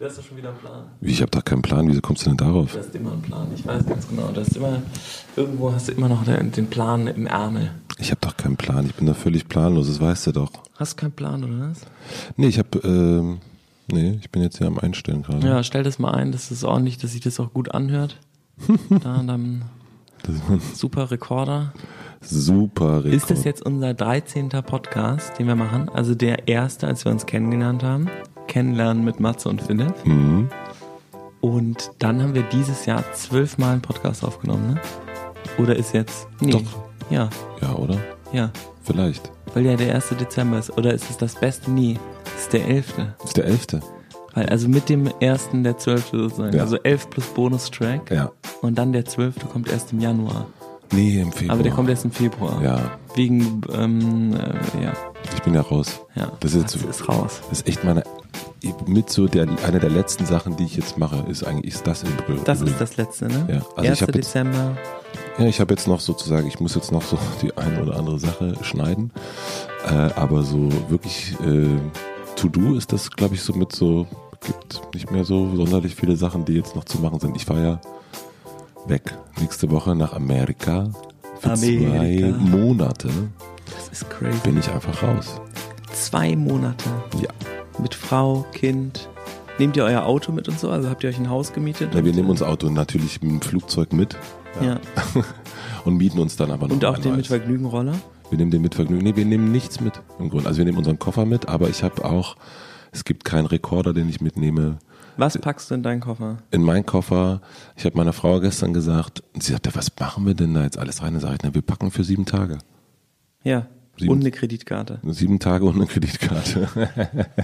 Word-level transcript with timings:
Du 0.00 0.06
hast 0.06 0.16
doch 0.16 0.24
schon 0.24 0.38
wieder 0.38 0.48
einen 0.48 0.56
Plan. 0.58 0.84
Wie, 1.02 1.10
ich 1.10 1.20
habe 1.20 1.30
doch 1.30 1.44
keinen 1.44 1.60
Plan. 1.60 1.86
Wieso 1.86 2.00
kommst 2.00 2.24
du 2.24 2.30
denn 2.30 2.38
darauf? 2.38 2.72
Du 2.72 2.78
hast 2.78 2.94
immer 2.94 3.12
einen 3.12 3.20
Plan. 3.20 3.48
Ich 3.54 3.66
weiß 3.66 3.84
ganz 3.84 4.08
genau. 4.08 4.28
Du 4.28 4.40
hast 4.40 4.56
immer, 4.56 4.80
irgendwo 5.36 5.74
hast 5.74 5.88
du 5.88 5.92
immer 5.92 6.08
noch 6.08 6.24
den, 6.24 6.50
den 6.52 6.68
Plan 6.68 7.06
im 7.06 7.26
Ärmel. 7.26 7.70
Ich 7.98 8.10
habe 8.10 8.20
doch 8.22 8.34
keinen 8.34 8.56
Plan. 8.56 8.86
Ich 8.86 8.94
bin 8.94 9.06
da 9.06 9.12
völlig 9.12 9.46
planlos. 9.46 9.88
Das 9.88 10.00
weißt 10.00 10.28
du 10.28 10.32
doch. 10.32 10.52
Hast 10.76 10.94
du 10.94 11.02
keinen 11.02 11.12
Plan, 11.12 11.44
oder 11.44 11.68
was? 11.68 11.82
Nee, 12.38 12.46
ich 12.46 12.58
habe, 12.58 12.78
ähm, 12.82 13.40
nee, 13.92 14.18
ich 14.22 14.30
bin 14.30 14.40
jetzt 14.40 14.56
hier 14.56 14.68
am 14.68 14.78
Einstellen 14.78 15.22
gerade. 15.22 15.46
Ja, 15.46 15.62
stell 15.62 15.82
das 15.82 15.98
mal 15.98 16.12
ein, 16.14 16.32
dass 16.32 16.50
es 16.50 16.64
ordentlich, 16.64 16.96
dass 16.96 17.12
sich 17.12 17.20
das 17.20 17.38
auch 17.38 17.52
gut 17.52 17.74
anhört. 17.74 18.16
da 18.88 19.22
dann 19.22 19.66
Das 20.22 20.34
ist 20.34 20.48
ein 20.48 20.62
super 20.74 21.10
Rekorder. 21.10 21.74
super 22.22 23.04
Rekord. 23.04 23.14
Ist 23.14 23.30
das 23.30 23.44
jetzt 23.44 23.66
unser 23.66 23.92
13. 23.92 24.48
Podcast, 24.48 25.38
den 25.38 25.46
wir 25.46 25.56
machen? 25.56 25.90
Also 25.90 26.14
der 26.14 26.48
erste, 26.48 26.86
als 26.86 27.04
wir 27.04 27.12
uns 27.12 27.26
kennengelernt 27.26 27.82
haben. 27.82 28.08
Kennenlernen 28.50 29.04
mit 29.04 29.20
Matze 29.20 29.48
und 29.48 29.62
Philipp. 29.62 29.94
Mhm. 30.04 30.48
Und 31.40 31.92
dann 32.00 32.22
haben 32.22 32.34
wir 32.34 32.42
dieses 32.42 32.84
Jahr 32.84 33.02
zwölfmal 33.14 33.72
einen 33.72 33.80
Podcast 33.82 34.24
aufgenommen, 34.24 34.74
ne? 34.74 34.80
Oder 35.58 35.76
ist 35.76 35.94
jetzt? 35.94 36.26
Nee. 36.40 36.50
Doch. 36.52 36.62
Ja, 37.10 37.30
Ja, 37.62 37.74
oder? 37.74 37.96
ja. 38.32 38.50
Vielleicht. 38.82 39.30
Weil 39.54 39.66
ja 39.66 39.76
der 39.76 39.94
1. 39.94 40.08
Dezember 40.20 40.58
ist. 40.58 40.70
Oder 40.76 40.92
ist 40.94 41.08
es 41.10 41.16
das 41.16 41.34
Beste? 41.34 41.70
Nie. 41.70 41.98
Es 42.36 42.42
ist 42.42 42.52
der 42.52 42.66
11. 42.68 42.94
Das 43.18 43.24
ist 43.26 43.36
der 43.36 43.44
elfte. 43.46 43.80
Weil, 44.34 44.48
also 44.48 44.68
mit 44.68 44.88
dem 44.88 45.10
1. 45.20 45.48
der 45.54 45.76
12. 45.78 46.08
sozusagen. 46.10 46.54
Ja. 46.56 46.62
Also 46.62 46.76
11 46.76 47.08
plus 47.10 47.26
Bonustrack. 47.26 48.10
Ja. 48.10 48.30
Und 48.62 48.76
dann 48.78 48.92
der 48.92 49.04
12. 49.04 49.48
kommt 49.52 49.70
erst 49.70 49.92
im 49.92 50.00
Januar. 50.00 50.46
Nee, 50.92 51.20
im 51.20 51.30
Februar. 51.32 51.54
Aber 51.54 51.62
der 51.62 51.72
kommt 51.72 51.88
erst 51.88 52.04
im 52.04 52.10
Februar. 52.12 52.60
Ja, 52.62 52.78
Wegen, 53.14 53.60
ähm, 53.72 54.34
äh, 54.34 54.84
ja, 54.84 54.92
ich 55.34 55.42
bin 55.42 55.54
ja 55.54 55.60
raus. 55.62 56.00
ja. 56.16 56.30
Das 56.40 56.54
ist 56.54 56.74
jetzt- 56.74 56.84
ist 56.84 57.08
raus. 57.08 57.40
Das 57.48 57.60
ist 57.60 57.68
echt 57.68 57.84
meine, 57.84 58.02
mit 58.86 59.10
so 59.10 59.26
der, 59.26 59.46
eine 59.66 59.78
der 59.80 59.90
letzten 59.90 60.26
Sachen, 60.26 60.56
die 60.56 60.64
ich 60.64 60.76
jetzt 60.76 60.98
mache, 60.98 61.24
ist 61.28 61.44
eigentlich, 61.44 61.74
ist 61.74 61.86
das 61.86 62.02
im 62.02 62.14
Brühl. 62.16 62.40
Das 62.44 62.60
ist 62.60 62.80
das 62.80 62.96
letzte, 62.96 63.26
ne? 63.26 63.46
Ja, 63.48 63.54
also 63.76 63.88
1. 63.88 63.92
ich 63.92 64.02
hab 64.02 64.08
jetzt- 64.14 64.26
Dezember. 64.28 64.76
Ja, 65.38 65.46
ich 65.46 65.60
habe 65.60 65.72
jetzt 65.72 65.88
noch 65.88 66.00
sozusagen, 66.00 66.46
ich 66.46 66.60
muss 66.60 66.74
jetzt 66.74 66.92
noch 66.92 67.02
so 67.02 67.18
die 67.40 67.56
eine 67.56 67.82
oder 67.82 67.96
andere 67.96 68.18
Sache 68.18 68.54
schneiden. 68.62 69.10
Äh, 69.86 69.92
aber 70.14 70.42
so 70.42 70.68
wirklich 70.90 71.34
äh, 71.46 71.66
To-Do 72.36 72.74
ist 72.74 72.92
das, 72.92 73.10
glaube 73.10 73.34
ich, 73.36 73.42
so 73.42 73.54
mit 73.54 73.72
so, 73.74 74.06
gibt 74.44 74.94
nicht 74.94 75.10
mehr 75.10 75.24
so 75.24 75.54
sonderlich 75.56 75.94
viele 75.94 76.16
Sachen, 76.16 76.44
die 76.44 76.52
jetzt 76.54 76.76
noch 76.76 76.84
zu 76.84 76.98
machen 76.98 77.18
sind. 77.20 77.36
Ich 77.36 77.46
fahre 77.46 77.62
ja 77.62 77.80
weg 78.86 79.14
nächste 79.40 79.70
Woche 79.70 79.94
nach 79.94 80.12
Amerika. 80.12 80.90
Für 81.40 81.52
Amerika. 81.52 81.98
zwei 81.98 82.32
Monate 82.50 83.08
Das 83.74 83.88
ist 84.00 84.10
crazy. 84.10 84.38
bin 84.44 84.58
ich 84.58 84.70
einfach 84.70 85.02
raus. 85.02 85.40
Zwei 85.92 86.36
Monate 86.36 86.84
Ja. 87.20 87.28
Mit 87.80 87.94
Frau, 87.94 88.46
Kind. 88.52 89.08
Nehmt 89.58 89.76
ihr 89.76 89.84
euer 89.84 90.04
Auto 90.04 90.32
mit 90.32 90.48
und 90.48 90.58
so? 90.58 90.70
Also 90.70 90.88
habt 90.88 91.02
ihr 91.04 91.10
euch 91.10 91.18
ein 91.18 91.28
Haus 91.28 91.52
gemietet? 91.52 91.94
ja 91.94 92.04
wir 92.04 92.12
nehmen 92.12 92.30
unser 92.30 92.48
Auto 92.48 92.70
natürlich 92.70 93.20
mit 93.22 93.30
dem 93.30 93.40
Flugzeug 93.40 93.92
mit 93.92 94.16
Ja. 94.62 94.80
und 95.84 95.96
mieten 95.96 96.18
uns 96.18 96.36
dann 96.36 96.50
aber 96.50 96.66
noch 96.68 96.74
Und 96.74 96.84
auch 96.84 96.94
den 96.96 97.12
mit 97.12 97.16
neues. 97.16 97.26
Vergnügenroller? 97.28 97.94
Wir 98.30 98.38
nehmen 98.38 98.50
den 98.50 98.62
mit 98.62 98.74
Vergnügen. 98.74 99.02
Nee, 99.02 99.16
wir 99.16 99.24
nehmen 99.24 99.50
nichts 99.52 99.80
mit 99.80 100.00
im 100.18 100.30
Grunde. 100.30 100.46
Also 100.46 100.58
wir 100.58 100.64
nehmen 100.64 100.78
unseren 100.78 100.98
Koffer 100.98 101.26
mit, 101.26 101.48
aber 101.48 101.68
ich 101.68 101.82
habe 101.82 102.04
auch, 102.04 102.36
es 102.92 103.04
gibt 103.04 103.24
keinen 103.24 103.46
Rekorder, 103.46 103.92
den 103.92 104.08
ich 104.08 104.20
mitnehme. 104.20 104.78
Was 105.16 105.36
packst 105.36 105.70
du 105.70 105.74
in 105.74 105.82
deinen 105.82 106.00
Koffer? 106.00 106.38
In 106.50 106.62
meinen 106.62 106.86
Koffer, 106.86 107.40
ich 107.76 107.84
habe 107.84 107.96
meiner 107.96 108.12
Frau 108.12 108.40
gestern 108.40 108.72
gesagt, 108.72 109.22
und 109.34 109.42
sie 109.42 109.52
sagte, 109.52 109.74
was 109.74 109.90
machen 109.98 110.24
wir 110.26 110.34
denn 110.34 110.54
da 110.54 110.62
jetzt 110.62 110.78
alles 110.78 111.02
rein? 111.02 111.14
Da 111.14 111.20
sage 111.20 111.34
ich, 111.34 111.40
na, 111.42 111.54
wir 111.54 111.62
packen 111.62 111.90
für 111.90 112.04
sieben 112.04 112.24
Tage. 112.24 112.58
Ja. 113.42 113.66
Sieben- 114.00 114.12
Und 114.12 114.20
eine 114.20 114.30
Kreditkarte. 114.30 114.98
Sieben 115.04 115.38
Tage 115.38 115.64
und 115.64 115.76
eine 115.76 115.86
Kreditkarte. 115.86 116.68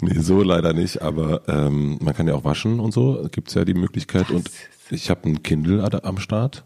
nee, 0.00 0.18
so 0.20 0.42
leider 0.42 0.72
nicht, 0.72 1.00
aber 1.02 1.42
ähm, 1.48 1.98
man 2.02 2.14
kann 2.14 2.28
ja 2.28 2.34
auch 2.34 2.44
waschen 2.44 2.80
und 2.80 2.92
so, 2.92 3.26
gibt's 3.30 3.54
ja 3.54 3.64
die 3.64 3.74
Möglichkeit. 3.74 4.30
Und 4.30 4.50
ich 4.90 5.10
habe 5.10 5.24
einen 5.24 5.42
Kindle 5.42 5.82
am 6.04 6.18
Start. 6.18 6.64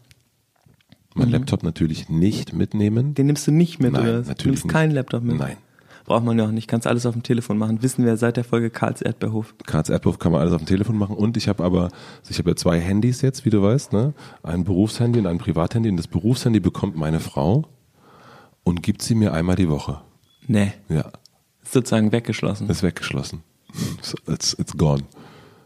Mein 1.15 1.29
Laptop 1.29 1.61
natürlich 1.63 2.09
nicht 2.09 2.53
mitnehmen. 2.53 3.13
Den 3.13 3.27
nimmst 3.27 3.45
du 3.47 3.51
nicht 3.51 3.79
mit, 3.79 3.93
Nein, 3.93 4.01
oder? 4.01 4.21
Du 4.23 4.27
natürlich 4.29 4.45
nimmst 4.45 4.65
nicht. 4.65 4.73
keinen 4.73 4.91
Laptop 4.91 5.23
mit? 5.23 5.37
Nein. 5.37 5.57
Braucht 6.05 6.25
man 6.25 6.37
ja 6.37 6.45
auch 6.45 6.51
nicht. 6.51 6.67
Kannst 6.67 6.85
alles 6.85 7.05
auf 7.05 7.13
dem 7.13 7.23
Telefon 7.23 7.57
machen. 7.57 7.81
Wissen 7.81 8.03
wir 8.03 8.17
seit 8.17 8.35
der 8.35 8.43
Folge 8.43 8.69
Karls 8.69 9.01
Erdbeerhof. 9.01 9.55
Cards 9.65 9.89
Airpuff 9.89 10.19
kann 10.19 10.31
man 10.33 10.41
alles 10.41 10.53
auf 10.53 10.61
dem 10.61 10.67
Telefon 10.67 10.97
machen 10.97 11.15
und 11.15 11.37
ich 11.37 11.47
habe 11.47 11.63
aber, 11.63 11.89
ich 12.29 12.37
habe 12.39 12.49
ja 12.49 12.55
zwei 12.57 12.79
Handys 12.79 13.21
jetzt, 13.21 13.45
wie 13.45 13.49
du 13.51 13.61
weißt, 13.61 13.93
ne? 13.93 14.13
Ein 14.41 14.63
Berufshandy 14.65 15.19
und 15.19 15.27
ein 15.27 15.37
Privathandy 15.37 15.89
und 15.89 15.95
das 15.97 16.07
Berufshandy 16.07 16.59
bekommt 16.59 16.97
meine 16.97 17.19
Frau 17.21 17.65
und 18.63 18.83
gibt 18.83 19.01
sie 19.01 19.15
mir 19.15 19.33
einmal 19.33 19.55
die 19.55 19.69
Woche. 19.69 20.01
Nee. 20.47 20.73
Ja, 20.89 21.11
Ist 21.63 21.73
sozusagen 21.73 22.11
weggeschlossen. 22.11 22.69
ist 22.69 22.83
weggeschlossen. 22.83 23.43
It's, 24.27 24.53
it's 24.59 24.77
gone. 24.77 25.03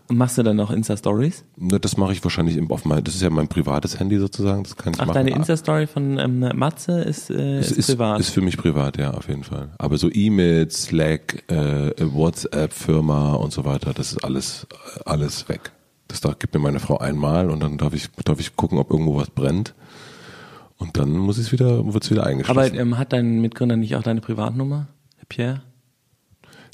Und 0.10 0.18
machst 0.18 0.38
du 0.38 0.44
dann 0.44 0.56
noch 0.56 0.72
Insta-Stories? 0.72 1.44
Ne, 1.58 1.82
Das 1.82 1.98
mache 1.98 2.14
ich 2.14 2.24
wahrscheinlich 2.24 2.58
auf 2.72 2.86
mein, 2.86 3.04
das 3.04 3.16
ist 3.16 3.22
ja 3.22 3.30
mein 3.30 3.50
privates 3.50 4.00
Handy 4.00 4.18
sozusagen, 4.18 4.64
das 4.64 4.78
kann 4.78 4.94
ich 4.94 5.00
Ach, 5.02 5.06
machen. 5.08 5.16
deine 5.16 5.32
Insta-Story 5.32 5.86
von 5.86 6.18
ähm, 6.18 6.40
Matze 6.56 7.02
ist, 7.02 7.30
äh, 7.30 7.60
ist, 7.60 7.72
ist, 7.72 7.88
privat. 7.88 8.20
ist 8.22 8.30
für 8.30 8.40
mich 8.40 8.56
privat, 8.56 8.98
ja, 8.98 9.12
auf 9.12 9.28
jeden 9.28 9.44
Fall. 9.44 9.70
Aber 9.78 9.98
so 9.98 10.10
E-Mails, 10.10 10.84
Slack, 10.84 11.44
äh, 11.52 11.92
WhatsApp, 12.00 12.72
Firma 12.72 13.34
und 13.34 13.52
so 13.52 13.66
weiter, 13.66 13.94
das 13.94 14.14
ist 14.14 14.24
alles, 14.24 14.66
alles 15.04 15.50
weg. 15.50 15.74
Das 16.08 16.22
da 16.22 16.34
gibt 16.40 16.54
mir 16.54 16.62
meine 16.62 16.80
Frau 16.80 17.00
einmal 17.00 17.50
und 17.50 17.60
dann 17.60 17.78
darf 17.78 17.94
ich, 17.94 18.10
darf 18.24 18.40
ich 18.40 18.56
gucken, 18.56 18.78
ob 18.78 18.92
irgendwo 18.92 19.18
was 19.18 19.30
brennt. 19.30 19.74
Und 20.78 20.98
dann 20.98 21.12
muss 21.12 21.38
es 21.38 21.52
wieder, 21.52 21.92
wird's 21.94 22.12
wieder 22.12 22.26
eingeschlossen. 22.26 22.60
Aber 22.60 22.80
ähm, 22.80 22.98
hat 22.98 23.14
dein 23.14 23.42
Mitgründer 23.42 23.78
nicht 23.78 23.96
auch 23.96 24.04
deine 24.04 24.22
Privatnummer? 24.22 24.88
Der 25.20 25.26
Pierre? 25.26 25.62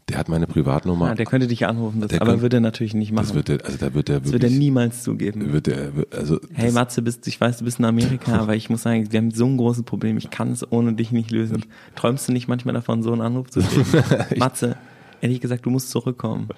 der 0.09 0.17
hat 0.17 0.27
meine 0.27 0.47
Privatnummer. 0.47 1.11
Ah, 1.11 1.15
der 1.15 1.25
könnte 1.25 1.47
dich 1.47 1.65
anrufen, 1.65 2.01
das, 2.01 2.13
aber 2.19 2.31
könnt- 2.31 2.41
würde 2.41 2.57
er 2.57 2.61
natürlich 2.61 2.93
nicht 2.93 3.11
machen. 3.11 3.25
das 3.27 3.35
wird 3.35 3.47
der, 3.47 3.65
also 3.65 3.77
da 3.77 3.93
wird 3.93 4.09
der 4.09 4.19
das 4.19 4.31
wird 4.31 4.43
er 4.43 4.49
niemals 4.49 5.03
zugeben. 5.03 5.53
wird 5.53 5.67
der, 5.67 5.91
also, 6.11 6.39
Hey 6.53 6.71
Matze, 6.71 7.01
bist, 7.01 7.25
ich 7.27 7.39
weiß, 7.39 7.57
du 7.59 7.65
bist 7.65 7.79
in 7.79 7.85
Amerika, 7.85 8.33
aber 8.39 8.55
ich 8.55 8.69
muss 8.69 8.81
sagen, 8.83 9.11
wir 9.11 9.17
haben 9.19 9.31
so 9.31 9.45
ein 9.45 9.57
großes 9.57 9.83
Problem. 9.83 10.17
Ich 10.17 10.29
kann 10.29 10.51
es 10.51 10.69
ohne 10.69 10.93
dich 10.93 11.11
nicht 11.11 11.31
lösen. 11.31 11.63
Träumst 11.95 12.27
du 12.27 12.33
nicht 12.33 12.47
manchmal 12.47 12.73
davon, 12.73 13.01
so 13.01 13.13
einen 13.13 13.21
Anruf 13.21 13.49
zu 13.49 13.61
kriegen? 13.61 13.85
Matze, 14.39 14.75
ehrlich 15.21 15.39
gesagt, 15.39 15.65
du 15.65 15.69
musst 15.69 15.89
zurückkommen. 15.89 16.49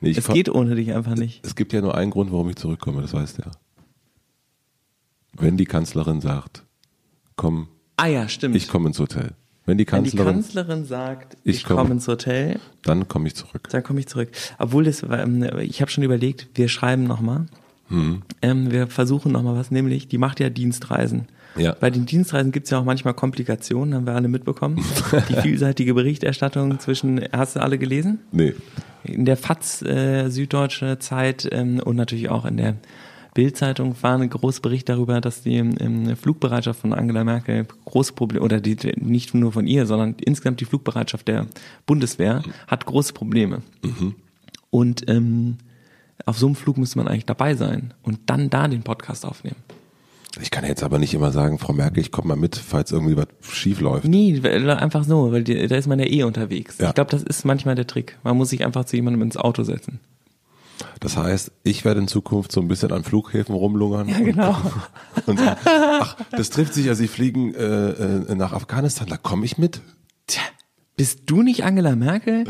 nee, 0.00 0.10
ich 0.10 0.18
es 0.18 0.28
geht 0.28 0.48
ohne 0.48 0.74
dich 0.74 0.92
einfach 0.94 1.14
nicht. 1.14 1.44
Es 1.44 1.54
gibt 1.54 1.74
ja 1.74 1.82
nur 1.82 1.94
einen 1.94 2.10
Grund, 2.10 2.32
warum 2.32 2.48
ich 2.48 2.56
zurückkomme, 2.56 3.02
das 3.02 3.12
weißt 3.12 3.38
du 3.38 3.42
ja. 3.42 3.50
Wenn 5.36 5.56
die 5.56 5.66
Kanzlerin 5.66 6.20
sagt, 6.20 6.64
komm, 7.36 7.68
Ah 7.96 8.06
ja, 8.06 8.28
stimmt. 8.28 8.56
ich 8.56 8.68
komme 8.68 8.88
ins 8.88 8.98
Hotel. 8.98 9.30
Wenn 9.66 9.78
die 9.78 9.86
Wenn 9.90 10.04
die 10.04 10.10
Kanzlerin, 10.10 10.34
Kanzlerin 10.34 10.84
sagt, 10.84 11.36
Ich 11.42 11.56
ich, 11.56 11.64
komm. 11.64 11.76
komme 11.78 11.90
ins 11.92 12.06
Hotel, 12.08 12.60
dann 12.82 13.08
komme 13.08 13.28
ich 13.28 13.34
zurück. 13.34 13.68
dann 13.70 13.82
komme 13.82 14.00
ich 14.00 14.06
zurück. 14.08 14.28
Obwohl 14.58 14.84
das, 14.84 15.02
ähm, 15.10 15.48
ich 15.60 15.80
habe 15.80 15.90
schon 15.90 16.04
überlegt, 16.04 16.48
wir 16.54 16.68
schreiben 16.68 17.04
nochmal. 17.04 17.46
Mhm. 17.88 18.22
Ähm, 18.42 18.70
wir 18.70 18.88
versuchen 18.88 19.32
nochmal 19.32 19.56
was, 19.56 19.70
nämlich, 19.70 20.06
die 20.08 20.18
macht 20.18 20.40
ja 20.40 20.50
Dienstreisen. 20.50 21.28
Ja. 21.56 21.76
Bei 21.78 21.88
den 21.88 22.04
Dienstreisen 22.04 22.50
gibt's 22.52 22.70
ja 22.70 22.78
auch 22.80 22.84
manchmal 22.84 23.14
Komplikationen, 23.14 23.94
haben 23.94 24.06
wir 24.06 24.14
alle 24.14 24.26
mitbekommen. 24.28 24.84
Die 25.28 25.34
vielseitige 25.36 25.94
Berichterstattung 25.94 26.80
zwischen, 26.80 27.20
hast 27.32 27.54
du 27.56 27.60
alle 27.62 27.78
gelesen? 27.78 28.18
Nee. 28.32 28.54
In 29.04 29.24
der 29.24 29.36
FAZ 29.36 29.82
äh, 29.82 30.28
Süddeutsche 30.30 30.98
Zeit 30.98 31.48
ähm, 31.52 31.78
und 31.78 31.94
natürlich 31.96 32.28
auch 32.28 32.44
in 32.44 32.56
der 32.56 32.74
Bildzeitung 33.34 33.96
war 34.00 34.16
ein 34.16 34.30
großer 34.30 34.62
Bericht 34.62 34.88
darüber, 34.88 35.20
dass 35.20 35.42
die 35.42 35.56
ähm, 35.56 36.16
Flugbereitschaft 36.16 36.80
von 36.80 36.92
Angela 36.92 37.24
Merkel 37.24 37.66
große 37.84 38.12
Probleme 38.12 38.44
oder 38.44 38.60
die, 38.60 38.76
nicht 38.96 39.34
nur 39.34 39.52
von 39.52 39.66
ihr, 39.66 39.86
sondern 39.86 40.14
insgesamt 40.20 40.60
die 40.60 40.64
Flugbereitschaft 40.64 41.26
der 41.26 41.46
Bundeswehr 41.84 42.42
hat 42.68 42.86
große 42.86 43.12
Probleme. 43.12 43.62
Und 44.70 45.08
ähm, 45.10 45.58
auf 46.24 46.38
so 46.38 46.46
einem 46.46 46.54
Flug 46.54 46.78
müsste 46.78 46.98
man 46.98 47.08
eigentlich 47.08 47.26
dabei 47.26 47.54
sein 47.54 47.92
und 48.02 48.20
dann 48.26 48.50
da 48.50 48.68
den 48.68 48.82
Podcast 48.82 49.26
aufnehmen. 49.26 49.56
Ich 50.40 50.50
kann 50.50 50.64
jetzt 50.64 50.82
aber 50.82 50.98
nicht 50.98 51.14
immer 51.14 51.30
sagen, 51.30 51.58
Frau 51.58 51.72
Merkel, 51.72 52.00
ich 52.00 52.10
komme 52.10 52.28
mal 52.28 52.36
mit, 52.36 52.56
falls 52.56 52.90
irgendwie 52.90 53.16
was 53.16 53.28
schief 53.40 53.80
läuft. 53.80 54.06
Nee, 54.06 54.40
einfach 54.40 55.04
so, 55.04 55.30
weil 55.30 55.44
da 55.44 55.76
ist 55.76 55.86
man 55.86 56.00
ja 56.00 56.06
eh 56.06 56.24
unterwegs. 56.24 56.78
Ja. 56.78 56.88
Ich 56.88 56.94
glaube, 56.94 57.10
das 57.10 57.22
ist 57.22 57.44
manchmal 57.44 57.74
der 57.74 57.86
Trick. 57.86 58.18
Man 58.24 58.36
muss 58.36 58.50
sich 58.50 58.64
einfach 58.64 58.84
zu 58.84 58.96
jemandem 58.96 59.22
ins 59.22 59.36
Auto 59.36 59.62
setzen. 59.62 60.00
Das 61.00 61.16
heißt, 61.16 61.52
ich 61.62 61.84
werde 61.84 62.00
in 62.00 62.08
Zukunft 62.08 62.52
so 62.52 62.60
ein 62.60 62.68
bisschen 62.68 62.92
an 62.92 63.04
Flughäfen 63.04 63.54
rumlungern. 63.54 64.08
Ja, 64.08 64.20
genau. 64.20 64.56
Und 65.26 65.38
sagen, 65.38 65.60
ach, 65.64 66.16
das 66.30 66.50
trifft 66.50 66.74
sich, 66.74 66.88
also 66.88 67.00
Sie 67.00 67.08
fliegen 67.08 67.54
äh, 67.54 67.90
äh, 67.90 68.34
nach 68.34 68.52
Afghanistan, 68.52 69.06
da 69.08 69.16
komme 69.16 69.44
ich 69.44 69.58
mit. 69.58 69.80
Tja, 70.26 70.42
bist 70.96 71.22
du 71.26 71.42
nicht 71.42 71.64
Angela 71.64 71.96
Merkel? 71.96 72.44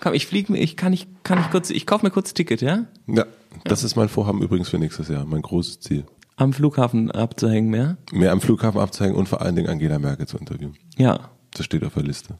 Komm, 0.00 0.14
ich 0.14 0.26
fliege, 0.26 0.56
ich 0.56 0.76
kann 0.76 0.92
ich 0.92 1.08
kann 1.22 1.40
ich 1.40 1.50
kurz, 1.50 1.70
ich 1.70 1.86
kaufe 1.86 2.04
mir 2.06 2.10
kurz 2.10 2.32
ein 2.32 2.34
Ticket, 2.34 2.62
ja? 2.62 2.86
Ja, 3.06 3.26
das 3.64 3.84
ist 3.84 3.96
mein 3.96 4.08
Vorhaben 4.08 4.40
übrigens 4.42 4.68
für 4.68 4.78
nächstes 4.78 5.08
Jahr, 5.08 5.24
mein 5.26 5.42
großes 5.42 5.80
Ziel. 5.80 6.04
Am 6.36 6.54
Flughafen 6.54 7.10
abzuhängen, 7.10 7.74
ja? 7.74 7.96
Mehr 8.12 8.32
am 8.32 8.40
Flughafen 8.40 8.80
abzuhängen 8.80 9.14
und 9.14 9.28
vor 9.28 9.42
allen 9.42 9.56
Dingen 9.56 9.68
Angela 9.68 9.98
Merkel 9.98 10.26
zu 10.26 10.38
interviewen. 10.38 10.74
Ja. 10.96 11.30
Das 11.52 11.66
steht 11.66 11.84
auf 11.84 11.94
der 11.94 12.04
Liste. 12.04 12.38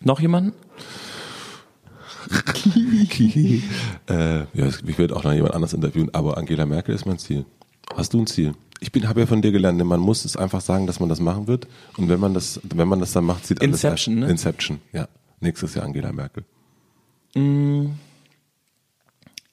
Noch 0.00 0.20
jemanden? 0.20 0.52
Äh, 4.08 4.38
ja, 4.38 4.46
ich 4.86 4.98
werde 4.98 5.16
auch 5.16 5.24
noch 5.24 5.32
jemand 5.32 5.54
anders 5.54 5.72
interviewen, 5.72 6.10
aber 6.12 6.36
Angela 6.36 6.66
Merkel 6.66 6.94
ist 6.94 7.06
mein 7.06 7.18
Ziel. 7.18 7.44
Hast 7.94 8.12
du 8.12 8.20
ein 8.20 8.26
Ziel? 8.26 8.54
Ich 8.80 8.92
bin, 8.92 9.08
habe 9.08 9.20
ja 9.20 9.26
von 9.26 9.42
dir 9.42 9.52
gelernt, 9.52 9.82
man 9.84 10.00
muss 10.00 10.24
es 10.24 10.36
einfach 10.36 10.60
sagen, 10.60 10.86
dass 10.86 11.00
man 11.00 11.08
das 11.08 11.20
machen 11.20 11.46
wird. 11.46 11.66
Und 11.96 12.08
wenn 12.08 12.20
man 12.20 12.32
das, 12.32 12.60
wenn 12.62 12.88
man 12.88 13.00
das 13.00 13.12
dann 13.12 13.24
macht, 13.24 13.46
sieht 13.46 13.60
alles 13.60 13.84
Inception, 13.84 14.20
ne? 14.20 14.30
Inception, 14.30 14.80
ja. 14.92 15.08
Nächstes 15.40 15.74
Jahr 15.74 15.84
Angela 15.84 16.12
Merkel. 16.12 16.44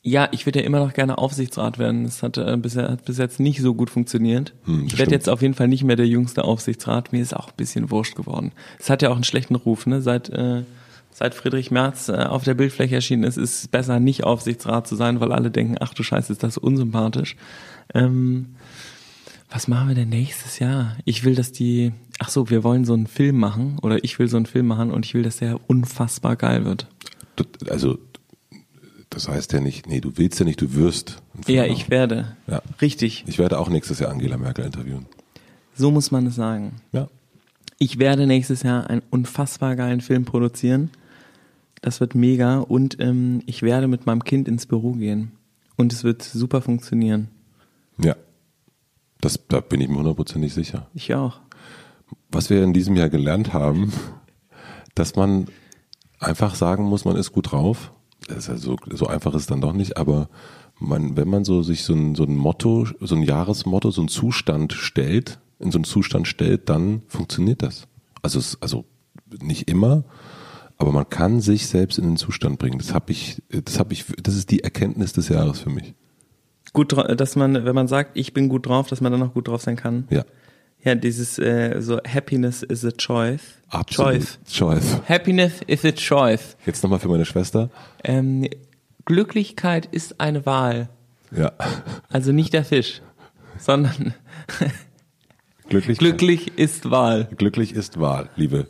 Ja, 0.01 0.29
ich 0.31 0.45
würde 0.45 0.59
ja 0.59 0.65
immer 0.65 0.79
noch 0.79 0.93
gerne 0.93 1.17
Aufsichtsrat 1.17 1.79
werden. 1.79 2.05
Das 2.05 2.23
hat, 2.23 2.37
äh, 2.37 2.55
bisher, 2.57 2.89
hat 2.89 3.03
bis 3.03 3.17
jetzt 3.17 3.41
nicht 3.41 3.61
so 3.61 3.73
gut 3.73 3.89
funktioniert. 3.89 4.53
Hm, 4.63 4.85
ich 4.85 4.97
werde 4.97 5.11
jetzt 5.11 5.27
auf 5.27 5.41
jeden 5.41 5.53
Fall 5.53 5.67
nicht 5.67 5.83
mehr 5.83 5.97
der 5.97 6.07
jüngste 6.07 6.45
Aufsichtsrat. 6.45 7.11
Mir 7.11 7.21
ist 7.21 7.35
auch 7.35 7.49
ein 7.49 7.57
bisschen 7.57 7.91
wurscht 7.91 8.15
geworden. 8.15 8.53
Es 8.79 8.89
hat 8.89 9.01
ja 9.01 9.09
auch 9.09 9.15
einen 9.15 9.25
schlechten 9.25 9.55
Ruf, 9.55 9.85
ne? 9.85 10.01
Seit, 10.01 10.29
äh, 10.29 10.63
seit 11.11 11.33
Friedrich 11.33 11.71
Merz 11.71 12.09
äh, 12.09 12.13
auf 12.13 12.43
der 12.43 12.53
Bildfläche 12.53 12.95
erschienen 12.95 13.23
ist, 13.23 13.37
ist 13.37 13.61
es 13.61 13.67
besser, 13.67 13.99
nicht 13.99 14.23
Aufsichtsrat 14.23 14.87
zu 14.87 14.95
sein, 14.95 15.19
weil 15.19 15.31
alle 15.31 15.51
denken, 15.51 15.75
ach 15.79 15.93
du 15.93 16.03
Scheiße, 16.03 16.31
ist 16.31 16.43
das 16.43 16.57
unsympathisch. 16.57 17.35
Ähm, 17.93 18.55
was 19.49 19.67
machen 19.67 19.87
wir 19.87 19.95
denn 19.95 20.09
nächstes 20.09 20.59
Jahr? 20.59 20.97
Ich 21.05 21.23
will, 21.23 21.35
dass 21.35 21.51
die, 21.51 21.93
ach 22.19 22.29
so, 22.29 22.49
wir 22.49 22.63
wollen 22.63 22.83
so 22.83 22.93
einen 22.93 23.07
Film 23.07 23.37
machen 23.37 23.79
oder 23.81 24.03
ich 24.03 24.19
will 24.19 24.27
so 24.27 24.37
einen 24.37 24.45
Film 24.45 24.67
machen 24.67 24.91
und 24.91 25.05
ich 25.05 25.13
will, 25.13 25.23
dass 25.23 25.37
der 25.37 25.59
unfassbar 25.69 26.35
geil 26.35 26.65
wird. 26.65 26.87
Also, 27.69 27.97
das 29.09 29.29
heißt 29.29 29.53
ja 29.53 29.61
nicht, 29.61 29.87
nee, 29.87 30.01
du 30.01 30.17
willst 30.17 30.39
ja 30.39 30.45
nicht, 30.45 30.61
du 30.61 30.73
wirst. 30.73 31.21
Ja, 31.47 31.61
machen. 31.61 31.71
ich 31.71 31.89
werde. 31.89 32.35
Ja. 32.47 32.61
Richtig. 32.81 33.23
Ich 33.27 33.37
werde 33.37 33.57
auch 33.57 33.69
nächstes 33.69 33.99
Jahr 33.99 34.11
Angela 34.11 34.37
Merkel 34.37 34.65
interviewen. 34.65 35.05
So 35.75 35.91
muss 35.91 36.11
man 36.11 36.27
es 36.27 36.35
sagen. 36.35 36.81
Ja. 36.91 37.07
Ich 37.79 37.99
werde 37.99 38.25
nächstes 38.25 38.63
Jahr 38.63 38.89
einen 38.89 39.03
unfassbar 39.09 39.75
geilen 39.75 40.01
Film 40.01 40.25
produzieren. 40.25 40.89
Das 41.81 41.99
wird 41.99 42.15
mega 42.15 42.59
und 42.59 42.99
ähm, 42.99 43.43
ich 43.45 43.61
werde 43.61 43.87
mit 43.87 44.05
meinem 44.05 44.23
Kind 44.23 44.47
ins 44.47 44.65
Büro 44.65 44.93
gehen. 44.93 45.31
Und 45.75 45.93
es 45.93 46.03
wird 46.03 46.23
super 46.23 46.61
funktionieren. 46.61 47.29
Ja. 47.99 48.15
Das, 49.21 49.39
da 49.47 49.59
bin 49.61 49.81
ich 49.81 49.89
mir 49.89 49.97
hundertprozentig 49.97 50.53
sicher. 50.53 50.87
Ich 50.93 51.13
auch. 51.13 51.39
Was 52.31 52.49
wir 52.49 52.63
in 52.63 52.73
diesem 52.73 52.95
Jahr 52.95 53.09
gelernt 53.09 53.53
haben, 53.53 53.93
dass 54.95 55.15
man 55.15 55.47
einfach 56.19 56.55
sagen 56.55 56.83
muss, 56.85 57.05
man 57.05 57.15
ist 57.15 57.31
gut 57.31 57.51
drauf. 57.51 57.91
Das 58.27 58.37
ist 58.39 58.47
ja 58.47 58.57
so, 58.57 58.75
so 58.91 59.07
einfach 59.07 59.33
ist 59.35 59.41
es 59.41 59.47
dann 59.47 59.61
doch 59.61 59.73
nicht, 59.73 59.97
aber 59.97 60.29
man, 60.79 61.15
wenn 61.15 61.27
man 61.27 61.45
so 61.45 61.61
sich 61.61 61.83
so 61.83 61.93
ein, 61.93 62.15
so 62.15 62.23
ein 62.23 62.35
Motto, 62.35 62.87
so 62.99 63.15
ein 63.15 63.23
Jahresmotto, 63.23 63.91
so 63.91 64.01
ein 64.01 64.07
Zustand 64.07 64.73
stellt, 64.73 65.39
in 65.59 65.71
so 65.71 65.77
einen 65.77 65.85
Zustand 65.85 66.27
stellt, 66.27 66.69
dann 66.69 67.01
funktioniert 67.07 67.61
das. 67.61 67.87
Also, 68.21 68.39
also 68.61 68.85
nicht 69.41 69.69
immer, 69.69 70.03
aber 70.77 70.91
man 70.91 71.09
kann 71.09 71.41
sich 71.41 71.67
selbst 71.67 71.97
in 71.97 72.05
den 72.05 72.17
Zustand 72.17 72.59
bringen. 72.59 72.77
Das 72.77 72.93
habe 72.93 73.11
ich, 73.11 73.41
das 73.49 73.79
habe 73.79 73.93
ich, 73.93 74.05
das 74.21 74.35
ist 74.35 74.51
die 74.51 74.63
Erkenntnis 74.63 75.13
des 75.13 75.29
Jahres 75.29 75.59
für 75.59 75.69
mich. 75.69 75.93
Gut, 76.73 76.93
dass 77.19 77.35
man, 77.35 77.65
wenn 77.65 77.73
man 77.75 77.87
sagt, 77.87 78.11
ich 78.17 78.33
bin 78.33 78.49
gut 78.49 78.65
drauf, 78.67 78.87
dass 78.87 79.01
man 79.01 79.11
dann 79.11 79.23
auch 79.23 79.33
gut 79.33 79.47
drauf 79.47 79.61
sein 79.61 79.75
kann. 79.77 80.07
Ja, 80.09 80.25
Ja, 80.83 80.93
dieses 80.95 81.39
äh, 81.39 81.81
so 81.81 81.97
Happiness 82.07 82.61
is 82.61 82.85
a 82.85 82.91
choice. 82.91 83.41
absolut. 83.69 84.13
Choice. 84.13 84.39
Choice. 84.51 85.01
Happiness 85.09 85.53
is 85.65 85.83
a 85.85 85.91
choice. 85.91 86.55
Jetzt 86.65 86.83
nochmal 86.83 86.99
für 86.99 87.07
meine 87.07 87.25
Schwester. 87.25 87.69
Ähm, 88.03 88.47
Glücklichkeit 89.05 89.85
ist 89.87 90.19
eine 90.19 90.45
Wahl. 90.45 90.89
Ja, 91.35 91.53
Also 92.09 92.31
nicht 92.31 92.53
der 92.53 92.63
Fisch, 92.65 93.01
sondern 93.57 94.13
glücklich. 95.69 95.97
glücklich 95.97 96.51
ist 96.57 96.89
Wahl. 96.89 97.27
Glücklich 97.37 97.73
ist 97.73 97.99
Wahl, 97.99 98.29
liebe 98.35 98.67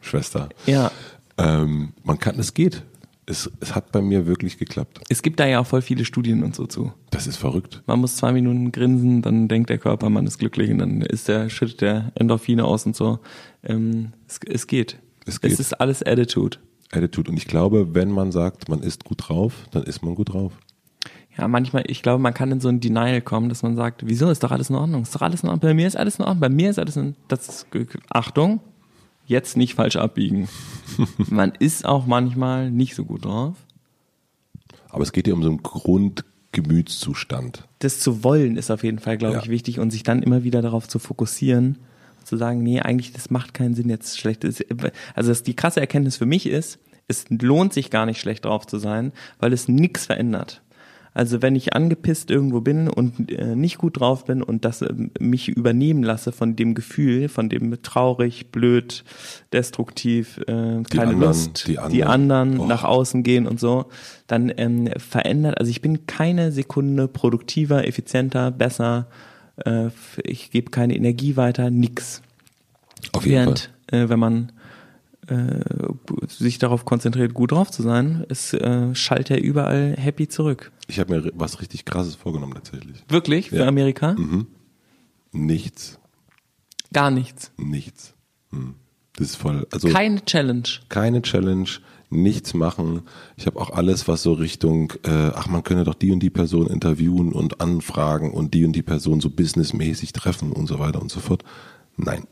Schwester. 0.00 0.48
Ja. 0.66 0.90
Ähm, 1.38 1.92
man 2.02 2.18
kann, 2.18 2.38
es 2.38 2.54
geht. 2.54 2.82
Es, 3.26 3.50
es 3.60 3.74
hat 3.74 3.92
bei 3.92 4.02
mir 4.02 4.26
wirklich 4.26 4.58
geklappt. 4.58 5.00
Es 5.08 5.22
gibt 5.22 5.38
da 5.38 5.46
ja 5.46 5.60
auch 5.60 5.66
voll 5.66 5.82
viele 5.82 6.04
Studien 6.04 6.42
und 6.42 6.56
so 6.56 6.66
zu. 6.66 6.92
Das 7.10 7.26
ist 7.28 7.36
verrückt. 7.36 7.82
Man 7.86 8.00
muss 8.00 8.16
zwei 8.16 8.32
Minuten 8.32 8.72
grinsen, 8.72 9.22
dann 9.22 9.46
denkt 9.46 9.70
der 9.70 9.78
Körper, 9.78 10.10
man 10.10 10.26
ist 10.26 10.38
glücklich 10.38 10.70
und 10.70 10.78
dann 10.78 11.00
ist 11.02 11.28
der 11.28 11.48
schüttet 11.48 11.80
der 11.80 12.12
Endorphine 12.16 12.64
aus 12.64 12.86
und 12.86 12.96
so. 12.96 13.20
Ähm, 13.62 14.12
es, 14.26 14.40
es 14.46 14.66
geht. 14.66 14.98
Es 15.26 15.40
geht. 15.40 15.52
Es 15.52 15.60
ist 15.60 15.80
alles 15.80 16.02
Attitude. 16.02 16.58
Attitude. 16.90 17.30
Und 17.30 17.36
ich 17.36 17.46
glaube, 17.46 17.94
wenn 17.94 18.10
man 18.10 18.32
sagt, 18.32 18.68
man 18.68 18.82
ist 18.82 19.04
gut 19.04 19.28
drauf, 19.28 19.68
dann 19.70 19.84
ist 19.84 20.02
man 20.02 20.16
gut 20.16 20.32
drauf. 20.32 20.52
Ja, 21.38 21.48
manchmal, 21.48 21.84
ich 21.86 22.02
glaube, 22.02 22.20
man 22.22 22.34
kann 22.34 22.50
in 22.52 22.60
so 22.60 22.68
ein 22.68 22.80
Denial 22.80 23.20
kommen, 23.22 23.48
dass 23.48 23.62
man 23.62 23.76
sagt, 23.76 24.02
wieso 24.06 24.30
ist 24.30 24.42
doch 24.42 24.50
alles 24.50 24.68
in 24.68 24.76
Ordnung? 24.76 25.02
Ist 25.02 25.14
doch 25.14 25.22
alles 25.22 25.42
in 25.42 25.48
Ordnung. 25.48 25.70
Bei 25.70 25.74
mir 25.74 25.86
ist 25.86 25.96
alles 25.96 26.16
in 26.18 26.24
Ordnung. 26.24 26.40
Bei 26.40 26.48
mir 26.48 26.70
ist 26.70 26.78
alles 26.78 26.96
in 26.96 27.14
das 27.28 27.48
ist, 27.48 27.66
Achtung, 28.10 28.60
jetzt 29.26 29.56
nicht 29.56 29.74
falsch 29.74 29.96
abbiegen. 29.96 30.48
man 31.30 31.52
ist 31.58 31.86
auch 31.86 32.06
manchmal 32.06 32.70
nicht 32.70 32.94
so 32.94 33.04
gut 33.04 33.24
drauf. 33.24 33.54
Aber 34.90 35.02
es 35.04 35.12
geht 35.12 35.28
ja 35.28 35.34
um 35.34 35.42
so 35.42 35.48
einen 35.48 35.62
Grundgemütszustand. 35.62 37.66
das 37.78 38.00
zu 38.00 38.24
wollen 38.24 38.56
ist 38.56 38.70
auf 38.70 38.82
jeden 38.82 38.98
Fall, 38.98 39.16
glaube 39.16 39.36
Ja. 39.36 39.42
ich, 39.42 39.48
wichtig 39.48 39.78
und 39.78 39.90
sich 39.90 40.02
dann 40.02 40.22
immer 40.22 40.42
wieder 40.44 40.62
darauf 40.62 40.88
zu 40.88 40.98
fokussieren, 40.98 41.78
zu 42.24 42.36
sagen, 42.36 42.62
nee, 42.62 42.80
eigentlich, 42.80 43.12
das 43.12 43.30
macht 43.30 43.54
keinen 43.54 43.74
Sinn, 43.74 43.88
jetzt 43.88 44.18
schlecht. 44.18 44.44
ist- 44.44 44.64
Also 45.14 45.32
die 45.42 45.54
krasse 45.54 45.80
Erkenntnis 45.80 46.16
für 46.16 46.26
mich 46.26 46.46
ist, 46.46 46.78
es 47.08 47.24
lohnt 47.30 47.72
sich 47.72 47.90
gar 47.90 48.06
nicht 48.06 48.20
schlecht 48.20 48.44
drauf 48.44 48.66
zu 48.66 48.78
sein, 48.78 49.12
weil 49.38 49.52
es 49.52 49.68
nichts 49.68 50.06
verändert. 50.06 50.62
Also 51.12 51.42
wenn 51.42 51.56
ich 51.56 51.74
angepisst 51.74 52.30
irgendwo 52.30 52.60
bin 52.60 52.88
und 52.88 53.32
äh, 53.32 53.56
nicht 53.56 53.78
gut 53.78 53.98
drauf 53.98 54.26
bin 54.26 54.42
und 54.42 54.64
das 54.64 54.82
äh, 54.82 54.92
mich 55.18 55.48
übernehmen 55.48 56.02
lasse 56.02 56.30
von 56.30 56.54
dem 56.54 56.74
Gefühl, 56.74 57.28
von 57.28 57.48
dem 57.48 57.82
traurig, 57.82 58.52
blöd, 58.52 59.04
destruktiv, 59.52 60.38
äh, 60.38 60.44
keine 60.44 60.84
anderen, 60.98 61.20
Lust, 61.20 61.66
die 61.66 61.78
die 61.90 62.04
anderen. 62.04 62.48
anderen 62.48 62.60
Oh. 62.60 62.66
nach 62.66 62.84
außen 62.84 63.22
gehen 63.24 63.46
und 63.48 63.58
so, 63.58 63.86
dann 64.28 64.52
ähm, 64.56 64.88
verändert, 64.98 65.58
also 65.58 65.70
ich 65.70 65.82
bin 65.82 66.06
keine 66.06 66.52
Sekunde 66.52 67.08
produktiver, 67.08 67.86
effizienter, 67.86 68.52
besser, 68.52 69.08
äh, 69.64 69.88
ich 70.22 70.50
gebe 70.50 70.70
keine 70.70 70.94
Energie 70.94 71.36
weiter, 71.36 71.70
nix. 71.70 72.22
Auf 73.12 73.26
jeden 73.26 73.46
Während, 73.46 73.72
äh, 73.88 74.08
wenn 74.08 74.18
man 74.18 74.52
sich 76.28 76.58
darauf 76.58 76.84
konzentriert, 76.84 77.34
gut 77.34 77.52
drauf 77.52 77.70
zu 77.70 77.82
sein, 77.82 78.24
ist, 78.28 78.52
äh, 78.54 78.94
schallt 78.94 79.30
er 79.30 79.42
überall 79.42 79.94
happy 79.96 80.26
zurück. 80.28 80.72
Ich 80.88 80.98
habe 80.98 81.14
mir 81.20 81.30
was 81.34 81.60
richtig 81.60 81.84
Krasses 81.84 82.14
vorgenommen 82.16 82.54
tatsächlich. 82.54 83.04
Wirklich? 83.08 83.50
Für 83.50 83.56
Ja. 83.58 83.68
Amerika? 83.68 84.16
Nichts, 85.32 85.98
Gar 86.92 87.10
nichts. 87.10 87.52
nichts. 87.56 88.14
Hm. 88.50 88.74
Das 89.16 89.28
ist 89.28 89.36
voll. 89.36 89.66
Also 89.70 89.88
Keine 89.88 90.24
Challenge. 90.24 90.62
keine 90.88 91.22
Challenge, 91.22 91.68
nichts 92.08 92.54
machen. 92.54 93.02
Ich 93.36 93.46
habe 93.46 93.60
auch 93.60 93.70
alles, 93.70 94.08
was 94.08 94.22
so 94.22 94.32
Richtung, 94.32 94.92
äh, 95.04 95.30
ach, 95.34 95.46
man 95.46 95.62
könne 95.62 95.84
doch 95.84 95.94
die 95.94 96.10
und 96.10 96.20
die 96.20 96.30
Person 96.30 96.66
interviewen 96.66 97.32
und 97.32 97.60
anfragen 97.60 98.32
und 98.32 98.54
die 98.54 98.64
und 98.64 98.72
die 98.72 98.82
Person 98.82 99.20
so 99.20 99.30
businessmäßig 99.30 100.12
treffen 100.12 100.50
und 100.52 100.66
so 100.66 100.78
weiter 100.78 101.00
und 101.02 101.10
so 101.10 101.20
fort. 101.20 101.44
Nein. 101.96 102.24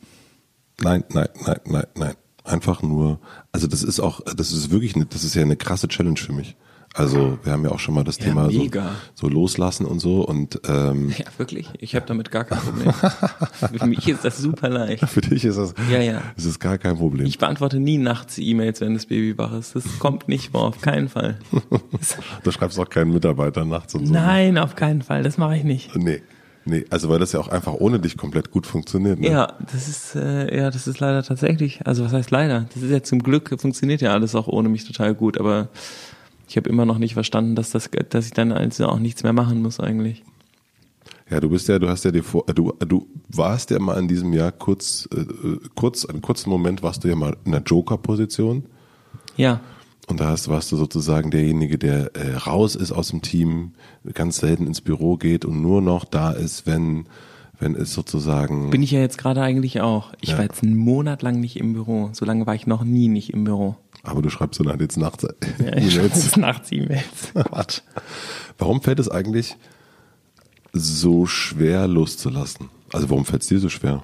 Nein, 0.81 1.05
nein, 1.13 1.29
nein, 1.45 1.61
nein, 1.67 1.87
nein. 1.95 2.15
Einfach 2.49 2.83
nur, 2.83 3.21
also 3.53 3.67
das 3.67 3.83
ist 3.83 4.01
auch, 4.01 4.21
das 4.37 4.53
ist 4.53 4.71
wirklich, 4.71 4.97
eine, 4.97 5.07
das 5.07 5.23
ist 5.25 5.35
ja 5.35 5.43
eine 5.43 5.57
krasse 5.57 5.87
Challenge 5.89 6.17
für 6.19 6.33
mich. 6.33 6.57
Also 6.95 7.39
wir 7.45 7.53
haben 7.53 7.63
ja 7.65 7.71
auch 7.71 7.79
schon 7.79 7.95
mal 7.95 8.03
das 8.03 8.17
Ja, 8.19 8.25
Thema 8.25 8.51
so, 8.51 8.67
so 9.15 9.29
loslassen 9.29 9.85
und 9.85 10.01
so 10.01 10.23
und 10.27 10.59
ähm, 10.67 11.11
Ja, 11.19 11.27
wirklich? 11.37 11.69
Ich 11.79 11.95
habe 11.95 12.07
damit 12.07 12.31
gar 12.31 12.45
kein 12.45 12.59
Problem. 12.59 12.93
Für 13.79 13.87
mich 13.87 14.09
ist 14.09 14.25
das 14.25 14.39
super 14.39 14.71
leicht. 14.71 15.05
für 15.07 15.21
dich 15.21 15.45
ist 15.45 15.57
das, 15.59 15.75
Ja, 15.91 16.01
ja. 16.01 16.23
ist 16.37 16.47
das 16.47 16.59
gar 16.59 16.79
kein 16.79 16.97
Problem. 16.97 17.27
Ich 17.27 17.37
beantworte 17.39 17.79
nie 17.79 17.99
nachts 17.99 18.39
E-Mails, 18.39 18.81
wenn 18.81 18.95
das 18.95 19.05
Baby 19.05 19.37
wach 19.37 19.53
ist. 19.53 19.77
Das 19.77 19.85
kommt 19.99 20.29
nicht 20.29 20.51
vor, 20.53 20.63
auf 20.65 20.81
keinen 20.81 21.09
Fall. 21.11 21.39
Du 22.43 22.51
schreibst 22.51 22.79
auch 22.81 22.89
keinen 22.89 23.13
Mitarbeiter 23.13 23.65
nachts 23.67 23.95
und 23.95 24.07
so. 24.07 24.13
Nein, 24.13 24.57
auf 24.57 24.75
keinen 24.75 25.03
Fall. 25.03 25.23
Das 25.23 25.37
mache 25.37 25.57
ich 25.59 25.65
nicht. 25.65 25.95
Nee. 25.95 26.23
Nee, 26.69 26.85
also 26.91 27.09
weil 27.09 27.19
das 27.19 27.33
ja 27.33 27.41
auch 27.41 27.49
einfach 27.49 27.73
ohne 27.73 27.99
dich 27.99 28.19
komplett 28.19 28.51
gut 28.51 28.67
funktioniert. 28.67 29.19
Ne? 29.19 29.31
Ja, 29.31 29.55
das 29.73 29.89
ist 29.89 30.15
äh, 30.15 30.55
ja, 30.55 30.71
das 30.71 30.87
ist 30.87 31.01
leider 31.01 31.23
tatsächlich. 31.23 31.87
Also 31.87 32.05
was 32.05 32.13
heißt 32.13 32.31
leider? 32.31 32.67
Das 32.75 32.83
ist 32.83 32.91
ja 32.91 33.03
zum 33.03 33.23
Glück 33.23 33.59
funktioniert 33.59 34.03
ja 34.03 34.13
alles 34.13 34.35
auch 34.35 34.49
ohne 34.49 34.69
mich 34.69 34.85
total 34.85 35.15
gut. 35.15 35.39
Aber 35.39 35.69
ich 36.47 36.59
habe 36.59 36.69
immer 36.69 36.85
noch 36.85 36.99
nicht 36.99 37.15
verstanden, 37.15 37.55
dass 37.55 37.71
das, 37.71 37.89
dass 38.11 38.27
ich 38.27 38.33
dann 38.33 38.53
also 38.53 38.87
auch 38.87 38.99
nichts 38.99 39.23
mehr 39.23 39.33
machen 39.33 39.63
muss 39.63 39.81
eigentlich. 39.81 40.23
Ja, 41.31 41.41
du 41.41 41.49
bist 41.49 41.69
ja, 41.69 41.79
du 41.79 41.89
hast 41.89 42.05
ja 42.05 42.11
die 42.11 42.21
Vor 42.21 42.45
du, 42.55 42.75
du 42.87 43.07
warst 43.29 43.71
ja 43.71 43.79
mal 43.79 43.99
in 43.99 44.07
diesem 44.07 44.35
Jahr 44.35 44.53
kurz, 44.53 45.09
äh, 45.15 45.25
kurz, 45.75 46.05
einen 46.05 46.21
kurzen 46.21 46.51
Moment 46.51 46.83
warst 46.83 47.03
du 47.03 47.09
ja 47.09 47.17
mal 47.17 47.35
in 47.47 47.53
der 47.53 47.63
Joker-Position 47.63 48.65
Ja, 49.37 49.61
und 50.09 50.21
da 50.21 50.29
hast, 50.31 50.49
warst 50.49 50.73
du 50.73 50.77
sozusagen 50.77 51.31
derjenige, 51.31 51.79
der 51.79 52.15
äh, 52.17 52.35
raus 52.37 52.75
ist 52.75 52.93
aus 52.93 53.09
dem 53.09 53.23
Team, 53.23 53.73
ganz 54.15 54.39
selten 54.39 54.67
ins 54.67 54.81
Büro 54.81 55.17
geht 55.17 55.45
und 55.45 55.61
nur 55.63 55.81
noch 55.83 56.05
da 56.05 56.31
ist, 56.33 56.67
wenn, 56.67 57.07
wenn 57.61 57.75
es 57.75 57.93
sozusagen. 57.93 58.71
bin 58.71 58.83
ich 58.83 58.91
ja 58.91 59.01
jetzt 59.01 59.19
gerade 59.19 59.43
eigentlich 59.43 59.81
auch. 59.81 60.13
Ich 60.21 60.31
Ja. 60.31 60.39
war 60.39 60.45
jetzt 60.45 60.63
einen 60.63 60.77
Monat 60.77 61.23
lang 61.23 61.41
nicht 61.41 61.57
im 61.57 61.73
Büro. 61.75 62.11
So 62.13 62.25
lange 62.25 62.47
war 62.47 62.55
ich 62.55 62.67
noch 62.67 62.85
nie 62.85 63.09
nicht 63.09 63.33
im 63.33 63.45
Büro. 63.45 63.77
aber 64.03 64.23
du 64.23 64.31
schreibst 64.31 64.59
dann 64.61 64.69
halt 64.69 64.81
jetzt 64.81 64.97
nachts 64.97 65.25
Ja, 65.25 65.77
ich 65.77 65.95
E-Mails. 65.97 66.25
jetzt 66.25 66.37
nachts 66.37 66.73
E-Mails. 66.73 67.33
Quatsch. 67.35 67.81
Warum 68.57 68.81
fällt 68.83 68.99
es 69.01 69.11
eigentlich 69.11 69.57
so 70.73 71.27
schwer 71.27 71.87
loszulassen? 71.89 72.71
Also 72.93 73.11
warum 73.11 73.25
fällt 73.25 73.43
es 73.43 73.49
dir 73.49 73.59
so 73.59 73.69
schwer? 73.69 74.03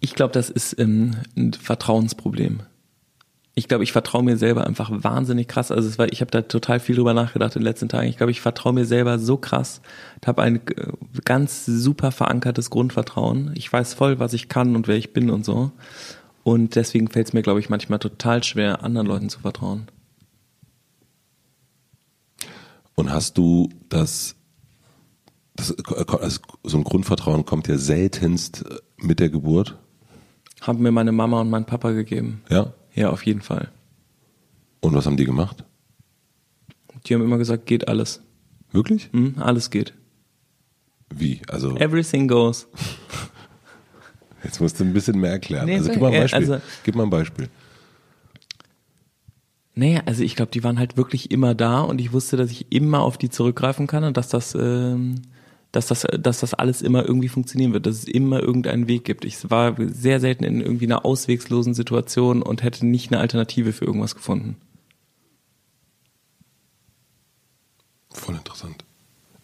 Ich 0.00 0.14
glaube, 0.14 0.32
das 0.32 0.50
ist 0.50 0.78
ähm, 0.78 1.16
ein 1.36 1.52
Vertrauensproblem. 1.54 2.60
Ich 3.56 3.68
glaube, 3.68 3.84
ich 3.84 3.92
vertraue 3.92 4.24
mir 4.24 4.36
selber 4.36 4.66
einfach 4.66 4.90
wahnsinnig 4.92 5.46
krass. 5.46 5.70
Also 5.70 5.88
es 5.88 5.96
war, 5.96 6.12
ich 6.12 6.20
habe 6.20 6.30
da 6.30 6.42
total 6.42 6.80
viel 6.80 6.96
drüber 6.96 7.14
nachgedacht 7.14 7.54
in 7.54 7.60
den 7.60 7.66
letzten 7.66 7.88
Tagen. 7.88 8.08
Ich 8.08 8.16
glaube, 8.16 8.32
ich 8.32 8.40
vertraue 8.40 8.72
mir 8.72 8.84
selber 8.84 9.20
so 9.20 9.36
krass. 9.36 9.80
Ich 10.20 10.26
habe 10.26 10.42
ein 10.42 10.56
äh, 10.56 10.92
ganz 11.24 11.64
super 11.64 12.10
verankertes 12.10 12.70
Grundvertrauen. 12.70 13.52
Ich 13.54 13.72
weiß 13.72 13.94
voll, 13.94 14.18
was 14.18 14.32
ich 14.32 14.48
kann 14.48 14.74
und 14.74 14.88
wer 14.88 14.96
ich 14.96 15.12
bin 15.12 15.30
und 15.30 15.44
so. 15.44 15.70
Und 16.42 16.74
deswegen 16.74 17.08
fällt 17.08 17.28
es 17.28 17.32
mir, 17.32 17.42
glaube 17.42 17.60
ich, 17.60 17.70
manchmal 17.70 18.00
total 18.00 18.42
schwer, 18.42 18.82
anderen 18.82 19.06
Leuten 19.06 19.28
zu 19.30 19.40
vertrauen. 19.40 19.86
Und 22.96 23.10
hast 23.10 23.38
du 23.38 23.70
das, 23.88 24.36
das 25.54 25.74
also 26.20 26.40
so 26.62 26.76
ein 26.76 26.84
Grundvertrauen 26.84 27.44
kommt 27.44 27.68
ja 27.68 27.78
seltenst 27.78 28.64
mit 28.98 29.20
der 29.20 29.30
Geburt? 29.30 29.78
Haben 30.60 30.82
mir 30.82 30.92
meine 30.92 31.12
Mama 31.12 31.40
und 31.40 31.50
mein 31.50 31.66
Papa 31.66 31.92
gegeben. 31.92 32.42
Ja? 32.48 32.72
Ja, 32.94 33.10
auf 33.10 33.24
jeden 33.26 33.40
Fall. 33.42 33.70
Und 34.80 34.94
was 34.94 35.06
haben 35.06 35.16
die 35.16 35.24
gemacht? 35.24 35.64
Die 37.06 37.14
haben 37.14 37.22
immer 37.22 37.38
gesagt, 37.38 37.66
geht 37.66 37.88
alles. 37.88 38.22
Wirklich? 38.72 39.10
Hm, 39.12 39.34
alles 39.38 39.70
geht. 39.70 39.94
Wie? 41.14 41.42
Also 41.48 41.76
Everything 41.76 42.28
goes. 42.28 42.66
jetzt 44.44 44.60
musst 44.60 44.80
du 44.80 44.84
ein 44.84 44.92
bisschen 44.92 45.18
mehr 45.20 45.32
erklären. 45.32 45.66
Nee, 45.66 45.76
also 45.76 45.90
gib 45.90 46.00
mal 46.00 46.08
ein 46.08 46.14
äh, 46.14 46.20
Beispiel. 46.20 46.52
also- 46.52 46.60
gib 46.84 46.94
mal 46.94 47.02
ein 47.04 47.10
Beispiel. 47.10 47.48
Naja, 49.76 50.02
also 50.06 50.22
ich 50.22 50.36
glaube, 50.36 50.52
die 50.52 50.62
waren 50.62 50.78
halt 50.78 50.96
wirklich 50.96 51.32
immer 51.32 51.54
da 51.54 51.80
und 51.80 52.00
ich 52.00 52.12
wusste, 52.12 52.36
dass 52.36 52.50
ich 52.52 52.70
immer 52.70 53.00
auf 53.00 53.18
die 53.18 53.28
zurückgreifen 53.28 53.88
kann 53.88 54.04
und 54.04 54.16
dass 54.16 54.28
das, 54.28 54.54
ähm, 54.54 55.22
dass 55.74 55.86
das, 55.86 56.06
dass 56.18 56.40
das 56.40 56.54
alles 56.54 56.82
immer 56.82 57.04
irgendwie 57.04 57.28
funktionieren 57.28 57.72
wird, 57.72 57.86
dass 57.86 57.98
es 57.98 58.04
immer 58.04 58.40
irgendeinen 58.40 58.86
Weg 58.86 59.04
gibt. 59.04 59.24
Ich 59.24 59.50
war 59.50 59.76
sehr 59.78 60.20
selten 60.20 60.44
in 60.44 60.60
irgendwie 60.60 60.86
einer 60.86 61.04
auswegslosen 61.04 61.74
Situation 61.74 62.42
und 62.42 62.62
hätte 62.62 62.86
nicht 62.86 63.12
eine 63.12 63.20
Alternative 63.20 63.72
für 63.72 63.84
irgendwas 63.84 64.14
gefunden. 64.14 64.56
Voll 68.10 68.36
interessant. 68.36 68.84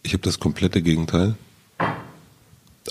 Ich 0.02 0.12
habe 0.12 0.22
das 0.22 0.38
komplette 0.38 0.82
Gegenteil. 0.82 1.34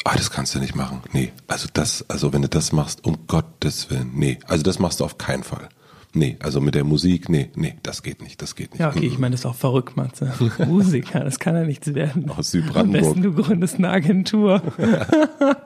Ah, 0.06 0.16
das 0.16 0.32
kannst 0.32 0.56
du 0.56 0.60
nicht 0.60 0.76
machen. 0.76 1.02
Nee, 1.14 1.32
also 1.48 1.68
das, 1.72 2.06
also 2.10 2.34
wenn 2.34 2.42
du 2.42 2.50
das 2.50 2.72
machst, 2.72 3.06
um 3.06 3.28
Gottes 3.28 3.90
Willen, 3.90 4.12
nee, 4.14 4.40
also 4.48 4.64
das 4.64 4.80
machst 4.80 5.00
du 5.00 5.06
auf 5.06 5.18
keinen 5.18 5.44
Fall. 5.44 5.70
Nee, 6.14 6.38
also 6.42 6.60
mit 6.60 6.74
der 6.74 6.84
Musik, 6.84 7.30
nee, 7.30 7.50
nee, 7.56 7.76
das 7.84 8.02
geht 8.02 8.22
nicht, 8.22 8.42
das 8.42 8.56
geht 8.56 8.72
nicht. 8.72 8.80
Ja, 8.80 8.90
okay, 8.90 9.06
ich 9.06 9.20
meine, 9.20 9.34
das 9.34 9.42
ist 9.42 9.46
auch 9.46 9.56
verrückt, 9.56 9.96
Matze. 9.96 10.34
Musiker, 10.68 11.20
das 11.24 11.38
kann 11.40 11.56
ja 11.56 11.64
nichts 11.64 11.94
werden. 11.94 12.30
Aus 12.30 12.38
Am 12.38 12.44
Südbrandenburg. 12.44 13.04
besten 13.04 13.22
du 13.22 13.34
gründest 13.34 13.76
eine 13.76 13.90
Agentur. 13.90 14.62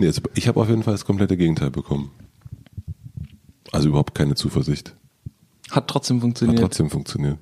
Nee, 0.00 0.06
also 0.06 0.22
ich 0.36 0.46
habe 0.46 0.60
auf 0.60 0.68
jeden 0.68 0.84
Fall 0.84 0.94
das 0.94 1.04
komplette 1.04 1.36
Gegenteil 1.36 1.72
bekommen. 1.72 2.12
Also 3.72 3.88
überhaupt 3.88 4.14
keine 4.14 4.36
Zuversicht. 4.36 4.94
Hat 5.72 5.88
trotzdem 5.88 6.18
Hat 6.18 6.22
funktioniert. 6.22 6.60
trotzdem 6.60 6.88
funktioniert. 6.88 7.38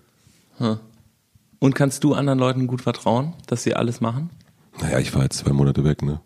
Und 1.58 1.74
kannst 1.74 2.02
du 2.02 2.14
anderen 2.14 2.38
Leuten 2.38 2.66
gut 2.66 2.80
vertrauen, 2.80 3.34
dass 3.46 3.62
sie 3.62 3.74
alles 3.74 4.00
machen? 4.00 4.30
Naja, 4.80 4.98
ich 4.98 5.14
war 5.14 5.22
jetzt 5.22 5.36
zwei 5.36 5.52
Monate 5.52 5.84
weg, 5.84 6.00
ne? 6.00 6.22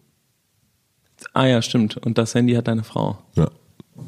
Ah 1.33 1.47
ja, 1.47 1.62
stimmt. 1.62 1.97
Und 1.97 2.17
das 2.17 2.33
Handy 2.35 2.55
hat 2.55 2.69
deine 2.69 2.85
Frau. 2.85 3.19
Ja. 3.35 3.50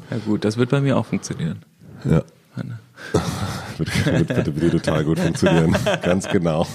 Ja 0.09 0.17
gut, 0.25 0.45
das 0.45 0.57
wird 0.57 0.69
bei 0.69 0.81
mir 0.81 0.97
auch 0.97 1.05
funktionieren. 1.05 1.63
Ja. 2.05 2.23
Wird, 3.77 4.05
wird, 4.05 4.29
wird, 4.29 4.61
wird 4.61 4.71
total 4.71 5.03
gut 5.03 5.19
funktionieren. 5.19 5.75
Ganz 6.03 6.27
genau. 6.29 6.67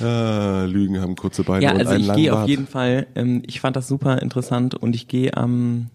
ah, 0.00 0.64
Lügen 0.68 1.00
haben 1.00 1.16
kurze 1.16 1.42
Beine 1.42 1.64
Ja, 1.64 1.72
und 1.72 1.78
also 1.78 1.92
einen 1.92 2.04
ich 2.04 2.12
gehe 2.12 2.36
auf 2.36 2.46
jeden 2.46 2.66
Fall, 2.66 3.06
ähm, 3.14 3.42
ich 3.46 3.60
fand 3.60 3.74
das 3.74 3.88
super 3.88 4.20
interessant 4.20 4.74
und 4.74 4.94
ich 4.94 5.08
gehe 5.08 5.34
am 5.36 5.88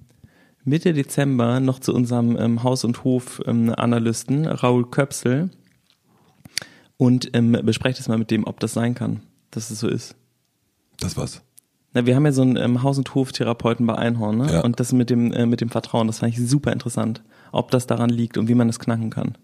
Mitte 0.63 0.93
Dezember 0.93 1.59
noch 1.59 1.79
zu 1.79 1.93
unserem 1.93 2.35
ähm, 2.37 2.63
Haus- 2.63 2.83
und 2.83 3.03
Hof-Analysten 3.03 4.47
Raoul 4.47 4.89
Köpsel 4.89 5.51
und 6.97 7.29
ähm, 7.33 7.51
bespreche 7.63 7.97
das 7.97 8.07
mal 8.07 8.17
mit 8.17 8.31
dem, 8.31 8.45
ob 8.45 8.59
das 8.59 8.73
sein 8.73 8.95
kann, 8.95 9.21
dass 9.51 9.69
es 9.69 9.79
so 9.79 9.87
ist. 9.87 10.15
Das 10.99 11.15
war's. 11.15 11.44
Na, 11.95 12.05
wir 12.05 12.15
haben 12.15 12.25
ja 12.25 12.31
so 12.33 12.41
einen 12.43 12.57
ähm, 12.57 12.83
Haus- 12.83 12.97
und 12.97 13.15
Hoftherapeuten 13.15 13.87
bei 13.87 13.95
Einhorn, 13.95 14.37
ne? 14.37 14.51
Ja. 14.51 14.61
Und 14.61 14.79
das 14.79 14.91
mit 14.93 15.09
dem, 15.09 15.31
äh, 15.33 15.45
mit 15.45 15.61
dem 15.61 15.69
Vertrauen, 15.69 16.07
das 16.07 16.19
fand 16.19 16.37
ich 16.37 16.47
super 16.47 16.71
interessant. 16.73 17.23
Ob 17.51 17.71
das 17.71 17.87
daran 17.87 18.09
liegt 18.09 18.37
und 18.37 18.47
wie 18.49 18.53
man 18.53 18.67
das 18.67 18.79
knacken 18.79 19.09
kann. 19.09 19.37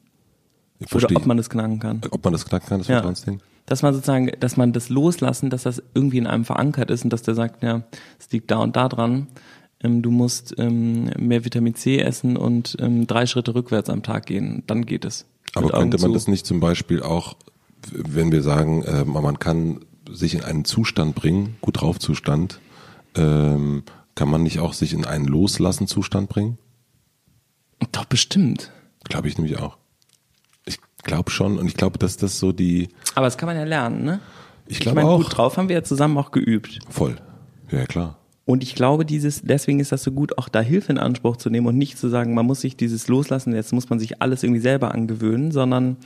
Ich 0.80 0.88
Oder 0.88 1.00
verstehe. 1.02 1.18
ob 1.18 1.26
man 1.26 1.38
das 1.38 1.50
knacken 1.50 1.80
kann. 1.80 2.02
ob 2.12 2.24
man 2.24 2.34
das 2.34 2.46
knacken 2.46 2.68
kann, 2.68 2.80
das 2.80 2.88
Ja. 2.88 2.96
Vertrauensding? 2.96 3.40
Dass 3.68 3.84
man 3.84 3.94
sozusagen, 3.94 4.32
dass 4.40 4.58
man 4.58 4.74
das 4.74 4.90
loslassen, 4.90 5.50
dass 5.50 5.64
das 5.64 5.82
irgendwie 5.94 6.18
in 6.18 6.28
einem 6.28 6.44
verankert 6.44 6.92
ist 6.92 7.04
und 7.06 7.14
dass 7.14 7.22
der 7.22 7.36
sagt, 7.36 7.64
ja, 7.64 7.84
es 8.20 8.30
liegt 8.32 8.52
da 8.52 8.58
und 8.58 8.76
da 8.76 8.90
dran. 8.90 9.28
Ähm, 9.82 10.02
du 10.02 10.12
musst 10.12 10.54
ähm, 10.58 11.06
mehr 11.18 11.46
Vitamin 11.46 11.76
C 11.76 12.00
essen 12.00 12.36
und 12.36 12.76
ähm, 12.80 13.08
drei 13.08 13.28
Schritte 13.28 13.56
rückwärts 13.56 13.90
am 13.90 14.04
Tag 14.04 14.26
gehen. 14.26 14.64
Dann 14.68 14.86
geht 14.86 15.06
es. 15.06 15.26
Aber 15.54 15.68
Mit 15.68 15.74
Augen 15.74 15.90
könnte 15.92 16.02
man 16.04 16.12
zu. 16.12 16.14
das 16.16 16.28
nicht 16.28 16.46
zum 16.46 16.60
Beispiel 16.60 17.02
auch, 17.02 17.36
wenn 17.94 18.32
wir 18.32 18.42
sagen, 18.42 18.84
äh, 18.84 19.06
man 19.06 19.40
kann 19.40 19.80
sich 20.14 20.34
in 20.36 20.44
einen 20.44 20.66
Zustand 20.66 21.16
bringen, 21.16 21.56
gut 21.62 21.82
drauf 21.82 22.00
Zustand, 22.00 22.60
ähm, 23.16 23.84
kann 24.16 24.30
man 24.30 24.44
nicht 24.44 24.60
auch 24.60 24.74
sich 24.74 24.94
in 24.94 25.06
einen 25.06 25.26
Loslassen 25.26 25.88
Zustand 25.88 26.30
bringen? 26.30 26.58
Doch, 27.92 28.06
bestimmt. 28.06 28.72
Glaube 29.06 29.28
ich 29.28 29.38
nämlich 29.38 29.58
auch. 29.58 29.78
Ich 30.66 30.80
glaube 31.04 31.32
schon 31.32 31.58
und 31.58 31.68
ich 31.68 31.76
glaube, 31.76 31.98
dass 31.98 32.18
das 32.18 32.38
so 32.40 32.52
die, 32.52 32.90
Aber 33.16 33.26
das 33.26 33.38
kann 33.38 33.48
man 33.48 33.58
ja 33.58 33.64
lernen, 33.64 34.04
ne? 34.04 34.20
ich 34.68 34.78
Ich 34.78 34.80
glaube 34.82 34.98
meine, 34.98 35.10
auch, 35.10 35.24
gut 35.24 35.36
drauf 35.38 35.58
haben 35.58 35.70
wir 35.70 35.76
ja 35.78 35.84
zusammen 35.84 36.18
auch 36.18 36.32
geübt. 36.32 36.80
voll. 36.90 37.18
Ja, 37.72 37.86
klar. 37.86 38.18
Und 38.46 38.64
ich 38.64 38.76
glaube, 38.76 39.06
dieses, 39.06 39.42
deswegen 39.44 39.80
ist 39.80 39.92
das 39.92 40.04
so 40.04 40.12
gut, 40.12 40.38
auch 40.38 40.50
da 40.50 40.62
Hilfe 40.62 40.92
in 40.92 40.98
Anspruch 40.98 41.38
zu 41.38 41.50
nehmen 41.50 41.68
und 41.68 41.78
nicht 41.78 41.98
zu 41.98 42.10
sagen, 42.10 42.34
man 42.34 42.46
muss 42.46 42.62
sich 42.62 42.76
dieses 42.76 43.08
loslassen, 43.08 43.56
jetzt 43.56 43.72
muss 43.72 43.90
man 43.90 44.00
sich 44.00 44.22
alles 44.22 44.44
irgendwie 44.44 44.62
selber 44.62 44.94
angewöhnen, 44.94 45.52
sondern 45.52 45.98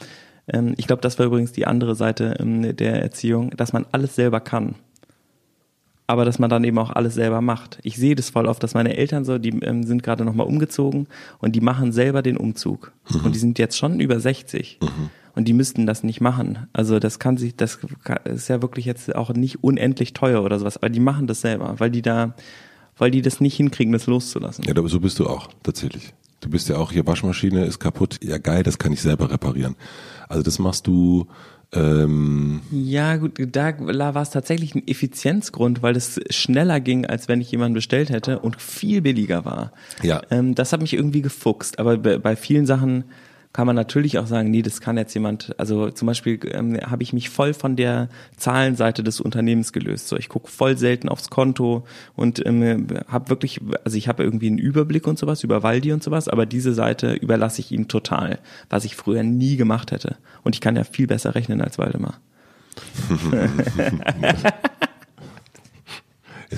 ich 0.48 0.88
glaube, 0.88 1.02
das 1.02 1.18
war 1.18 1.26
übrigens 1.26 1.54
die 1.54 1.66
andere 1.66 1.96
Seite 1.96 2.36
ähm, 2.40 2.76
der 2.76 3.02
Erziehung, 3.02 3.52
dass 3.52 3.74
man 3.74 3.86
alles 3.92 4.16
selber 4.16 4.40
kann. 4.40 4.76
Aber 6.08 6.24
dass 6.24 6.38
man 6.38 6.52
dann 6.52 6.64
eben 6.64 6.78
auch 6.78 6.92
alles 6.92 7.16
selber 7.16 7.42
macht. 7.42 7.80
Ich 7.82 7.98
sehe 7.98 8.14
das 8.14 8.30
voll 8.30 8.46
oft, 8.46 8.62
dass 8.62 8.76
meine 8.76 8.96
Eltern 8.96 9.26
so, 9.26 9.40
die 9.40 9.50
ähm, 9.64 9.84
sind 9.84 10.04
gerade 10.04 10.24
nochmal 10.24 10.46
umgezogen 10.46 11.08
und 11.40 11.56
die 11.56 11.62
machen 11.62 11.92
selber 11.92 12.22
den 12.22 12.38
Umzug. 12.38 12.92
Und 13.24 13.34
die 13.34 13.40
sind 13.40 13.58
jetzt 13.58 13.76
schon 13.76 14.00
über 14.00 14.20
60. 14.20 14.80
Und 15.36 15.48
die 15.48 15.54
müssten 15.54 15.88
das 15.88 16.04
nicht 16.04 16.22
machen. 16.22 16.68
Also 16.74 17.00
das 17.00 17.18
kann 17.18 17.38
sich, 17.38 17.56
das 17.56 17.80
ist 18.24 18.48
ja 18.48 18.62
wirklich 18.62 18.86
jetzt 18.86 19.16
auch 19.16 19.34
nicht 19.34 19.64
unendlich 19.64 20.14
teuer 20.14 20.44
oder 20.44 20.60
sowas, 20.60 20.78
aber 20.78 20.90
die 20.90 21.00
machen 21.00 21.26
das 21.28 21.42
selber, 21.42 21.76
weil 21.80 21.90
die 21.90 22.04
da, 22.04 22.36
weil 22.98 23.12
die 23.12 23.22
das 23.22 23.42
nicht 23.42 23.58
hinkriegen, 23.58 23.92
das 23.92 24.06
loszulassen. 24.06 24.64
Ja, 24.64 24.76
aber 24.78 24.88
so 24.88 25.00
bist 25.00 25.20
du 25.20 25.28
auch, 25.28 25.50
tatsächlich. 25.64 26.14
Du 26.46 26.52
bist 26.52 26.70
ja 26.70 26.78
auch 26.78 26.92
hier, 26.92 27.08
Waschmaschine 27.08 27.66
ist 27.66 27.80
kaputt. 27.80 28.20
Ja, 28.24 28.38
geil, 28.38 28.62
das 28.62 28.78
kann 28.78 28.94
ich 28.94 29.02
selber 29.02 29.32
reparieren. 29.32 29.76
Also 30.30 30.44
das 30.44 30.60
machst 30.60 30.86
du, 30.86 31.26
ähm, 31.74 32.62
Ja, 32.70 33.16
gut, 33.18 33.40
da 33.52 33.74
war 33.80 34.22
es 34.22 34.30
tatsächlich 34.30 34.76
ein 34.76 34.88
Effizienzgrund, 34.88 35.82
weil 35.82 35.96
es 35.96 36.20
schneller 36.30 36.80
ging, 36.80 37.08
als 37.08 37.28
wenn 37.28 37.42
ich 37.42 37.50
jemanden 37.50 37.74
bestellt 37.74 38.12
hätte 38.12 38.38
und 38.38 38.62
viel 38.62 39.02
billiger 39.02 39.44
war. 39.44 39.74
Ja. 40.04 40.22
Ähm, 40.30 40.54
das 40.54 40.72
hat 40.72 40.82
mich 40.82 40.94
irgendwie 40.94 41.24
gefuchst. 41.24 41.80
Aber 41.80 41.98
bei 41.98 42.36
vielen 42.36 42.68
Sachen 42.68 43.06
kann 43.56 43.68
man 43.68 43.76
natürlich 43.78 44.20
auch 44.20 44.28
sagen, 44.28 44.52
nee, 44.52 44.62
das 44.62 44.82
kann 44.82 44.98
jetzt 44.98 45.14
jemand, 45.14 45.58
also 45.58 45.90
zum 45.90 46.08
Beispiel 46.08 46.38
ähm, 46.52 46.78
habe 46.82 47.04
ich 47.04 47.14
mich 47.14 47.30
voll 47.30 47.54
von 47.54 47.78
der 47.78 48.10
Zahlenseite 48.36 49.02
des 49.02 49.22
Unternehmens 49.22 49.72
gelöst. 49.72 50.10
So, 50.10 50.18
ich 50.18 50.28
gucke 50.28 50.52
voll 50.52 50.78
selten 50.78 51.08
aufs 51.08 51.30
Konto 51.30 51.86
und 52.18 52.46
ähm, 52.46 52.88
habe 53.08 53.30
wirklich, 53.30 53.62
also 53.86 53.98
ich 53.98 54.10
habe 54.10 54.24
irgendwie 54.24 54.48
einen 54.48 54.58
Überblick 54.58 55.08
und 55.08 55.18
sowas 55.18 55.46
über 55.46 55.64
Waldi 55.64 55.94
und 55.94 56.04
sowas, 56.04 56.28
aber 56.28 56.46
diese 56.46 56.74
Seite 56.74 57.14
überlasse 57.14 57.62
ich 57.62 57.72
ihm 57.72 57.88
total, 57.88 58.40
was 58.70 58.84
ich 58.84 58.98
früher 58.98 59.24
nie 59.24 59.56
gemacht 59.56 59.94
hätte. 59.94 60.18
Und 60.44 60.54
ich 60.54 60.60
kann 60.60 60.76
ja 60.76 60.84
viel 60.84 61.08
besser 61.08 61.34
rechnen 61.34 61.62
als 61.62 61.78
Waldemar. 61.78 62.20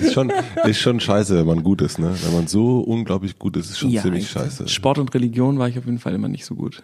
ist 0.00 0.12
schon, 0.12 0.32
ist 0.64 0.78
schon 0.78 1.00
scheiße, 1.00 1.36
wenn 1.38 1.46
man 1.46 1.62
gut 1.62 1.82
ist, 1.82 1.98
ne? 1.98 2.14
Wenn 2.22 2.32
man 2.34 2.46
so 2.46 2.80
unglaublich 2.80 3.38
gut 3.38 3.56
ist, 3.56 3.70
ist 3.70 3.78
schon 3.78 3.90
ziemlich 3.96 4.24
ich- 4.24 4.30
scheiße. 4.30 4.68
Sport 4.68 4.98
und 4.98 5.12
Religion 5.14 5.58
war 5.58 5.68
ich 5.68 5.78
auf 5.78 5.84
jeden 5.86 5.98
Fall 5.98 6.14
immer 6.14 6.28
nicht 6.28 6.44
so 6.44 6.54
gut. 6.54 6.82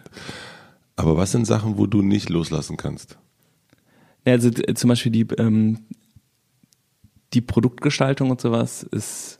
Aber 0.95 1.17
was 1.17 1.31
sind 1.31 1.45
Sachen, 1.45 1.77
wo 1.77 1.87
du 1.87 2.01
nicht 2.01 2.29
loslassen 2.29 2.77
kannst? 2.77 3.17
Ja, 4.25 4.33
also 4.33 4.49
zum 4.49 4.87
Beispiel 4.89 5.11
die, 5.11 5.27
ähm, 5.37 5.79
die 7.33 7.41
Produktgestaltung 7.41 8.31
und 8.31 8.39
sowas 8.41 8.83
ist 8.83 9.39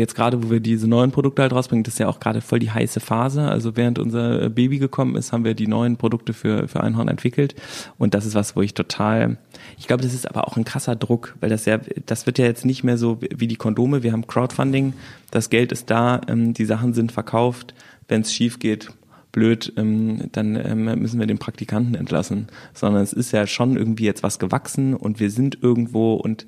jetzt 0.00 0.14
gerade, 0.14 0.42
wo 0.42 0.50
wir 0.50 0.60
diese 0.60 0.88
neuen 0.88 1.10
Produkte 1.10 1.42
halt 1.42 1.52
rausbringen, 1.52 1.84
das 1.84 1.94
ist 1.94 1.98
ja 1.98 2.08
auch 2.08 2.20
gerade 2.20 2.40
voll 2.40 2.58
die 2.58 2.70
heiße 2.70 3.00
Phase. 3.00 3.42
Also 3.42 3.76
während 3.76 3.98
unser 3.98 4.50
Baby 4.50 4.78
gekommen 4.78 5.16
ist, 5.16 5.32
haben 5.32 5.44
wir 5.44 5.54
die 5.54 5.68
neuen 5.68 5.96
Produkte 5.96 6.32
für, 6.32 6.68
für 6.68 6.80
Einhorn 6.80 7.08
entwickelt. 7.08 7.54
Und 7.98 8.14
das 8.14 8.26
ist 8.26 8.34
was, 8.34 8.56
wo 8.56 8.62
ich 8.62 8.74
total, 8.74 9.38
ich 9.78 9.86
glaube, 9.86 10.02
das 10.02 10.14
ist 10.14 10.28
aber 10.28 10.48
auch 10.48 10.56
ein 10.56 10.64
krasser 10.64 10.96
Druck, 10.96 11.36
weil 11.40 11.50
das 11.50 11.64
ja, 11.64 11.78
das 12.06 12.26
wird 12.26 12.38
ja 12.38 12.44
jetzt 12.44 12.64
nicht 12.64 12.82
mehr 12.82 12.98
so 12.98 13.20
wie 13.20 13.46
die 13.46 13.56
Kondome. 13.56 14.02
Wir 14.02 14.12
haben 14.12 14.26
Crowdfunding, 14.26 14.94
das 15.30 15.50
Geld 15.50 15.72
ist 15.72 15.90
da, 15.90 16.20
ähm, 16.28 16.54
die 16.54 16.64
Sachen 16.64 16.94
sind 16.94 17.12
verkauft. 17.12 17.74
Wenn 18.08 18.22
es 18.22 18.32
schief 18.34 18.58
geht, 18.58 18.90
blöd, 19.34 19.72
ähm, 19.76 20.28
dann 20.32 20.56
ähm, 20.56 20.84
müssen 20.98 21.20
wir 21.20 21.26
den 21.26 21.38
Praktikanten 21.38 21.94
entlassen. 21.94 22.48
Sondern 22.72 23.02
es 23.02 23.12
ist 23.12 23.32
ja 23.32 23.46
schon 23.46 23.76
irgendwie 23.76 24.04
jetzt 24.04 24.22
was 24.22 24.38
gewachsen 24.38 24.94
und 24.94 25.20
wir 25.20 25.30
sind 25.30 25.58
irgendwo 25.62 26.14
und 26.14 26.46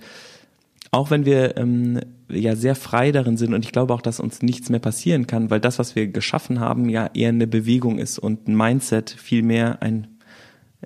auch 0.97 1.11
wenn 1.11 1.27
wir 1.27 1.57
ähm, 1.59 2.01
ja 2.29 2.57
sehr 2.57 2.75
frei 2.75 3.13
darin 3.13 3.37
sind 3.37 3.53
und 3.53 3.65
ich 3.65 3.71
glaube 3.71 3.93
auch, 3.93 4.01
dass 4.01 4.19
uns 4.19 4.41
nichts 4.41 4.71
mehr 4.71 4.81
passieren 4.81 5.27
kann, 5.27 5.51
weil 5.51 5.61
das, 5.61 5.79
was 5.79 5.95
wir 5.95 6.09
geschaffen 6.09 6.59
haben, 6.59 6.89
ja 6.89 7.11
eher 7.13 7.29
eine 7.29 7.47
Bewegung 7.47 7.99
ist 7.99 8.19
und 8.19 8.49
ein 8.49 8.57
Mindset 8.57 9.11
viel 9.11 9.43
mehr 9.43 9.83
ein 9.83 10.07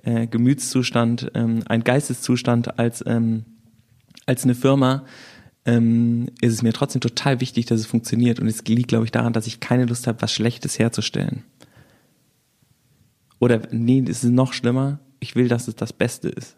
äh, 0.03 0.27
Gemütszustand, 0.27 1.31
ähm, 1.33 1.63
ein 1.67 1.85
Geisteszustand 1.85 2.77
als 2.77 3.03
ähm, 3.07 3.45
als 4.25 4.43
eine 4.43 4.53
Firma, 4.53 5.05
ähm, 5.65 6.27
ist 6.41 6.53
es 6.53 6.61
mir 6.61 6.73
trotzdem 6.73 7.01
total 7.01 7.39
wichtig, 7.39 7.65
dass 7.65 7.79
es 7.79 7.85
funktioniert 7.85 8.39
und 8.39 8.47
es 8.47 8.65
liegt, 8.65 8.89
glaube 8.89 9.05
ich, 9.05 9.11
daran, 9.11 9.33
dass 9.33 9.47
ich 9.47 9.61
keine 9.61 9.85
Lust 9.85 10.07
habe, 10.07 10.21
was 10.21 10.33
Schlechtes 10.33 10.77
herzustellen. 10.77 11.43
oder 13.39 13.61
nee, 13.71 14.01
das 14.01 14.25
ist 14.25 14.31
noch 14.31 14.51
schlimmer, 14.51 14.99
ich 15.21 15.35
will, 15.35 15.47
dass 15.47 15.69
es 15.69 15.75
das 15.75 15.93
Beste 15.93 16.27
ist. 16.29 16.57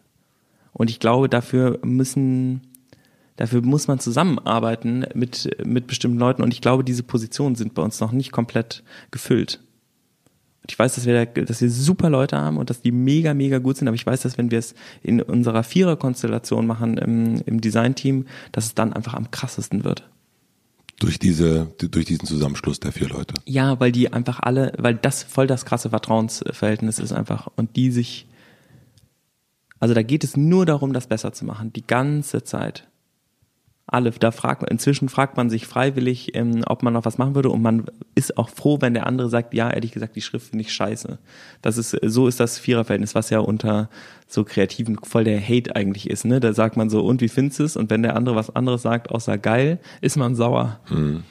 Und 0.73 0.89
ich 0.89 0.99
glaube, 0.99 1.29
dafür 1.29 1.79
müssen, 1.83 2.61
dafür 3.35 3.61
muss 3.61 3.87
man 3.87 3.99
zusammenarbeiten 3.99 5.05
mit, 5.13 5.49
mit 5.65 5.87
bestimmten 5.87 6.19
Leuten. 6.19 6.43
Und 6.43 6.53
ich 6.53 6.61
glaube, 6.61 6.83
diese 6.83 7.03
Positionen 7.03 7.55
sind 7.55 7.73
bei 7.73 7.81
uns 7.81 7.99
noch 7.99 8.11
nicht 8.11 8.31
komplett 8.31 8.83
gefüllt. 9.11 9.59
Und 10.61 10.71
ich 10.71 10.79
weiß, 10.79 10.95
dass 10.95 11.05
wir, 11.05 11.25
dass 11.25 11.61
wir 11.61 11.69
super 11.69 12.09
Leute 12.09 12.37
haben 12.37 12.57
und 12.57 12.69
dass 12.69 12.81
die 12.81 12.93
mega, 12.93 13.33
mega 13.33 13.57
gut 13.57 13.77
sind. 13.77 13.87
Aber 13.89 13.95
ich 13.95 14.05
weiß, 14.05 14.21
dass 14.21 14.37
wenn 14.37 14.49
wir 14.49 14.59
es 14.59 14.75
in 15.01 15.21
unserer 15.21 15.63
Vierer-Konstellation 15.63 16.65
machen 16.65 16.97
im, 16.97 17.41
im 17.45 17.59
Design-Team, 17.59 18.27
dass 18.53 18.65
es 18.65 18.75
dann 18.75 18.93
einfach 18.93 19.13
am 19.13 19.29
krassesten 19.29 19.83
wird. 19.83 20.09
Durch 20.99 21.19
diese, 21.19 21.67
durch 21.79 22.05
diesen 22.05 22.25
Zusammenschluss 22.25 22.79
der 22.79 22.93
vier 22.93 23.09
Leute. 23.09 23.33
Ja, 23.45 23.77
weil 23.81 23.91
die 23.91 24.13
einfach 24.13 24.39
alle, 24.39 24.71
weil 24.77 24.95
das 24.95 25.23
voll 25.23 25.47
das 25.47 25.65
krasse 25.65 25.89
Vertrauensverhältnis 25.89 26.99
ist 26.99 27.11
einfach 27.11 27.49
und 27.57 27.75
die 27.75 27.91
sich, 27.91 28.27
also 29.79 29.93
da 29.93 30.01
geht 30.01 30.23
es 30.23 30.37
nur 30.37 30.65
darum, 30.65 30.93
das 30.93 31.07
besser 31.07 31.33
zu 31.33 31.43
machen, 31.43 31.73
die 31.73 31.85
ganze 31.85 32.43
Zeit 32.43 32.87
alle. 33.85 34.11
Da 34.11 34.31
fragt 34.31 34.69
inzwischen 34.69 35.09
fragt 35.09 35.37
man 35.37 35.49
sich 35.49 35.67
freiwillig, 35.67 36.35
ähm, 36.35 36.63
ob 36.65 36.83
man 36.83 36.93
noch 36.93 37.05
was 37.05 37.17
machen 37.17 37.35
würde 37.35 37.49
und 37.49 37.61
man 37.61 37.85
ist 38.15 38.37
auch 38.37 38.49
froh, 38.49 38.77
wenn 38.79 38.93
der 38.93 39.07
andere 39.07 39.29
sagt, 39.29 39.53
ja, 39.53 39.69
ehrlich 39.69 39.91
gesagt, 39.91 40.15
die 40.15 40.21
Schrift 40.21 40.49
finde 40.49 40.63
ich 40.63 40.73
scheiße. 40.73 41.19
Das 41.61 41.77
ist, 41.77 41.97
so 42.01 42.27
ist 42.27 42.39
das 42.39 42.57
Viererverhältnis, 42.57 43.15
was 43.15 43.29
ja 43.29 43.39
unter 43.39 43.89
so 44.27 44.43
Kreativen 44.43 44.97
voll 45.03 45.25
der 45.25 45.41
Hate 45.41 45.75
eigentlich 45.75 46.09
ist, 46.09 46.25
ne? 46.25 46.39
Da 46.39 46.53
sagt 46.53 46.77
man 46.77 46.89
so, 46.89 47.03
und 47.03 47.21
wie 47.21 47.29
findest 47.29 47.59
du 47.59 47.63
es? 47.65 47.75
Und 47.75 47.89
wenn 47.89 48.03
der 48.03 48.15
andere 48.15 48.35
was 48.35 48.55
anderes 48.55 48.81
sagt, 48.81 49.11
außer 49.11 49.37
geil, 49.37 49.79
ist 50.01 50.17
man 50.17 50.35
sauer. 50.35 50.79
Hm. 50.85 51.23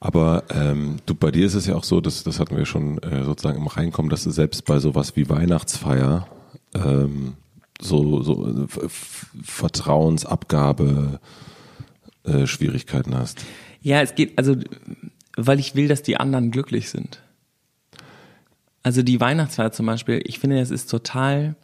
Aber 0.00 0.42
ähm, 0.50 0.98
du, 1.06 1.14
bei 1.14 1.30
dir 1.30 1.46
ist 1.46 1.54
es 1.54 1.66
ja 1.66 1.76
auch 1.76 1.84
so, 1.84 2.02
dass, 2.02 2.24
das 2.24 2.38
hatten 2.38 2.56
wir 2.58 2.66
schon 2.66 2.98
äh, 2.98 3.24
sozusagen 3.24 3.56
im 3.56 3.66
Reinkommen, 3.66 4.10
dass 4.10 4.24
du 4.24 4.30
selbst 4.30 4.66
bei 4.66 4.78
sowas 4.78 5.16
wie 5.16 5.30
Weihnachtsfeier 5.30 6.26
ähm, 6.74 7.34
so, 7.80 8.22
so 8.22 8.66
Vertrauensabgabe 9.42 11.20
äh, 12.24 12.46
Schwierigkeiten 12.46 13.14
hast. 13.16 13.44
Ja, 13.80 14.00
es 14.00 14.14
geht, 14.14 14.38
also, 14.38 14.56
weil 15.36 15.60
ich 15.60 15.74
will, 15.74 15.88
dass 15.88 16.02
die 16.02 16.16
anderen 16.16 16.50
glücklich 16.50 16.88
sind. 16.88 17.20
Also 18.82 19.02
die 19.02 19.20
Weihnachtsfeier 19.20 19.72
zum 19.72 19.86
Beispiel, 19.86 20.22
ich 20.24 20.38
finde, 20.38 20.60
es 20.60 20.70
ist 20.70 20.90
total, 20.90 21.56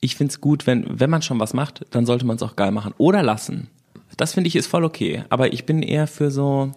ich 0.00 0.16
finde 0.16 0.30
es 0.30 0.40
gut, 0.40 0.66
wenn, 0.66 1.00
wenn 1.00 1.10
man 1.10 1.22
schon 1.22 1.40
was 1.40 1.54
macht, 1.54 1.84
dann 1.90 2.06
sollte 2.06 2.24
man 2.24 2.36
es 2.36 2.42
auch 2.42 2.56
geil 2.56 2.70
machen. 2.70 2.94
Oder 2.98 3.22
lassen. 3.22 3.68
Das 4.16 4.34
finde 4.34 4.48
ich 4.48 4.56
ist 4.56 4.66
voll 4.66 4.84
okay. 4.84 5.24
Aber 5.28 5.52
ich 5.52 5.66
bin 5.66 5.82
eher 5.82 6.06
für 6.06 6.30
so, 6.30 6.72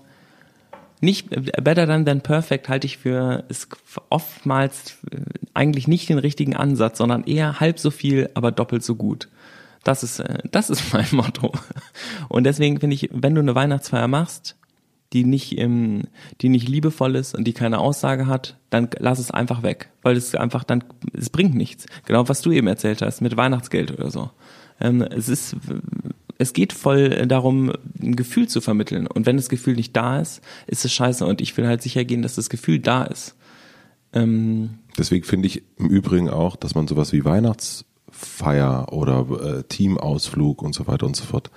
nicht 1.03 1.29
better 1.29 1.85
than 1.85 2.05
than 2.05 2.21
perfect 2.21 2.69
halte 2.69 2.87
ich 2.87 2.97
für 2.97 3.43
ist 3.49 3.67
oftmals 4.09 4.97
äh, 5.11 5.21
eigentlich 5.53 5.87
nicht 5.87 6.09
den 6.09 6.17
richtigen 6.17 6.55
Ansatz, 6.55 6.97
sondern 6.97 7.23
eher 7.25 7.59
halb 7.59 7.79
so 7.79 7.91
viel, 7.91 8.29
aber 8.33 8.51
doppelt 8.51 8.83
so 8.83 8.95
gut. 8.95 9.29
Das 9.83 10.03
ist 10.03 10.19
äh, 10.19 10.39
das 10.49 10.69
ist 10.69 10.93
mein 10.93 11.07
Motto. 11.11 11.51
Und 12.29 12.45
deswegen 12.45 12.79
finde 12.79 12.95
ich, 12.95 13.09
wenn 13.11 13.35
du 13.35 13.41
eine 13.41 13.55
Weihnachtsfeier 13.55 14.07
machst, 14.07 14.55
die 15.13 15.25
nicht 15.25 15.57
im, 15.57 16.03
die 16.41 16.49
nicht 16.49 16.67
liebevoll 16.67 17.15
ist 17.15 17.35
und 17.35 17.43
die 17.43 17.53
keine 17.53 17.77
Aussage 17.77 18.25
hat, 18.25 18.57
dann 18.71 18.89
lass 18.97 19.19
es 19.19 19.29
einfach 19.29 19.61
weg, 19.61 19.89
weil 20.01 20.17
es 20.17 20.33
einfach 20.33 20.63
dann 20.63 20.83
es 21.13 21.29
bringt 21.29 21.53
nichts. 21.53 21.85
Genau 22.05 22.27
was 22.27 22.41
du 22.41 22.51
eben 22.51 22.67
erzählt 22.67 23.01
hast 23.01 23.21
mit 23.21 23.37
Weihnachtsgeld 23.37 23.91
oder 23.91 24.09
so. 24.09 24.31
Ähm, 24.79 25.01
es 25.03 25.29
ist 25.29 25.55
es 26.37 26.53
geht 26.53 26.73
voll 26.73 27.27
darum, 27.27 27.71
ein 28.01 28.15
Gefühl 28.15 28.47
zu 28.47 28.61
vermitteln. 28.61 29.07
Und 29.07 29.25
wenn 29.25 29.37
das 29.37 29.49
Gefühl 29.49 29.75
nicht 29.75 29.95
da 29.95 30.19
ist, 30.19 30.41
ist 30.67 30.85
es 30.85 30.93
scheiße. 30.93 31.25
Und 31.25 31.41
ich 31.41 31.55
will 31.57 31.67
halt 31.67 31.81
sicher 31.81 32.03
gehen, 32.05 32.21
dass 32.21 32.35
das 32.35 32.49
Gefühl 32.49 32.79
da 32.79 33.03
ist. 33.03 33.35
Ähm 34.13 34.79
Deswegen 34.97 35.25
finde 35.25 35.47
ich 35.47 35.63
im 35.77 35.87
Übrigen 35.87 36.29
auch, 36.29 36.55
dass 36.55 36.75
man 36.75 36.87
sowas 36.87 37.13
wie 37.13 37.25
Weihnachtsfeier 37.25 38.91
oder 38.91 39.59
äh, 39.59 39.63
Teamausflug 39.63 40.61
und 40.61 40.73
so 40.73 40.87
weiter 40.87 41.05
und 41.05 41.15
so 41.15 41.25
fort, 41.25 41.51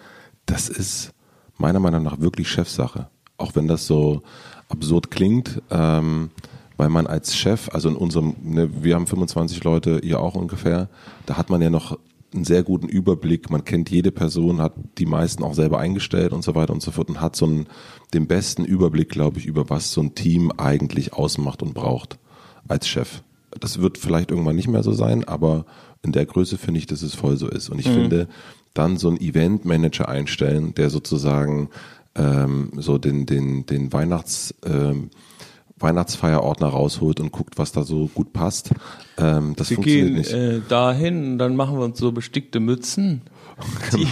das 0.47 0.69
ist 0.69 1.13
meiner 1.59 1.81
Meinung 1.81 2.03
nach 2.03 2.21
wirklich 2.21 2.49
Chefsache. 2.49 3.09
Auch 3.39 3.55
wenn 3.55 3.69
das 3.69 3.87
so 3.87 4.23
absurd 4.69 5.11
klingt, 5.11 5.63
ähm, 5.71 6.31
weil 6.77 6.89
man 6.89 7.07
als 7.07 7.37
Chef, 7.37 7.71
also 7.73 7.89
in 7.89 7.97
unserem, 7.97 8.37
ne, 8.43 8.71
wir 8.83 8.95
haben 8.95 9.07
25 9.07 9.63
Leute, 9.65 10.01
ihr 10.03 10.21
auch 10.21 10.35
ungefähr, 10.35 10.89
da 11.25 11.37
hat 11.37 11.51
man 11.51 11.63
ja 11.63 11.71
noch 11.71 11.99
einen 12.37 12.45
sehr 12.45 12.63
guten 12.63 12.89
Überblick. 12.89 13.51
Man 13.51 13.65
kennt 13.65 13.91
jede 13.91 14.13
Person, 14.13 14.61
hat 14.61 14.75
die 14.99 15.07
meisten 15.07 15.43
auch 15.43 15.55
selber 15.55 15.79
eingestellt 15.79 16.33
und 16.33 16.43
so 16.43 16.55
weiter 16.55 16.73
und 16.73 16.83
so 16.83 16.91
fort 16.91 17.09
und 17.09 17.21
hat 17.21 17.37
so 17.37 17.47
einen, 17.47 17.67
den 18.15 18.27
besten 18.27 18.65
Überblick, 18.65 19.09
glaube 19.09 19.39
ich, 19.39 19.47
über 19.47 19.69
was 19.71 19.93
so 19.93 20.03
ein 20.03 20.15
Team 20.15 20.53
eigentlich 20.57 21.13
ausmacht 21.13 21.63
und 21.63 21.75
braucht 21.75 22.19
als 22.69 22.87
Chef. 22.87 23.23
Das 23.59 23.81
wird 23.81 23.99
vielleicht 23.99 24.31
irgendwann 24.31 24.57
nicht 24.57 24.69
mehr 24.69 24.83
so 24.83 24.93
sein, 24.93 25.25
aber 25.25 25.65
in 26.03 26.13
der 26.13 26.27
Größe 26.27 26.59
finde 26.59 26.79
ich, 26.79 26.87
dass 26.87 27.03
es 27.03 27.15
voll 27.15 27.37
so 27.37 27.49
ist. 27.49 27.69
Und 27.71 27.79
ich 27.79 27.89
mhm. 27.89 27.95
finde, 27.95 28.29
dann 28.75 28.97
so 28.97 29.09
einen 29.09 29.21
Eventmanager 29.21 30.09
einstellen, 30.09 30.75
der 30.75 30.91
sozusagen 30.91 31.71
ähm, 32.15 32.71
so 32.77 32.99
den, 32.99 33.27
den, 33.27 33.67
den 33.67 33.93
Weihnachts, 33.93 34.55
ähm, 34.65 35.11
Weihnachtsfeierordner 35.79 36.69
rausholt 36.69 37.21
und 37.21 37.33
guckt, 37.33 37.59
was 37.59 37.73
da 37.73 37.83
so 37.83 38.09
gut 38.09 38.33
passt. 38.33 38.71
Ähm, 39.19 39.55
das 39.57 39.71
wir 39.71 39.77
funktioniert 39.77 40.07
gehen, 40.07 40.17
nicht. 40.17 40.33
Äh, 40.33 40.61
dahin, 40.69 41.39
dann 41.39 41.57
machen 41.57 41.77
wir 41.79 41.85
uns 41.85 41.99
so 41.99 42.13
bestickte 42.13 42.61
Mützen. 42.61 43.23
Die, 43.95 44.09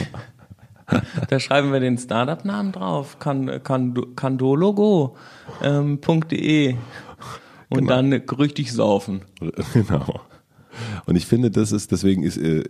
da 1.29 1.41
schreiben 1.41 1.73
wir 1.73 1.81
den 1.81 1.99
Startup-Namen 1.99 2.73
drauf, 2.73 3.19
kan, 3.19 3.63
kan, 3.63 3.95
kandologo.de 4.17 5.17
ähm, 5.63 5.99
und 7.71 7.79
genau. 7.79 7.89
dann 7.89 8.13
richtig 8.13 8.73
saufen. 8.73 9.23
Genau. 9.73 10.21
Und 11.07 11.15
ich 11.15 11.27
finde, 11.27 11.53
das 11.53 11.71
ist, 11.71 11.93
deswegen 11.93 12.25
ist, 12.25 12.37
äh, 12.37 12.65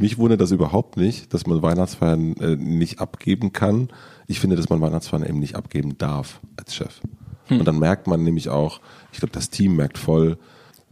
mich 0.00 0.16
wundert 0.16 0.40
das 0.40 0.52
überhaupt 0.52 0.96
nicht, 0.96 1.34
dass 1.34 1.44
man 1.44 1.60
Weihnachtsfeiern 1.60 2.36
äh, 2.36 2.54
nicht 2.54 3.00
abgeben 3.00 3.52
kann. 3.52 3.88
Ich 4.28 4.38
finde, 4.38 4.54
dass 4.54 4.68
man 4.68 4.80
Weihnachtsfeiern 4.80 5.26
eben 5.26 5.40
nicht 5.40 5.56
abgeben 5.56 5.98
darf 5.98 6.40
als 6.56 6.72
Chef. 6.72 7.00
Hm. 7.46 7.60
Und 7.60 7.64
dann 7.66 7.78
merkt 7.78 8.06
man 8.06 8.22
nämlich 8.22 8.48
auch, 8.48 8.80
ich 9.12 9.18
glaube, 9.18 9.32
das 9.32 9.50
Team 9.50 9.76
merkt 9.76 9.98
voll, 9.98 10.38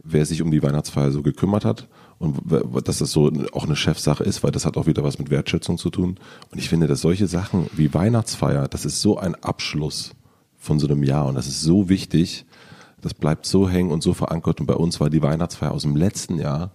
wer 0.03 0.25
sich 0.25 0.41
um 0.41 0.51
die 0.51 0.63
Weihnachtsfeier 0.63 1.11
so 1.11 1.21
gekümmert 1.21 1.65
hat 1.65 1.87
und 2.21 2.39
dass 2.87 2.99
das 2.99 3.11
so 3.11 3.31
auch 3.51 3.65
eine 3.65 3.75
Chefsache 3.75 4.23
ist, 4.23 4.43
weil 4.43 4.51
das 4.51 4.65
hat 4.65 4.77
auch 4.77 4.85
wieder 4.85 5.03
was 5.03 5.17
mit 5.17 5.31
Wertschätzung 5.31 5.79
zu 5.79 5.89
tun. 5.89 6.19
Und 6.51 6.59
ich 6.59 6.69
finde, 6.69 6.85
dass 6.85 7.01
solche 7.01 7.25
Sachen 7.25 7.67
wie 7.73 7.93
Weihnachtsfeier, 7.95 8.67
das 8.67 8.85
ist 8.85 9.01
so 9.01 9.17
ein 9.17 9.33
Abschluss 9.35 10.11
von 10.55 10.77
so 10.77 10.87
einem 10.87 11.01
Jahr 11.01 11.25
und 11.25 11.33
das 11.33 11.47
ist 11.47 11.61
so 11.61 11.89
wichtig, 11.89 12.45
das 13.01 13.15
bleibt 13.15 13.47
so 13.47 13.67
hängen 13.67 13.89
und 13.89 14.03
so 14.03 14.13
verankert. 14.13 14.59
Und 14.59 14.67
bei 14.67 14.75
uns 14.75 14.99
war 14.99 15.09
die 15.09 15.23
Weihnachtsfeier 15.23 15.71
aus 15.71 15.81
dem 15.81 15.95
letzten 15.95 16.37
Jahr, 16.37 16.71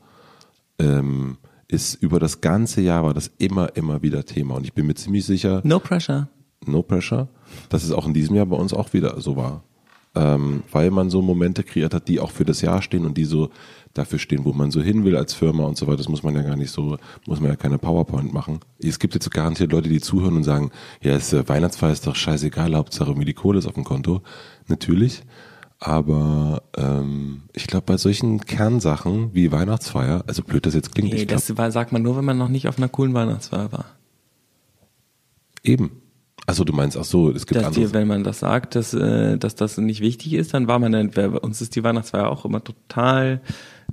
ähm, 0.80 1.38
ist 1.68 1.94
über 1.94 2.18
das 2.18 2.40
ganze 2.40 2.80
Jahr 2.80 3.04
war 3.04 3.14
das 3.14 3.30
immer, 3.38 3.76
immer 3.76 4.02
wieder 4.02 4.24
Thema. 4.24 4.56
Und 4.56 4.64
ich 4.64 4.72
bin 4.72 4.86
mir 4.86 4.94
ziemlich 4.94 5.24
sicher. 5.24 5.60
No 5.64 5.78
pressure. 5.78 6.28
No 6.66 6.82
pressure, 6.82 7.28
dass 7.68 7.84
es 7.84 7.92
auch 7.92 8.06
in 8.06 8.14
diesem 8.14 8.36
Jahr 8.36 8.46
bei 8.46 8.56
uns 8.56 8.72
auch 8.72 8.92
wieder 8.92 9.20
so 9.20 9.36
war 9.36 9.62
ähm, 10.16 10.62
weil 10.72 10.90
man 10.90 11.10
so 11.10 11.20
Momente 11.20 11.62
kreiert 11.62 11.94
hat, 11.94 12.08
die 12.08 12.20
auch 12.20 12.30
für 12.30 12.44
das 12.44 12.62
Jahr 12.62 12.80
stehen 12.80 13.04
und 13.04 13.16
die 13.18 13.26
so 13.26 13.50
dafür 13.92 14.18
stehen, 14.18 14.44
wo 14.44 14.52
man 14.52 14.70
so 14.70 14.80
hin 14.80 15.04
will 15.04 15.16
als 15.16 15.34
Firma 15.34 15.64
und 15.64 15.76
so 15.76 15.86
weiter. 15.86 15.98
Das 15.98 16.08
muss 16.08 16.22
man 16.22 16.34
ja 16.34 16.42
gar 16.42 16.56
nicht 16.56 16.70
so, 16.70 16.96
muss 17.26 17.40
man 17.40 17.50
ja 17.50 17.56
keine 17.56 17.78
PowerPoint 17.78 18.32
machen. 18.32 18.60
Es 18.78 18.98
gibt 18.98 19.14
jetzt 19.14 19.30
garantiert 19.30 19.72
Leute, 19.72 19.88
die 19.88 20.00
zuhören 20.00 20.36
und 20.36 20.44
sagen, 20.44 20.70
ja, 21.02 21.14
ist, 21.14 21.32
äh, 21.32 21.46
Weihnachtsfeier 21.48 21.92
ist 21.92 22.06
doch 22.06 22.16
scheißegal, 22.16 22.74
Hauptsache 22.74 23.10
irgendwie 23.10 23.26
die 23.26 23.34
Kohle 23.34 23.58
ist 23.58 23.66
auf 23.66 23.74
dem 23.74 23.84
Konto. 23.84 24.22
Natürlich. 24.68 25.22
Aber 25.78 26.62
ähm, 26.76 27.42
ich 27.52 27.66
glaube, 27.66 27.84
bei 27.84 27.98
solchen 27.98 28.40
Kernsachen 28.40 29.34
wie 29.34 29.52
Weihnachtsfeier, 29.52 30.24
also 30.26 30.42
blöd 30.42 30.64
das 30.64 30.72
jetzt 30.72 30.94
klingt, 30.94 31.12
nee, 31.12 31.26
das 31.26 31.46
glaub, 31.54 31.70
sagt 31.70 31.92
man 31.92 32.00
nur, 32.00 32.16
wenn 32.16 32.24
man 32.24 32.38
noch 32.38 32.48
nicht 32.48 32.68
auf 32.68 32.78
einer 32.78 32.88
coolen 32.88 33.12
Weihnachtsfeier 33.12 33.70
war. 33.72 33.84
Eben. 35.62 35.90
Also 36.44 36.64
du 36.64 36.72
meinst, 36.72 36.96
ach 36.96 37.04
so, 37.04 37.30
es 37.30 37.46
gibt 37.46 37.60
dass 37.60 37.68
andere. 37.68 37.86
Dir, 37.86 37.94
wenn 37.94 38.06
man 38.06 38.22
das 38.22 38.40
sagt, 38.40 38.74
dass, 38.74 38.92
äh, 38.94 39.38
dass 39.38 39.54
das 39.54 39.78
nicht 39.78 40.00
wichtig 40.00 40.34
ist, 40.34 40.54
dann 40.54 40.68
war 40.68 40.78
man 40.78 40.92
dann, 40.92 41.10
bei 41.10 41.28
uns 41.28 41.60
ist 41.60 41.74
die 41.74 41.82
Weihnachtsfeier 41.82 42.28
auch 42.28 42.44
immer 42.44 42.62
total, 42.62 43.40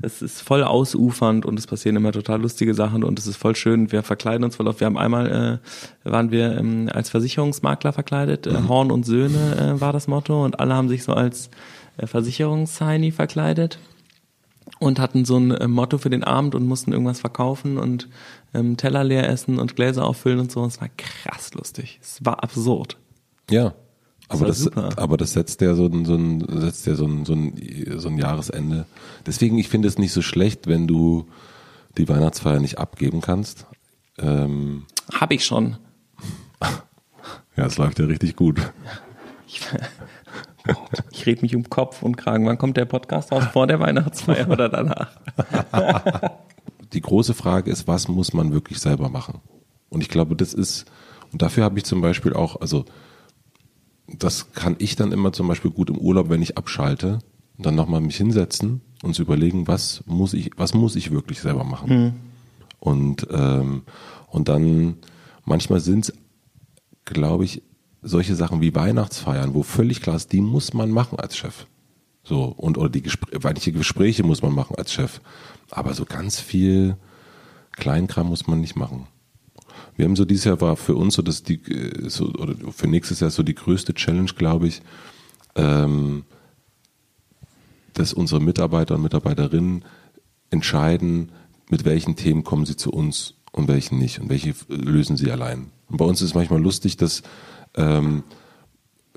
es 0.01 0.21
ist 0.21 0.41
voll 0.41 0.63
ausufernd 0.63 1.45
und 1.45 1.57
es 1.57 1.67
passieren 1.67 1.95
immer 1.95 2.11
total 2.11 2.41
lustige 2.41 2.73
Sachen 2.73 3.03
und 3.03 3.17
es 3.17 3.27
ist 3.27 3.37
voll 3.37 3.55
schön. 3.55 3.91
Wir 3.91 4.03
verkleiden 4.03 4.43
uns 4.43 4.55
voll 4.55 4.67
auf. 4.67 4.79
Wir 4.79 4.85
haben 4.85 4.97
einmal, 4.97 5.61
äh, 6.05 6.09
waren 6.09 6.31
wir 6.31 6.57
ähm, 6.57 6.89
als 6.91 7.09
Versicherungsmakler 7.09 7.93
verkleidet, 7.93 8.45
äh, 8.45 8.51
mhm. 8.51 8.69
Horn 8.69 8.91
und 8.91 9.05
Söhne 9.05 9.75
äh, 9.77 9.81
war 9.81 9.93
das 9.93 10.07
Motto 10.07 10.43
und 10.43 10.59
alle 10.59 10.75
haben 10.75 10.89
sich 10.89 11.03
so 11.03 11.13
als 11.13 11.49
äh, 11.97 12.07
Versicherungsheini 12.07 13.11
verkleidet 13.11 13.79
und 14.79 14.99
hatten 14.99 15.25
so 15.25 15.37
ein 15.37 15.51
äh, 15.51 15.67
Motto 15.67 15.97
für 15.97 16.09
den 16.09 16.23
Abend 16.23 16.55
und 16.55 16.67
mussten 16.67 16.91
irgendwas 16.91 17.19
verkaufen 17.19 17.77
und 17.77 18.09
ähm, 18.53 18.77
Teller 18.77 19.03
leer 19.03 19.29
essen 19.29 19.59
und 19.59 19.75
Gläser 19.75 20.05
auffüllen 20.05 20.39
und 20.39 20.51
so. 20.51 20.65
Es 20.65 20.81
war 20.81 20.89
krass 20.97 21.53
lustig. 21.53 21.99
Es 22.01 22.23
war 22.25 22.43
absurd. 22.43 22.97
Ja. 23.49 23.73
Aber 24.29 24.47
das, 24.47 24.63
das 24.63 24.97
aber 24.97 25.17
das 25.17 25.33
setzt 25.33 25.61
ja 25.61 25.75
so 25.75 25.85
ein, 25.85 26.05
so 26.05 26.15
ein, 26.15 26.45
setzt 26.61 26.87
ja 26.87 26.95
so 26.95 27.05
ein, 27.05 27.25
so 27.25 27.33
ein, 27.33 27.53
so 27.97 28.09
ein 28.09 28.17
Jahresende. 28.17 28.85
Deswegen, 29.25 29.57
ich 29.57 29.69
finde 29.69 29.87
es 29.87 29.97
nicht 29.97 30.13
so 30.13 30.21
schlecht, 30.21 30.65
wenn 30.65 30.87
du 30.87 31.27
die 31.97 32.09
Weihnachtsfeier 32.09 32.59
nicht 32.59 32.79
abgeben 32.79 33.21
kannst. 33.21 33.67
Ähm, 34.17 34.85
Hab 35.13 35.31
ich 35.31 35.45
schon. 35.45 35.77
Ja, 37.55 37.67
es 37.67 37.77
läuft 37.77 37.99
ja 37.99 38.05
richtig 38.05 38.35
gut. 38.35 38.59
Ich 41.11 41.25
rede 41.25 41.41
mich 41.41 41.55
um 41.55 41.69
Kopf 41.69 42.03
und 42.03 42.15
Kragen. 42.15 42.45
Wann 42.45 42.57
kommt 42.57 42.77
der 42.77 42.85
Podcast 42.85 43.31
raus? 43.31 43.45
Vor 43.51 43.67
der 43.67 43.79
Weihnachtsfeier 43.79 44.49
oder 44.49 44.69
danach? 44.69 45.11
Die 46.93 47.01
große 47.01 47.33
Frage 47.33 47.71
ist, 47.71 47.87
was 47.87 48.07
muss 48.07 48.33
man 48.33 48.53
wirklich 48.53 48.79
selber 48.79 49.09
machen? 49.09 49.41
Und 49.89 50.01
ich 50.01 50.09
glaube, 50.09 50.35
das 50.35 50.53
ist, 50.53 50.85
und 51.31 51.41
dafür 51.41 51.63
habe 51.63 51.77
ich 51.77 51.85
zum 51.85 52.01
Beispiel 52.01 52.33
auch, 52.33 52.61
also 52.61 52.85
das 54.07 54.51
kann 54.53 54.75
ich 54.79 54.95
dann 54.95 55.11
immer 55.11 55.33
zum 55.33 55.47
Beispiel 55.47 55.71
gut 55.71 55.89
im 55.89 55.97
Urlaub, 55.97 56.29
wenn 56.29 56.41
ich 56.41 56.57
abschalte, 56.57 57.19
dann 57.57 57.75
nochmal 57.75 58.01
mich 58.01 58.17
hinsetzen 58.17 58.81
und 59.01 59.15
zu 59.15 59.21
überlegen, 59.21 59.67
was 59.67 60.03
muss 60.05 60.33
ich, 60.33 60.51
was 60.57 60.73
muss 60.73 60.95
ich 60.95 61.11
wirklich 61.11 61.39
selber 61.39 61.63
machen? 61.63 61.89
Hm. 61.89 62.13
Und, 62.79 63.27
ähm, 63.31 63.83
und 64.27 64.49
dann 64.49 64.97
manchmal 65.45 65.79
sind 65.79 66.05
es, 66.05 66.13
glaube 67.05 67.45
ich, 67.45 67.63
solche 68.03 68.35
Sachen 68.35 68.61
wie 68.61 68.75
Weihnachtsfeiern, 68.75 69.53
wo 69.53 69.63
völlig 69.63 70.01
klar 70.01 70.15
ist, 70.15 70.31
die 70.31 70.41
muss 70.41 70.73
man 70.73 70.91
machen 70.91 71.19
als 71.19 71.37
Chef. 71.37 71.65
So, 72.23 72.45
und 72.45 72.77
oder 72.77 72.89
die 72.89 73.01
Gespr 73.01 73.27
manche 73.41 73.71
Gespräche 73.71 74.23
muss 74.23 74.41
man 74.41 74.53
machen 74.53 74.75
als 74.77 74.93
Chef. 74.93 75.19
Aber 75.71 75.93
so 75.93 76.05
ganz 76.05 76.39
viel 76.39 76.97
Kleinkram 77.73 78.27
muss 78.27 78.47
man 78.47 78.61
nicht 78.61 78.75
machen. 78.75 79.07
Wir 79.95 80.05
haben 80.05 80.15
so 80.15 80.25
dieses 80.25 80.45
Jahr 80.45 80.61
war 80.61 80.75
für 80.75 80.95
uns 80.95 81.15
so 81.15 81.21
dass 81.21 81.43
die 81.43 81.55
äh, 81.55 82.09
so, 82.09 82.27
oder 82.27 82.55
für 82.71 82.87
nächstes 82.87 83.19
Jahr 83.19 83.29
so 83.29 83.43
die 83.43 83.55
größte 83.55 83.93
Challenge, 83.93 84.31
glaube 84.35 84.67
ich, 84.67 84.81
ähm, 85.55 86.23
dass 87.93 88.13
unsere 88.13 88.41
Mitarbeiter 88.41 88.95
und 88.95 89.03
Mitarbeiterinnen 89.03 89.83
entscheiden, 90.49 91.31
mit 91.69 91.85
welchen 91.85 92.15
Themen 92.15 92.43
kommen 92.43 92.65
sie 92.65 92.75
zu 92.75 92.91
uns 92.91 93.35
und 93.51 93.67
welchen 93.67 93.99
nicht 93.99 94.19
und 94.19 94.29
welche 94.29 94.53
lösen 94.67 95.17
sie 95.17 95.31
allein. 95.31 95.71
Und 95.89 95.97
bei 95.97 96.05
uns 96.05 96.21
ist 96.21 96.29
es 96.29 96.35
manchmal 96.35 96.61
lustig, 96.61 96.97
dass 96.97 97.21
ähm, 97.75 98.23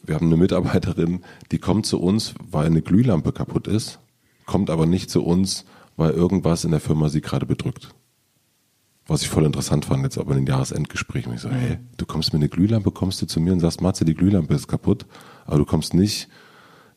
wir 0.02 0.14
haben 0.14 0.26
eine 0.26 0.36
Mitarbeiterin, 0.36 1.22
die 1.50 1.58
kommt 1.58 1.86
zu 1.86 2.00
uns, 2.00 2.34
weil 2.50 2.66
eine 2.66 2.82
Glühlampe 2.82 3.32
kaputt 3.32 3.66
ist, 3.66 3.98
kommt 4.44 4.70
aber 4.70 4.86
nicht 4.86 5.10
zu 5.10 5.24
uns, 5.24 5.64
weil 5.96 6.12
irgendwas 6.12 6.64
in 6.64 6.70
der 6.70 6.80
Firma 6.80 7.08
sie 7.08 7.20
gerade 7.20 7.46
bedrückt. 7.46 7.94
Was 9.08 9.22
ich 9.22 9.28
voll 9.28 9.44
interessant 9.44 9.84
fand, 9.84 10.02
jetzt 10.02 10.18
aber 10.18 10.32
in 10.32 10.44
den 10.44 10.46
Jahresendgesprächen. 10.46 11.32
Ich 11.32 11.40
so, 11.40 11.50
hey, 11.50 11.78
du 11.96 12.06
kommst 12.06 12.32
mit 12.32 12.42
einer 12.42 12.48
Glühlampe, 12.48 12.90
kommst 12.90 13.22
du 13.22 13.26
zu 13.26 13.40
mir 13.40 13.52
und 13.52 13.60
sagst, 13.60 13.80
Matze, 13.80 14.04
die 14.04 14.14
Glühlampe 14.14 14.54
ist 14.54 14.66
kaputt, 14.66 15.06
aber 15.44 15.58
du 15.58 15.64
kommst 15.64 15.94
nicht, 15.94 16.28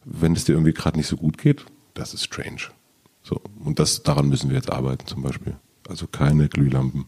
wenn 0.05 0.33
es 0.33 0.45
dir 0.45 0.53
irgendwie 0.53 0.73
gerade 0.73 0.97
nicht 0.97 1.07
so 1.07 1.17
gut 1.17 1.37
geht. 1.37 1.65
Das 1.93 2.13
ist 2.13 2.23
strange. 2.23 2.71
So. 3.21 3.41
Und 3.63 3.77
das, 3.77 4.01
daran 4.01 4.27
müssen 4.27 4.49
wir 4.49 4.57
jetzt 4.57 4.71
arbeiten 4.71 5.05
zum 5.05 5.21
Beispiel. 5.21 5.55
Also 5.87 6.07
keine 6.07 6.49
Glühlampen. 6.49 7.05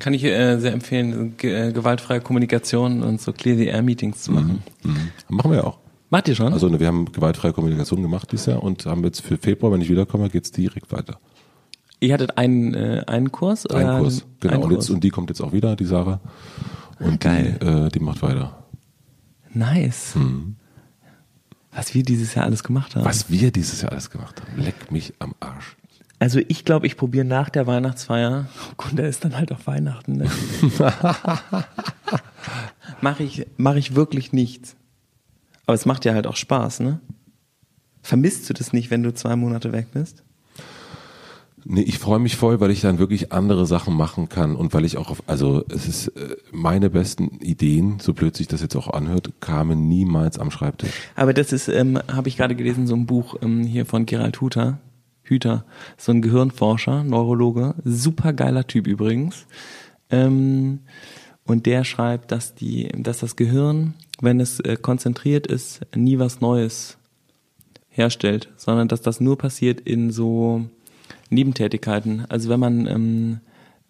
Kann 0.00 0.14
ich 0.14 0.24
äh, 0.24 0.58
sehr 0.58 0.72
empfehlen, 0.72 1.36
ge 1.36 1.68
äh, 1.68 1.72
gewaltfreie 1.72 2.20
Kommunikation 2.20 3.02
und 3.02 3.20
so 3.20 3.32
Clear 3.32 3.56
the 3.56 3.66
Air 3.66 3.82
Meetings 3.82 4.22
zu 4.22 4.32
machen. 4.32 4.62
Mhm. 4.82 5.10
Machen 5.28 5.50
wir 5.52 5.58
ja 5.58 5.64
auch. 5.64 5.78
Macht 6.10 6.26
ihr 6.26 6.34
schon? 6.34 6.52
Also 6.52 6.68
ne, 6.68 6.80
wir 6.80 6.88
haben 6.88 7.12
gewaltfreie 7.12 7.52
Kommunikation 7.52 8.02
gemacht 8.02 8.32
dieses 8.32 8.46
Jahr 8.46 8.62
und 8.62 8.84
haben 8.86 9.04
jetzt 9.04 9.20
für 9.20 9.36
Februar, 9.36 9.72
wenn 9.72 9.80
ich 9.80 9.88
wiederkomme, 9.88 10.28
geht's 10.28 10.50
direkt 10.50 10.90
weiter. 10.90 11.20
ihr 12.00 12.12
hattet 12.12 12.36
einen, 12.36 12.74
äh, 12.74 13.04
einen 13.06 13.30
Kurs? 13.30 13.66
Ein 13.66 13.84
oder 13.84 13.98
Kurs, 14.00 14.24
genau. 14.40 14.54
einen 14.54 14.62
Und, 14.64 14.72
jetzt, 14.72 14.90
und 14.90 15.04
die 15.04 15.10
kommt 15.10 15.30
jetzt 15.30 15.40
auch 15.40 15.52
wieder, 15.52 15.76
die 15.76 15.84
Sarah. 15.84 16.20
Und 16.98 17.20
Geil. 17.20 17.58
Die, 17.62 17.66
äh, 17.66 17.88
die 17.90 18.00
macht 18.00 18.22
weiter. 18.22 18.64
Nice. 19.54 20.16
Was 21.72 21.94
wir 21.94 22.02
dieses 22.02 22.34
Jahr 22.34 22.46
alles 22.46 22.64
gemacht 22.64 22.96
haben. 22.96 23.02
Mhm. 23.02 23.06
Was 23.06 23.30
wir 23.30 23.52
dieses 23.52 23.80
Jahr 23.82 23.92
alles 23.92 24.10
gemacht 24.10 24.40
haben. 24.40 24.60
Leck 24.60 24.90
mich 24.90 25.14
am 25.20 25.34
Arsch. 25.38 25.76
Also 26.20 26.38
ich 26.48 26.66
glaube, 26.66 26.86
ich 26.86 26.98
probiere 26.98 27.24
nach 27.24 27.48
der 27.48 27.66
Weihnachtsfeier, 27.66 28.46
oh 28.70 28.74
Gott, 28.76 28.92
da 28.94 29.04
ist 29.04 29.24
dann 29.24 29.38
halt 29.38 29.50
auch 29.52 29.66
Weihnachten, 29.66 30.18
ne? 30.18 30.30
mache 33.00 33.22
ich, 33.22 33.46
mach 33.56 33.74
ich 33.74 33.94
wirklich 33.94 34.34
nichts. 34.34 34.76
Aber 35.64 35.74
es 35.74 35.86
macht 35.86 36.04
ja 36.04 36.12
halt 36.12 36.26
auch 36.26 36.36
Spaß, 36.36 36.80
ne? 36.80 37.00
Vermisst 38.02 38.50
du 38.50 38.54
das 38.54 38.74
nicht, 38.74 38.90
wenn 38.90 39.02
du 39.02 39.14
zwei 39.14 39.34
Monate 39.34 39.72
weg 39.72 39.88
bist? 39.94 40.22
Nee, 41.64 41.82
ich 41.82 41.98
freue 41.98 42.18
mich 42.18 42.36
voll, 42.36 42.60
weil 42.60 42.70
ich 42.70 42.82
dann 42.82 42.98
wirklich 42.98 43.32
andere 43.32 43.64
Sachen 43.64 43.94
machen 43.96 44.28
kann 44.28 44.56
und 44.56 44.74
weil 44.74 44.84
ich 44.84 44.98
auch 44.98 45.10
auf, 45.10 45.22
also 45.26 45.64
es 45.70 45.88
ist 45.88 46.08
äh, 46.08 46.36
meine 46.52 46.90
besten 46.90 47.38
Ideen, 47.40 47.98
so 47.98 48.12
blöd 48.12 48.36
sich 48.36 48.46
das 48.46 48.60
jetzt 48.60 48.76
auch 48.76 48.88
anhört, 48.88 49.30
kamen 49.40 49.88
niemals 49.88 50.38
am 50.38 50.50
Schreibtisch. 50.50 50.90
Aber 51.16 51.32
das 51.32 51.52
ist, 51.52 51.68
ähm, 51.68 51.98
habe 52.12 52.28
ich 52.28 52.36
gerade 52.36 52.56
gelesen, 52.56 52.86
so 52.86 52.94
ein 52.94 53.06
Buch 53.06 53.36
ähm, 53.40 53.62
hier 53.62 53.86
von 53.86 54.04
Gerald 54.04 54.38
Hüther. 54.40 54.80
Hüther, 55.30 55.64
so 55.96 56.12
ein 56.12 56.20
Gehirnforscher, 56.20 57.04
Neurologe, 57.04 57.74
super 57.84 58.32
geiler 58.32 58.66
Typ 58.66 58.86
übrigens. 58.86 59.46
Ähm, 60.10 60.80
und 61.46 61.66
der 61.66 61.84
schreibt, 61.84 62.32
dass 62.32 62.54
die, 62.54 62.88
dass 62.96 63.20
das 63.20 63.36
Gehirn, 63.36 63.94
wenn 64.20 64.40
es 64.40 64.60
äh, 64.60 64.76
konzentriert 64.76 65.46
ist, 65.46 65.80
nie 65.94 66.18
was 66.18 66.40
Neues 66.40 66.98
herstellt, 67.88 68.48
sondern 68.56 68.88
dass 68.88 69.02
das 69.02 69.20
nur 69.20 69.38
passiert 69.38 69.80
in 69.80 70.10
so 70.10 70.66
Nebentätigkeiten. 71.30 72.26
Also 72.28 72.48
wenn 72.50 72.60
man 72.60 72.86
ähm, 72.86 73.40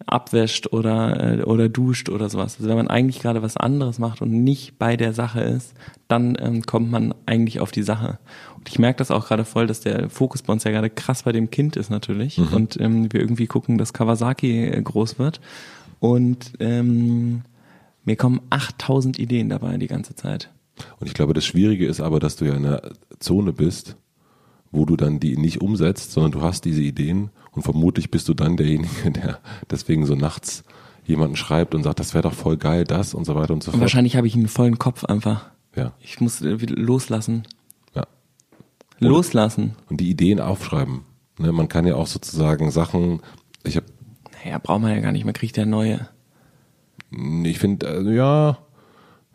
abwäscht 0.05 0.73
oder, 0.73 1.39
äh, 1.39 1.43
oder 1.43 1.69
duscht 1.69 2.09
oder 2.09 2.29
sowas. 2.29 2.57
Also 2.57 2.69
wenn 2.69 2.77
man 2.77 2.87
eigentlich 2.87 3.19
gerade 3.19 3.41
was 3.41 3.57
anderes 3.57 3.99
macht 3.99 4.21
und 4.21 4.43
nicht 4.43 4.77
bei 4.79 4.97
der 4.97 5.13
Sache 5.13 5.41
ist, 5.41 5.73
dann 6.07 6.37
ähm, 6.39 6.65
kommt 6.65 6.91
man 6.91 7.13
eigentlich 7.25 7.59
auf 7.59 7.71
die 7.71 7.83
Sache. 7.83 8.19
Und 8.57 8.69
ich 8.69 8.79
merke 8.79 8.97
das 8.97 9.11
auch 9.11 9.27
gerade 9.27 9.45
voll, 9.45 9.67
dass 9.67 9.81
der 9.81 10.09
Fokus 10.09 10.41
bei 10.41 10.53
uns 10.53 10.63
ja 10.63 10.71
gerade 10.71 10.89
krass 10.89 11.23
bei 11.23 11.31
dem 11.31 11.49
Kind 11.49 11.75
ist 11.75 11.89
natürlich 11.89 12.37
und 12.53 12.79
ähm, 12.79 13.11
wir 13.11 13.19
irgendwie 13.19 13.47
gucken, 13.47 13.77
dass 13.77 13.93
Kawasaki 13.93 14.67
äh, 14.67 14.81
groß 14.81 15.19
wird 15.19 15.41
und 15.99 16.53
ähm, 16.59 17.43
mir 18.03 18.15
kommen 18.15 18.41
8000 18.49 19.19
Ideen 19.19 19.49
dabei 19.49 19.77
die 19.77 19.87
ganze 19.87 20.15
Zeit. 20.15 20.49
Und 20.99 21.07
ich 21.07 21.13
glaube, 21.13 21.33
das 21.33 21.45
Schwierige 21.45 21.85
ist 21.85 22.01
aber, 22.01 22.19
dass 22.19 22.35
du 22.35 22.45
ja 22.45 22.55
in 22.55 22.65
einer 22.65 22.81
Zone 23.19 23.53
bist, 23.53 23.95
wo 24.71 24.85
du 24.85 24.95
dann 24.95 25.19
die 25.19 25.37
nicht 25.37 25.61
umsetzt, 25.61 26.11
sondern 26.11 26.31
du 26.31 26.41
hast 26.41 26.63
diese 26.65 26.81
Ideen 26.81 27.29
und 27.51 27.63
vermutlich 27.63 28.09
bist 28.11 28.27
du 28.29 28.33
dann 28.33 28.57
derjenige, 28.57 29.11
der 29.11 29.39
deswegen 29.69 30.05
so 30.05 30.15
nachts 30.15 30.63
jemanden 31.05 31.35
schreibt 31.35 31.75
und 31.75 31.83
sagt, 31.83 31.99
das 31.99 32.13
wäre 32.13 32.21
doch 32.23 32.33
voll 32.33 32.57
geil, 32.57 32.83
das 32.85 33.13
und 33.13 33.25
so 33.25 33.35
weiter 33.35 33.53
und 33.53 33.63
so 33.63 33.69
Und 33.69 33.73
fort. 33.73 33.81
wahrscheinlich 33.81 34.15
habe 34.15 34.27
ich 34.27 34.35
einen 34.35 34.47
vollen 34.47 34.77
Kopf 34.79 35.03
einfach. 35.05 35.49
Ja, 35.75 35.93
Ich 35.99 36.21
muss 36.21 36.41
äh, 36.41 36.57
loslassen. 36.67 37.43
ja. 37.95 38.05
Loslassen. 38.99 39.73
Und 39.89 39.99
die 39.99 40.09
Ideen 40.09 40.39
aufschreiben. 40.39 41.01
Ne, 41.39 41.51
man 41.51 41.67
kann 41.69 41.87
ja 41.87 41.95
auch 41.95 42.07
sozusagen 42.07 42.69
Sachen, 42.71 43.21
ich 43.63 43.75
habe, 43.77 43.87
Naja, 44.43 44.57
braucht 44.59 44.81
man 44.81 44.91
ja 44.93 44.99
gar 45.01 45.11
nicht, 45.11 45.25
man 45.25 45.33
kriegt 45.33 45.57
ja 45.57 45.65
neue. 45.65 46.07
ich 47.43 47.57
finde, 47.59 47.87
äh, 47.87 48.15
ja, 48.15 48.57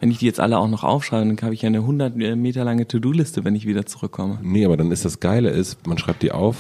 Wenn 0.07 0.12
ich 0.12 0.19
die 0.19 0.27
jetzt 0.27 0.38
alle 0.38 0.57
auch 0.59 0.69
noch 0.69 0.85
aufschreibe, 0.85 1.27
dann 1.27 1.37
habe 1.45 1.53
ich 1.53 1.62
ja 1.62 1.66
eine 1.66 1.79
100 1.79 2.14
Meter 2.14 2.62
lange 2.62 2.87
To-Do-Liste, 2.87 3.42
wenn 3.45 3.57
ich 3.57 3.66
wieder 3.66 3.87
zurückkomme. 3.87 4.38
nee, 4.40 4.64
aber 4.64 4.77
dann 4.77 4.92
ist 4.92 5.05
das 5.05 5.19
Geile 5.19 5.51
ist, 5.51 5.85
man 5.85 5.99
schreibt 5.99 6.23
die 6.23 6.31
auf 6.31 6.59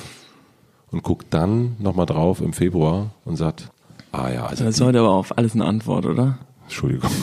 und 0.90 1.04
guckt 1.04 1.28
dann 1.30 1.76
nochmal 1.78 2.06
drauf 2.06 2.40
im 2.40 2.52
Februar 2.52 3.10
und 3.24 3.36
sagt, 3.36 3.70
ah 4.10 4.28
ja, 4.30 4.46
also 4.46 4.64
Das 4.64 4.74
ist 4.74 4.80
heute 4.80 4.98
aber 4.98 5.10
auf 5.12 5.38
alles 5.38 5.54
eine 5.54 5.64
Antwort, 5.64 6.06
oder? 6.06 6.38
Entschuldigung. 6.64 7.12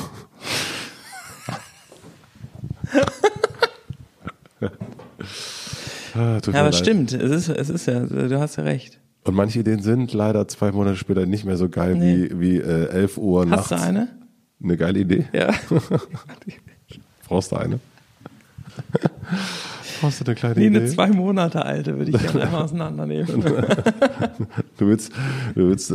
Ah, 6.16 6.38
Ja, 6.46 6.60
aber 6.60 6.64
leid. 6.66 6.76
stimmt. 6.76 7.12
Es 7.14 7.32
ist, 7.32 7.50
es 7.50 7.70
ist 7.70 7.86
ja, 7.88 8.00
du 8.02 8.40
hast 8.40 8.56
ja 8.58 8.64
recht. 8.64 9.00
Und 9.24 9.36
manche 9.36 9.60
Ideen 9.60 9.82
sind 9.82 10.14
leider 10.14 10.48
zwei 10.48 10.72
Monate 10.72 10.96
später 10.98 11.26
nicht 11.26 11.44
mehr 11.46 11.58
so 11.58 11.70
geil 11.70 11.96
Nee. 11.96 12.30
wie, 12.32 12.40
wie 12.40 12.58
äh, 12.58 12.90
11 12.90 13.18
Uhr 13.18 13.46
nachts. 13.46 13.72
Hast 13.72 13.82
du 13.82 13.86
eine? 13.86 14.08
Eine 14.64 14.78
geile 14.78 15.00
Idee? 15.00 15.26
Ja. 15.34 15.52
Brauchst 17.28 17.52
du 17.52 17.56
eine? 17.58 17.80
Brauchst 20.02 20.22
du 20.22 20.26
eine 20.26 20.36
kleine 20.36 20.60
Nee, 20.60 20.68
Idee? 20.68 20.78
eine 20.80 20.88
zwei 20.88 21.08
Monate 21.10 21.66
alte 21.66 21.98
würde 21.98 22.12
ich 22.12 22.18
gerne 22.18 22.42
einmal 22.44 22.64
auseinandernehmen. 22.64 23.44
Du 24.78 24.88
willst, 24.88 25.12
du 25.56 25.70
willst, 25.70 25.92
äh, 25.92 25.94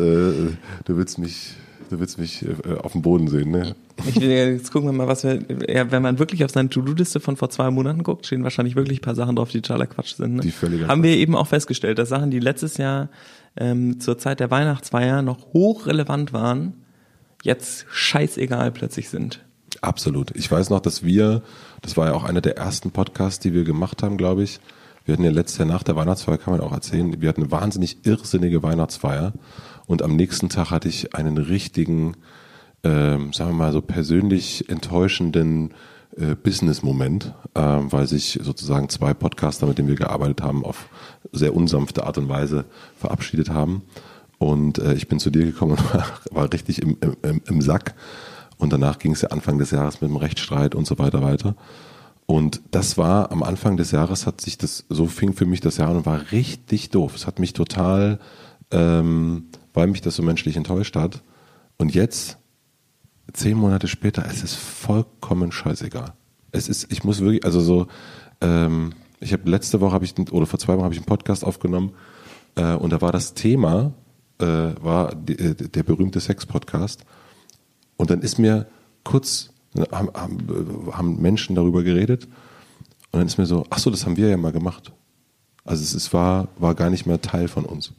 du 0.84 0.96
willst 0.96 1.18
mich, 1.18 1.54
du 1.90 2.00
willst 2.00 2.18
mich 2.18 2.44
äh, 2.44 2.74
auf 2.82 2.92
dem 2.92 3.02
Boden 3.02 3.28
sehen, 3.28 3.50
ne? 3.50 3.74
Ich 4.06 4.20
will, 4.20 4.28
jetzt 4.28 4.72
gucken 4.72 4.88
wir 4.88 4.92
mal, 4.92 5.08
was 5.08 5.24
wir, 5.24 5.40
ja, 5.68 5.90
wenn 5.90 6.02
man 6.02 6.18
wirklich 6.18 6.44
auf 6.44 6.50
seine 6.52 6.68
To-Do-Liste 6.68 7.20
von 7.20 7.36
vor 7.36 7.50
zwei 7.50 7.70
Monaten 7.70 8.02
guckt, 8.02 8.26
stehen 8.26 8.44
wahrscheinlich 8.44 8.76
wirklich 8.76 8.98
ein 9.00 9.02
paar 9.02 9.16
Sachen 9.16 9.36
drauf, 9.36 9.50
die 9.50 9.60
totaler 9.60 9.86
Quatsch 9.86 10.14
sind. 10.14 10.36
Ne? 10.36 10.42
Die 10.42 10.50
völliger 10.52 10.88
Haben 10.88 11.02
wir 11.02 11.16
eben 11.16 11.34
auch 11.34 11.48
festgestellt, 11.48 11.98
dass 11.98 12.08
Sachen, 12.08 12.30
die 12.30 12.38
letztes 12.38 12.76
Jahr 12.76 13.08
ähm, 13.56 13.98
zur 14.00 14.16
Zeit 14.18 14.40
der 14.40 14.50
Weihnachtsfeier 14.50 15.22
noch 15.22 15.52
hochrelevant 15.52 16.32
waren, 16.32 16.74
jetzt 17.42 17.86
scheißegal 17.90 18.72
plötzlich 18.72 19.08
sind. 19.08 19.44
Absolut. 19.80 20.34
Ich 20.34 20.50
weiß 20.50 20.70
noch, 20.70 20.80
dass 20.80 21.02
wir, 21.04 21.42
das 21.82 21.96
war 21.96 22.06
ja 22.06 22.14
auch 22.14 22.24
einer 22.24 22.40
der 22.40 22.56
ersten 22.56 22.90
Podcasts, 22.90 23.38
die 23.40 23.54
wir 23.54 23.64
gemacht 23.64 24.02
haben, 24.02 24.16
glaube 24.16 24.42
ich. 24.42 24.60
Wir 25.04 25.14
hatten 25.14 25.24
ja 25.24 25.30
letztes 25.30 25.58
Jahr 25.58 25.68
nach 25.68 25.82
der 25.82 25.96
Weihnachtsfeier, 25.96 26.38
kann 26.38 26.52
man 26.52 26.60
auch 26.60 26.72
erzählen, 26.72 27.20
wir 27.20 27.28
hatten 27.28 27.42
eine 27.42 27.50
wahnsinnig 27.50 28.04
irrsinnige 28.04 28.62
Weihnachtsfeier 28.62 29.32
und 29.86 30.02
am 30.02 30.16
nächsten 30.16 30.50
Tag 30.50 30.70
hatte 30.70 30.88
ich 30.88 31.14
einen 31.14 31.38
richtigen, 31.38 32.16
ähm, 32.84 33.32
sagen 33.32 33.50
wir 33.52 33.56
mal 33.56 33.72
so 33.72 33.80
persönlich 33.80 34.68
enttäuschenden 34.68 35.72
äh, 36.16 36.34
Business-Moment, 36.34 37.34
ähm, 37.54 37.90
weil 37.90 38.06
sich 38.06 38.38
sozusagen 38.42 38.90
zwei 38.90 39.14
Podcaster, 39.14 39.66
mit 39.66 39.78
denen 39.78 39.88
wir 39.88 39.94
gearbeitet 39.94 40.42
haben, 40.42 40.64
auf 40.64 40.88
sehr 41.32 41.54
unsanfte 41.54 42.04
Art 42.04 42.18
und 42.18 42.28
Weise 42.28 42.66
verabschiedet 42.98 43.50
haben. 43.50 43.82
Und 44.38 44.78
äh, 44.78 44.94
ich 44.94 45.08
bin 45.08 45.18
zu 45.18 45.30
dir 45.30 45.44
gekommen 45.44 45.72
und 45.72 45.94
war, 45.94 46.06
war 46.30 46.52
richtig 46.52 46.80
im, 46.82 46.96
im, 47.22 47.42
im 47.44 47.60
Sack. 47.60 47.94
Und 48.56 48.72
danach 48.72 48.98
ging 48.98 49.12
es 49.12 49.22
ja 49.22 49.28
Anfang 49.28 49.58
des 49.58 49.70
Jahres 49.70 50.00
mit 50.00 50.10
dem 50.10 50.16
Rechtsstreit 50.16 50.74
und 50.74 50.86
so 50.86 50.98
weiter 50.98 51.22
weiter. 51.22 51.54
Und 52.26 52.60
das 52.72 52.98
war 52.98 53.32
am 53.32 53.42
Anfang 53.42 53.76
des 53.76 53.90
Jahres 53.90 54.26
hat 54.26 54.40
sich 54.40 54.58
das, 54.58 54.84
so 54.88 55.06
fing 55.06 55.32
für 55.32 55.46
mich 55.46 55.60
das 55.60 55.78
Jahr 55.78 55.90
an 55.90 55.96
und 55.96 56.06
war 56.06 56.30
richtig 56.30 56.90
doof. 56.90 57.14
Es 57.14 57.26
hat 57.26 57.38
mich 57.38 57.54
total, 57.54 58.18
ähm, 58.70 59.46
weil 59.72 59.86
mich 59.86 60.02
das 60.02 60.16
so 60.16 60.22
menschlich 60.22 60.56
enttäuscht 60.56 60.94
hat. 60.94 61.22
Und 61.78 61.94
jetzt, 61.94 62.36
zehn 63.32 63.56
Monate 63.56 63.88
später, 63.88 64.26
es 64.26 64.42
ist 64.42 64.56
vollkommen 64.56 65.52
scheißegal. 65.52 66.12
Es 66.52 66.68
ist, 66.68 66.92
ich 66.92 67.02
muss 67.02 67.20
wirklich, 67.20 67.44
also 67.44 67.60
so, 67.60 67.86
ähm, 68.40 68.92
ich 69.20 69.32
habe 69.32 69.48
letzte 69.48 69.80
Woche 69.80 69.92
habe 69.92 70.04
ich 70.04 70.14
oder 70.30 70.46
vor 70.46 70.58
zwei 70.58 70.74
Wochen 70.74 70.84
habe 70.84 70.94
ich 70.94 71.00
einen 71.00 71.06
Podcast 71.06 71.44
aufgenommen 71.44 71.92
äh, 72.56 72.74
und 72.74 72.92
da 72.92 73.00
war 73.00 73.12
das 73.12 73.34
Thema 73.34 73.92
äh, 74.40 74.46
war 74.80 75.14
die, 75.14 75.38
äh, 75.38 75.54
der 75.54 75.82
berühmte 75.82 76.20
Sex-Podcast 76.20 77.04
und 77.96 78.10
dann 78.10 78.22
ist 78.22 78.38
mir 78.38 78.66
kurz 79.04 79.50
haben, 79.92 80.10
haben, 80.14 80.88
haben 80.92 81.20
Menschen 81.20 81.54
darüber 81.54 81.82
geredet 81.82 82.24
und 83.12 83.20
dann 83.20 83.26
ist 83.26 83.38
mir 83.38 83.46
so, 83.46 83.64
ach 83.70 83.78
so, 83.78 83.90
das 83.90 84.04
haben 84.06 84.16
wir 84.16 84.28
ja 84.28 84.36
mal 84.36 84.52
gemacht. 84.52 84.92
Also 85.64 85.82
es 85.82 85.94
ist, 85.94 86.12
war 86.12 86.48
war 86.58 86.74
gar 86.74 86.90
nicht 86.90 87.06
mehr 87.06 87.20
Teil 87.20 87.48
von 87.48 87.64
uns. 87.64 87.92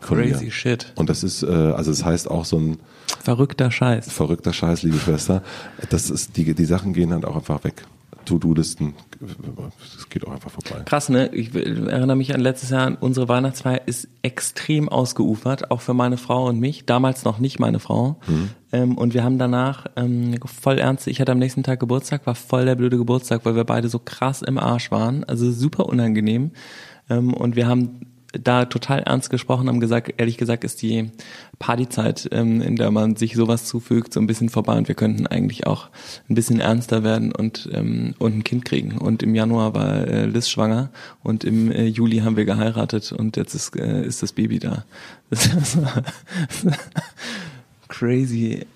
Von 0.00 0.18
Crazy 0.18 0.46
mir. 0.46 0.50
shit. 0.50 0.92
Und 0.96 1.10
das 1.10 1.24
ist, 1.24 1.42
äh, 1.42 1.46
also 1.46 1.90
es 1.90 1.98
das 1.98 2.06
heißt 2.06 2.30
auch 2.30 2.44
so 2.44 2.58
ein 2.58 2.78
Verrückter 3.22 3.70
Scheiß. 3.70 4.10
verrückter 4.10 4.52
Scheiß, 4.52 4.82
liebe 4.82 4.98
Schwester. 4.98 5.42
Das 5.90 6.08
ist, 6.10 6.36
die, 6.36 6.54
die 6.54 6.64
Sachen 6.64 6.92
gehen 6.92 7.12
halt 7.12 7.24
auch 7.24 7.36
einfach 7.36 7.64
weg. 7.64 7.84
To-Do-Listen, 8.28 8.94
das 9.20 10.08
geht 10.08 10.26
auch 10.26 10.32
einfach 10.32 10.50
vorbei. 10.50 10.82
Krass, 10.84 11.08
ne? 11.08 11.30
Ich 11.34 11.54
erinnere 11.54 12.16
mich 12.16 12.34
an 12.34 12.40
letztes 12.40 12.70
Jahr, 12.70 12.96
unsere 13.00 13.28
Weihnachtsfeier 13.28 13.80
ist 13.86 14.08
extrem 14.22 14.88
ausgeufert, 14.88 15.70
auch 15.70 15.80
für 15.80 15.94
meine 15.94 16.18
Frau 16.18 16.46
und 16.46 16.60
mich. 16.60 16.86
Damals 16.86 17.24
noch 17.24 17.38
nicht 17.38 17.58
meine 17.58 17.80
Frau. 17.80 18.16
Ähm, 18.72 18.98
und 18.98 19.14
wir 19.14 19.24
haben 19.24 19.38
danach 19.38 19.86
ähm, 19.96 20.34
voll 20.44 20.78
ernst, 20.78 21.06
ich 21.06 21.20
hatte 21.20 21.32
am 21.32 21.38
nächsten 21.38 21.62
Tag 21.62 21.80
Geburtstag, 21.80 22.26
war 22.26 22.34
voll 22.34 22.66
der 22.66 22.74
blöde 22.74 22.98
Geburtstag, 22.98 23.44
weil 23.44 23.56
wir 23.56 23.64
beide 23.64 23.88
so 23.88 23.98
krass 23.98 24.42
im 24.42 24.58
Arsch 24.58 24.90
waren. 24.90 25.24
Also 25.24 25.50
super 25.50 25.86
unangenehm. 25.86 26.50
Ähm, 27.08 27.32
und 27.32 27.56
wir 27.56 27.66
haben 27.66 28.06
da 28.32 28.66
total 28.66 29.00
ernst 29.00 29.30
gesprochen, 29.30 29.68
haben 29.68 29.80
gesagt, 29.80 30.14
ehrlich 30.18 30.36
gesagt 30.36 30.64
ist 30.64 30.82
die 30.82 31.10
Partyzeit, 31.58 32.28
ähm, 32.32 32.60
in 32.60 32.76
der 32.76 32.90
man 32.90 33.16
sich 33.16 33.34
sowas 33.34 33.64
zufügt, 33.64 34.12
so 34.12 34.20
ein 34.20 34.26
bisschen 34.26 34.50
vorbei 34.50 34.76
und 34.76 34.88
wir 34.88 34.94
könnten 34.94 35.26
eigentlich 35.26 35.66
auch 35.66 35.88
ein 36.28 36.34
bisschen 36.34 36.60
ernster 36.60 37.02
werden 37.02 37.32
und, 37.32 37.68
ähm, 37.72 38.14
und 38.18 38.36
ein 38.36 38.44
Kind 38.44 38.64
kriegen. 38.64 38.98
Und 38.98 39.22
im 39.22 39.34
Januar 39.34 39.74
war 39.74 40.06
äh, 40.06 40.26
Liz 40.26 40.48
schwanger 40.48 40.90
und 41.22 41.44
im 41.44 41.72
äh, 41.72 41.86
Juli 41.86 42.18
haben 42.18 42.36
wir 42.36 42.44
geheiratet 42.44 43.12
und 43.12 43.36
jetzt 43.36 43.54
ist, 43.54 43.74
äh, 43.76 44.04
ist 44.04 44.22
das 44.22 44.32
Baby 44.32 44.58
da. 44.58 44.84
Das 45.30 45.46
ist 45.46 45.78
crazy. 47.88 48.66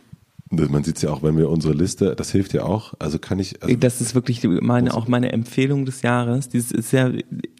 Man 0.53 0.85
sieht 0.85 0.97
es 0.97 1.03
ja 1.03 1.11
auch, 1.11 1.23
wenn 1.23 1.39
wir 1.39 1.49
unsere 1.49 1.73
Liste, 1.73 2.15
das 2.15 2.31
hilft 2.31 2.53
ja 2.53 2.65
auch. 2.65 2.93
Also 2.99 3.19
kann 3.19 3.39
ich, 3.39 3.63
also, 3.63 3.75
Das 3.75 4.03
ist 4.03 4.15
wirklich 4.15 4.45
meine, 4.45 4.93
auch 4.93 5.09
meine 5.09 5.33
Empfehlung 5.33 5.87
des 5.87 6.03
Jahres. 6.03 6.51
Dieses 6.51 6.73
ist 6.73 6.93
ja, 6.93 7.11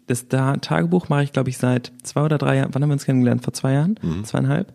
das 0.05 0.27
da 0.27 0.57
Tagebuch 0.57 1.09
mache 1.09 1.23
ich, 1.23 1.33
glaube 1.33 1.49
ich, 1.49 1.57
seit 1.57 1.91
zwei 2.03 2.21
oder 2.21 2.37
drei 2.37 2.57
Jahren. 2.57 2.69
Wann 2.73 2.83
haben 2.83 2.89
wir 2.89 2.93
uns 2.93 3.05
kennengelernt? 3.05 3.43
Vor 3.43 3.53
zwei 3.53 3.73
Jahren? 3.73 3.97
Zweieinhalb? 4.23 4.73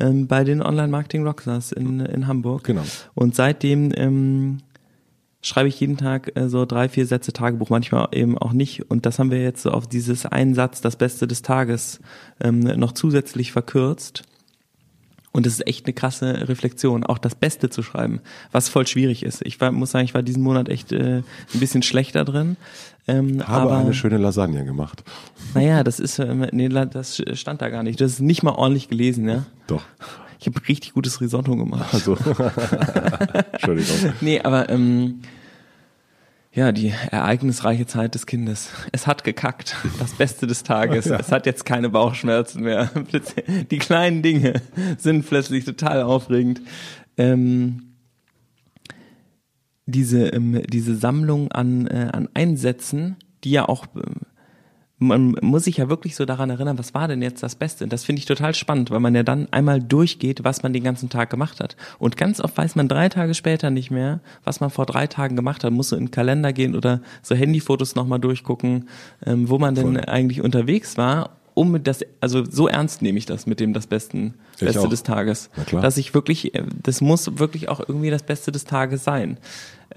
Ähm, 0.00 0.28
bei 0.28 0.44
den 0.44 0.62
Online-Marketing-Rockstars 0.62 1.72
in, 1.72 2.00
in 2.00 2.26
Hamburg. 2.26 2.64
Genau. 2.64 2.84
Und 3.14 3.34
seitdem 3.34 3.92
ähm, 3.94 4.58
schreibe 5.42 5.68
ich 5.68 5.80
jeden 5.80 5.96
Tag 5.96 6.32
äh, 6.36 6.48
so 6.48 6.64
drei, 6.64 6.88
vier 6.88 7.06
Sätze 7.06 7.32
Tagebuch, 7.32 7.70
manchmal 7.70 8.08
eben 8.12 8.38
auch 8.38 8.52
nicht. 8.52 8.90
Und 8.90 9.06
das 9.06 9.18
haben 9.18 9.30
wir 9.30 9.42
jetzt 9.42 9.62
so 9.62 9.70
auf 9.70 9.86
dieses 9.86 10.26
einen 10.26 10.54
Satz, 10.54 10.80
das 10.80 10.96
Beste 10.96 11.26
des 11.26 11.42
Tages, 11.42 12.00
ähm, 12.40 12.60
noch 12.60 12.92
zusätzlich 12.92 13.52
verkürzt. 13.52 14.22
Und 15.32 15.46
es 15.46 15.54
ist 15.54 15.66
echt 15.66 15.86
eine 15.86 15.92
krasse 15.92 16.48
Reflexion, 16.48 17.04
auch 17.04 17.18
das 17.18 17.34
Beste 17.34 17.68
zu 17.70 17.82
schreiben, 17.82 18.20
was 18.50 18.68
voll 18.68 18.86
schwierig 18.86 19.22
ist. 19.22 19.42
Ich 19.44 19.60
war, 19.60 19.70
muss 19.72 19.90
sagen, 19.90 20.04
ich 20.04 20.14
war 20.14 20.22
diesen 20.22 20.42
Monat 20.42 20.68
echt 20.68 20.92
äh, 20.92 21.18
ein 21.18 21.60
bisschen 21.60 21.82
schlechter 21.82 22.24
drin. 22.24 22.56
Ähm, 23.06 23.46
habe 23.46 23.70
aber 23.70 23.78
eine 23.78 23.94
schöne 23.94 24.18
Lasagne 24.18 24.64
gemacht. 24.64 25.02
naja, 25.54 25.84
das 25.84 26.00
ist, 26.00 26.18
ähm, 26.18 26.46
nee, 26.52 26.68
das 26.68 27.22
stand 27.34 27.62
da 27.62 27.68
gar 27.68 27.82
nicht. 27.82 28.00
Das 28.00 28.12
ist 28.12 28.20
nicht 28.20 28.42
mal 28.42 28.52
ordentlich 28.52 28.88
gelesen, 28.88 29.28
ja. 29.28 29.44
Doch. 29.66 29.82
Ich 30.40 30.46
habe 30.46 30.60
richtig 30.68 30.92
gutes 30.92 31.20
Risotto 31.20 31.56
gemacht. 31.56 31.92
Also, 31.92 32.16
Entschuldigung. 33.52 34.12
Nee, 34.20 34.40
aber 34.40 34.68
ähm, 34.68 35.20
ja, 36.52 36.72
die 36.72 36.92
ereignisreiche 37.10 37.86
Zeit 37.86 38.14
des 38.14 38.26
Kindes. 38.26 38.70
Es 38.90 39.06
hat 39.06 39.22
gekackt. 39.22 39.76
Das 39.98 40.14
Beste 40.14 40.46
des 40.46 40.62
Tages. 40.62 41.06
Es 41.06 41.30
hat 41.30 41.46
jetzt 41.46 41.64
keine 41.64 41.90
Bauchschmerzen 41.90 42.62
mehr. 42.62 42.90
Die 43.70 43.78
kleinen 43.78 44.22
Dinge 44.22 44.54
sind 44.96 45.26
plötzlich 45.26 45.64
total 45.64 46.02
aufregend. 46.02 46.62
Ähm, 47.16 47.94
diese, 49.86 50.28
ähm, 50.28 50.62
diese 50.68 50.96
Sammlung 50.96 51.50
an, 51.52 51.86
äh, 51.86 52.10
an 52.12 52.28
Einsätzen, 52.34 53.16
die 53.44 53.50
ja 53.50 53.68
auch, 53.68 53.86
ähm, 53.94 54.22
man 54.98 55.36
muss 55.40 55.64
sich 55.64 55.76
ja 55.76 55.88
wirklich 55.88 56.16
so 56.16 56.24
daran 56.24 56.50
erinnern, 56.50 56.78
was 56.78 56.92
war 56.92 57.06
denn 57.06 57.22
jetzt 57.22 57.42
das 57.42 57.54
Beste? 57.54 57.86
Das 57.86 58.04
finde 58.04 58.20
ich 58.20 58.26
total 58.26 58.54
spannend, 58.54 58.90
weil 58.90 59.00
man 59.00 59.14
ja 59.14 59.22
dann 59.22 59.46
einmal 59.52 59.80
durchgeht, 59.80 60.42
was 60.42 60.62
man 60.62 60.72
den 60.72 60.82
ganzen 60.82 61.08
Tag 61.08 61.30
gemacht 61.30 61.60
hat. 61.60 61.76
Und 61.98 62.16
ganz 62.16 62.40
oft 62.40 62.56
weiß 62.58 62.74
man 62.74 62.88
drei 62.88 63.08
Tage 63.08 63.34
später 63.34 63.70
nicht 63.70 63.90
mehr, 63.90 64.20
was 64.44 64.60
man 64.60 64.70
vor 64.70 64.86
drei 64.86 65.06
Tagen 65.06 65.36
gemacht 65.36 65.62
hat. 65.62 65.72
Muss 65.72 65.90
so 65.90 65.96
in 65.96 66.06
den 66.06 66.10
Kalender 66.10 66.52
gehen 66.52 66.74
oder 66.74 67.00
so 67.22 67.34
Handyfotos 67.34 67.94
nochmal 67.94 68.18
durchgucken, 68.18 68.88
ähm, 69.24 69.48
wo 69.48 69.58
man 69.58 69.74
denn 69.74 69.94
Voll. 69.94 70.04
eigentlich 70.06 70.42
unterwegs 70.42 70.96
war. 70.96 71.30
Um 71.58 71.82
das, 71.82 72.04
also 72.20 72.44
so 72.44 72.68
ernst 72.68 73.02
nehme 73.02 73.18
ich 73.18 73.26
das 73.26 73.46
mit 73.46 73.58
dem 73.58 73.72
das 73.72 73.88
Besten, 73.88 74.34
Ich 74.54 74.60
Beste 74.60 74.80
auch. 74.80 74.88
des 74.88 75.02
Tages. 75.02 75.50
Dass 75.72 75.96
ich 75.96 76.14
wirklich, 76.14 76.54
äh, 76.54 76.62
das 76.84 77.00
muss 77.00 77.40
wirklich 77.40 77.68
auch 77.68 77.80
irgendwie 77.80 78.10
das 78.10 78.22
Beste 78.22 78.52
des 78.52 78.64
Tages 78.64 79.02
sein. 79.02 79.38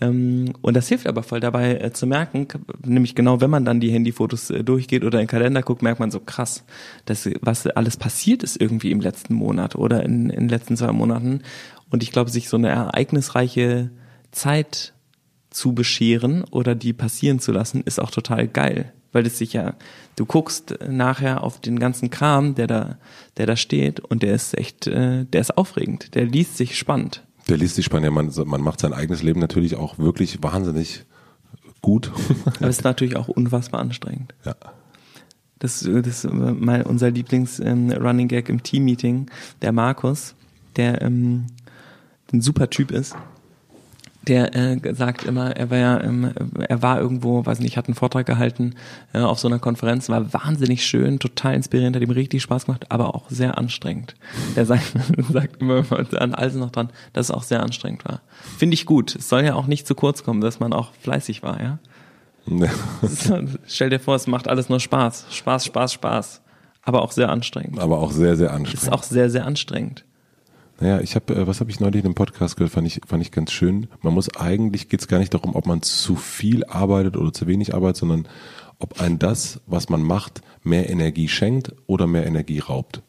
Ähm, 0.02 0.54
und 0.64 0.76
das 0.76 0.88
hilft 0.88 1.06
aber 1.06 1.22
voll 1.22 1.40
dabei 1.40 1.76
äh, 1.76 1.94
zu 1.94 2.08
merken, 2.08 2.48
nämlich 2.84 3.14
genau, 3.14 3.42
wenn 3.42 3.52
man 3.52 3.64
dann 3.64 3.80
die 3.80 3.92
Handyfotos 3.92 4.50
äh, 4.50 4.64
durchgeht 4.64 5.04
oder 5.04 5.20
in 5.20 5.26
den 5.26 5.30
Kalender 5.30 5.62
guckt, 5.62 5.84
merkt 5.84 6.00
man 6.00 6.10
so 6.10 6.20
krass, 6.20 6.64
dass 7.06 7.30
was 7.42 7.68
alles 7.68 7.96
passiert 7.96 8.42
ist 8.42 8.60
irgendwie 8.60 8.90
im 8.90 9.00
letzten 9.00 9.36
Monat 9.36 9.76
oder 9.76 10.02
in, 10.02 10.32
in 10.32 10.40
den 10.40 10.50
letzten 10.50 10.78
zwei 10.78 10.92
Monaten. 10.92 11.44
Und 11.92 12.02
ich 12.02 12.12
glaube, 12.12 12.32
sich 12.32 12.50
so 12.50 12.58
eine 12.58 12.70
ereignisreiche 12.70 13.92
Zeit 14.32 14.94
zu 15.52 15.74
bescheren 15.74 16.44
oder 16.46 16.74
die 16.74 16.94
passieren 16.94 17.38
zu 17.38 17.52
lassen, 17.52 17.84
ist 17.86 18.00
auch 18.02 18.10
total 18.10 18.48
geil. 18.48 18.94
Weil 19.12 19.26
es 19.26 19.38
sich 19.38 19.54
ja, 19.54 19.74
du 20.16 20.26
guckst 20.26 20.76
nachher 20.88 21.44
auf 21.44 21.60
den 21.60 21.80
ganzen 21.80 22.10
Kram, 22.10 22.56
der 22.56 22.68
da, 22.68 22.98
der 23.38 23.46
da 23.46 23.56
steht 23.56 24.00
und 24.00 24.24
der 24.24 24.34
ist 24.34 24.58
echt, 24.58 24.88
äh, 24.88 25.26
der 25.26 25.42
ist 25.42 25.58
aufregend, 25.58 26.16
der 26.16 26.26
liest 26.26 26.58
sich 26.58 26.78
spannend. 26.78 27.24
Der 27.50 27.58
liest 27.58 27.76
sich 27.76 27.86
spannend. 27.86 28.06
Ja, 28.06 28.12
man, 28.12 28.32
man 28.46 28.62
macht 28.62 28.80
sein 28.80 28.94
eigenes 28.94 29.24
Leben 29.24 29.40
natürlich 29.40 29.76
auch 29.76 29.98
wirklich 29.98 30.42
wahnsinnig 30.42 31.06
gut. 31.82 32.12
Aber 32.46 32.70
es 32.70 32.78
ist 32.78 32.84
natürlich 32.84 33.16
auch 33.16 33.28
unfassbar 33.28 33.82
anstrengend. 33.82 34.34
ja. 34.46 34.56
Das, 35.60 35.82
das 35.82 36.26
ist 36.26 36.28
mein, 36.34 36.82
unser 36.88 37.12
Lieblings-Running 37.12 38.28
Gag 38.28 38.50
im 38.50 38.64
Team-Meeting, 38.64 39.30
der 39.62 39.72
Markus, 39.72 40.34
der 40.76 41.04
ähm, 41.04 41.46
ein 42.34 42.42
super 42.42 42.72
Typ 42.72 42.90
ist. 42.90 43.16
Der 44.28 44.56
äh, 44.56 44.94
sagt 44.94 45.24
immer, 45.24 45.56
er 45.58 45.72
war 45.72 45.78
ja, 45.78 46.00
ähm, 46.02 46.32
er 46.68 46.82
war 46.84 47.00
irgendwo, 47.00 47.44
weiß 47.44 47.60
nicht, 47.60 47.76
hat 47.76 47.88
einen 47.88 47.96
Vortrag 47.96 48.28
gehalten 48.28 48.76
äh, 49.14 49.20
auf 49.20 49.40
so 49.40 49.48
einer 49.48 49.58
Konferenz, 49.58 50.10
war 50.10 50.32
wahnsinnig 50.32 50.86
schön, 50.86 51.18
total 51.18 51.56
inspirierend, 51.56 51.96
hat 51.96 52.04
ihm 52.04 52.12
richtig 52.12 52.44
Spaß 52.44 52.66
gemacht, 52.66 52.86
aber 52.90 53.16
auch 53.16 53.30
sehr 53.32 53.58
anstrengend. 53.58 54.14
Der 54.56 54.68
sagt, 54.68 54.94
sagt 55.32 55.60
immer 55.62 55.84
an 56.20 56.36
alles 56.36 56.54
noch 56.54 56.70
dran, 56.70 56.90
dass 57.14 57.28
es 57.28 57.32
auch 57.32 57.44
sehr 57.44 57.64
anstrengend 57.64 58.06
war. 58.06 58.22
Finde 58.60 58.76
ich 58.76 58.86
gut. 58.86 59.16
Es 59.16 59.28
soll 59.28 59.44
ja 59.44 59.56
auch 59.56 59.66
nicht 59.66 59.88
zu 59.88 59.96
kurz 59.96 60.24
kommen, 60.24 60.42
dass 60.42 60.60
man 60.60 60.72
auch 60.72 60.94
fleißig 61.02 61.42
war, 61.42 61.60
ja. 61.62 61.80
Stell 63.68 63.90
dir 63.90 64.00
vor, 64.00 64.16
es 64.16 64.28
macht 64.28 64.48
alles 64.48 64.70
nur 64.70 64.80
Spaß. 64.80 65.28
Spaß, 65.32 65.66
Spaß, 65.66 65.94
Spaß. 65.94 66.42
Aber 66.84 67.02
auch 67.04 67.12
sehr 67.12 67.30
anstrengend. 67.30 67.80
Aber 67.80 68.00
auch 68.00 68.12
sehr, 68.12 68.36
sehr 68.36 68.50
Ist 68.50 68.56
anstrengend. 68.56 68.94
auch 68.94 69.04
sehr, 69.04 69.30
sehr 69.30 69.46
anstrengend. 69.46 70.04
Naja, 70.82 71.00
ich 71.00 71.16
habe, 71.16 71.36
äh, 71.36 71.48
was 71.48 71.60
habe 71.60 71.70
ich 71.70 71.80
neulich 71.80 72.02
in 72.02 72.08
einem 72.08 72.16
Podcast 72.16 72.58
gehört, 72.58 72.74
fand 72.74 72.88
ich, 72.88 73.02
fand 73.06 73.22
ich 73.22 73.32
ganz 73.32 73.52
schön. 73.52 73.88
Man 74.02 74.16
muss 74.16 74.36
eigentlich, 74.36 74.90
geht 74.90 75.00
es 75.00 75.08
gar 75.08 75.20
nicht 75.20 75.34
darum, 75.34 75.56
ob 75.56 75.68
man 75.68 75.84
zu 75.84 76.16
viel 76.16 76.66
arbeitet 76.66 77.16
oder 77.16 77.32
zu 77.32 77.46
wenig 77.46 77.76
arbeitet, 77.76 77.98
sondern 77.98 78.28
ob 78.80 79.00
ein 79.00 79.20
das, 79.20 79.62
was 79.68 79.90
man 79.90 80.02
macht, 80.02 80.42
mehr 80.64 80.90
Energie 80.90 81.28
schenkt 81.28 81.74
oder 81.86 82.08
mehr 82.08 82.26
Energie 82.26 82.58
raubt. 82.60 83.04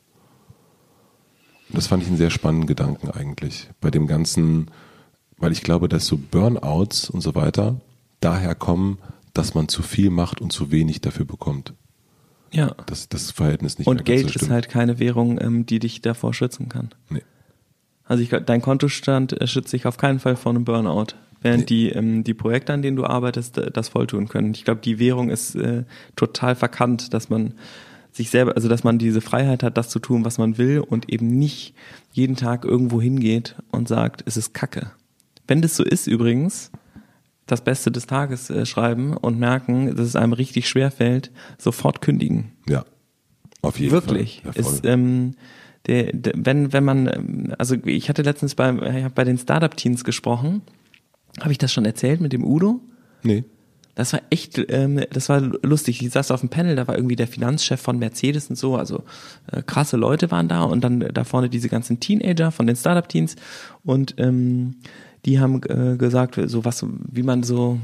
Das 1.70 1.87
fand 1.87 2.02
ich 2.02 2.08
einen 2.11 2.18
sehr 2.18 2.28
spannenden 2.28 2.66
Gedanken 2.66 3.11
eigentlich. 3.11 3.70
Bei 3.80 3.90
dem 3.90 4.06
ganzen, 4.06 4.70
weil 5.38 5.52
ich 5.52 5.62
glaube, 5.62 5.88
dass 5.88 6.06
so 6.06 6.18
Burnouts 6.18 7.08
und 7.08 7.22
so 7.22 7.35
weiter 7.35 7.80
daher 8.20 8.54
kommen, 8.54 8.98
dass 9.32 9.54
man 9.54 9.68
zu 9.68 9.82
viel 9.82 10.11
macht 10.11 10.42
und 10.42 10.52
zu 10.52 10.70
wenig 10.70 11.00
dafür 11.00 11.24
bekommt. 11.24 11.72
Ja. 12.52 12.74
Dass 12.85 13.08
das 13.08 13.30
Verhältnis 13.30 13.78
nicht 13.78 13.87
mehr 13.87 13.96
Und 13.96 14.04
Geld 14.04 14.28
so 14.28 14.40
ist 14.40 14.50
halt 14.50 14.68
keine 14.68 14.98
Währung, 14.98 15.40
ähm, 15.40 15.64
die 15.64 15.78
dich 15.78 16.02
davor 16.02 16.35
schützen 16.35 16.68
kann. 16.68 16.90
Nee. 17.08 17.22
Also 18.12 18.22
ich 18.22 18.29
glaube, 18.29 18.44
dein 18.44 18.61
Kontostand 18.61 19.40
äh, 19.40 19.46
schützt 19.46 19.72
dich 19.72 19.87
auf 19.87 19.96
keinen 19.96 20.18
Fall 20.18 20.37
vor 20.37 20.53
einem 20.53 20.66
Burnout. 20.66 21.14
Während 21.40 21.70
die, 21.70 21.88
ähm, 21.88 22.25
die 22.25 22.35
Projekte, 22.35 22.75
an 22.75 22.83
denen 22.83 22.94
du 22.94 23.07
arbeitest, 23.07 23.57
äh, 23.57 23.70
das 23.70 23.88
voll 23.88 24.07
tun 24.07 24.29
können. 24.29 24.53
Ich 24.53 24.66
glaube, 24.66 24.83
die 24.83 24.98
Währung 24.98 25.31
ist 25.31 25.55
äh, 25.55 25.85
total 26.14 26.55
verkannt, 26.55 27.14
dass 27.14 27.31
man 27.31 27.55
sich 28.11 28.29
selber, 28.29 28.55
also 28.55 28.68
dass 28.68 28.85
man 28.85 28.98
diese 28.98 29.22
Freiheit 29.22 29.62
hat, 29.62 29.79
das 29.79 29.88
zu 29.88 29.98
tun, 29.98 30.27
was 30.27 30.37
man 30.37 30.59
will 30.59 30.81
und 30.81 31.11
eben 31.11 31.29
nicht 31.38 31.75
jeden 32.12 32.37
Tag 32.37 32.66
irgendwo 32.66 33.01
hingeht 33.01 33.57
und 33.70 33.88
sagt, 33.88 34.22
es 34.27 34.37
ist 34.37 34.53
Kacke. 34.53 34.90
Wenn 35.46 35.62
das 35.62 35.75
so 35.75 35.83
ist 35.83 36.07
übrigens, 36.07 36.70
das 37.46 37.64
Beste 37.64 37.90
des 37.90 38.07
Tages 38.07 38.51
äh, 38.51 38.66
schreiben 38.66 39.16
und 39.16 39.38
merken, 39.38 39.96
dass 39.96 40.07
es 40.07 40.16
einem 40.16 40.35
richtig 40.35 40.68
schwer 40.68 40.90
fällt, 40.90 41.31
sofort 41.57 42.03
kündigen. 42.03 42.53
Ja. 42.68 42.85
Auf 43.62 43.81
jeden 43.81 43.92
Wirklich. 43.92 44.42
Fall. 44.42 44.53
Ja, 44.55 44.62
voll. 44.62 44.75
ist, 44.75 44.85
ähm, 44.85 45.35
der, 45.87 46.12
der, 46.12 46.33
wenn, 46.37 46.73
wenn 46.73 46.85
man, 46.85 47.07
ähm, 47.09 47.55
also 47.59 47.77
ich 47.85 48.09
hatte 48.09 48.23
letztens 48.23 48.55
bei, 48.55 48.73
ich 48.73 49.05
hab 49.05 49.14
bei 49.14 49.25
den 49.25 49.38
Startup-Teams 49.38 50.05
gesprochen. 50.05 50.62
Habe 51.40 51.53
ich 51.53 51.59
das 51.59 51.73
schon 51.73 51.85
erzählt 51.85 52.21
mit 52.21 52.33
dem 52.33 52.45
Udo? 52.45 52.81
nee. 53.23 53.45
Das 53.95 54.14
war 54.14 54.23
echt, 54.31 54.59
ähm, 54.71 55.03
das 55.11 55.29
war 55.29 55.40
lustig. 55.40 56.03
Ich 56.03 56.11
saß 56.12 56.31
auf 56.31 56.40
dem 56.40 56.49
Panel, 56.49 56.77
da 56.77 56.88
war 56.88 56.97
irgendwie 56.97 57.16
der 57.16 57.29
Finanzchef 57.29 57.79
von 57.79 57.99
Mercedes 57.99 58.49
und 58.49 58.57
so, 58.57 58.77
also 58.77 59.03
äh, 59.51 59.62
krasse 59.62 59.99
Leute 59.99 60.31
waren 60.31 60.49
da 60.49 60.62
und 60.62 60.83
dann 60.83 61.01
da 61.01 61.25
vorne 61.25 61.51
diese 61.51 61.68
ganzen 61.68 62.01
Teenager 62.01 62.53
von 62.53 62.66
den 62.66 62.77
Startup-Teens 62.77 63.37
und 63.85 64.14
ähm, 64.16 64.77
die 65.27 65.40
haben 65.40 65.61
äh, 65.68 65.99
gesagt, 65.99 66.40
so 66.47 66.64
was, 66.64 66.87
wie 67.11 67.23
man 67.23 67.42
so, 67.42 67.79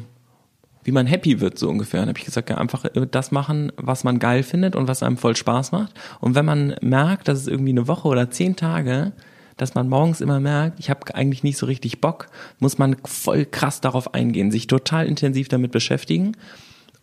wie 0.84 0.92
man 0.92 1.06
happy 1.06 1.40
wird, 1.40 1.58
so 1.58 1.68
ungefähr. 1.68 2.00
Dann 2.00 2.08
habe 2.08 2.18
ich 2.18 2.24
gesagt, 2.24 2.50
ja, 2.50 2.58
einfach 2.58 2.84
äh, 2.84 3.06
das 3.10 3.30
machen, 3.30 3.72
was 3.76 4.04
man 4.04 4.18
geil 4.18 4.42
findet 4.42 4.76
und 4.76 4.88
was 4.88 5.02
einem 5.02 5.16
voll 5.16 5.36
Spaß 5.36 5.72
macht. 5.72 5.92
Und 6.20 6.34
wenn 6.34 6.44
man 6.44 6.76
merkt, 6.80 7.28
dass 7.28 7.38
es 7.38 7.46
irgendwie 7.46 7.70
eine 7.70 7.88
Woche 7.88 8.08
oder 8.08 8.30
zehn 8.30 8.56
Tage 8.56 9.12
dass 9.58 9.74
man 9.74 9.88
morgens 9.88 10.20
immer 10.22 10.40
merkt, 10.40 10.80
ich 10.80 10.88
habe 10.88 11.14
eigentlich 11.14 11.42
nicht 11.42 11.58
so 11.58 11.66
richtig 11.66 12.00
Bock, 12.00 12.28
muss 12.60 12.78
man 12.78 12.96
voll 13.04 13.44
krass 13.44 13.80
darauf 13.80 14.14
eingehen, 14.14 14.50
sich 14.50 14.68
total 14.68 15.06
intensiv 15.06 15.48
damit 15.48 15.72
beschäftigen. 15.72 16.36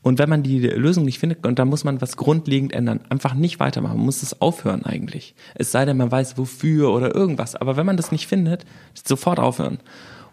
Und 0.02 0.20
wenn 0.20 0.30
man 0.30 0.42
die 0.42 0.60
Lösung 0.60 1.04
nicht 1.04 1.20
findet, 1.20 1.46
und 1.46 1.60
dann 1.60 1.68
muss 1.68 1.84
man 1.84 2.00
was 2.00 2.16
grundlegend 2.16 2.74
ändern, 2.74 3.02
einfach 3.10 3.34
nicht 3.34 3.60
weitermachen, 3.60 3.98
man 3.98 4.06
muss 4.06 4.24
es 4.24 4.40
aufhören 4.40 4.86
eigentlich. 4.86 5.36
Es 5.56 5.72
sei 5.72 5.84
denn, 5.84 5.98
man 5.98 6.12
weiß 6.12 6.38
wofür 6.38 6.92
oder 6.92 7.14
irgendwas. 7.14 7.56
Aber 7.56 7.76
wenn 7.76 7.86
man 7.86 7.98
das 7.98 8.12
nicht 8.12 8.28
findet, 8.28 8.66
sofort 8.94 9.40
aufhören. 9.40 9.80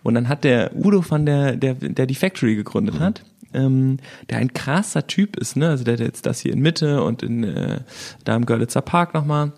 Und 0.03 0.15
dann 0.15 0.29
hat 0.29 0.45
der 0.45 0.77
Udo 0.77 1.03
von 1.03 1.27
der, 1.27 1.57
der, 1.57 1.75
der 1.75 2.07
die 2.07 2.15
Factory 2.15 2.55
gegründet 2.55 3.01
hat, 3.01 3.25
ähm, 3.55 3.99
der 4.31 4.39
ein 4.39 4.53
krasser 4.53 5.07
Typ 5.07 5.37
ist, 5.37 5.57
ne? 5.57 5.69
Also 5.69 5.85
der 5.85 5.95
hat 5.95 6.01
jetzt 6.01 6.27
das 6.27 6.41
hier 6.41 6.53
in 6.53 6.61
Mitte 6.61 7.03
und 7.03 7.23
in 7.23 7.45
äh, 7.45 7.81
da 8.25 8.37
im 8.37 8.47
Görlitzer 8.47 8.83
Park 8.83 9.15
nochmal 9.15 9.53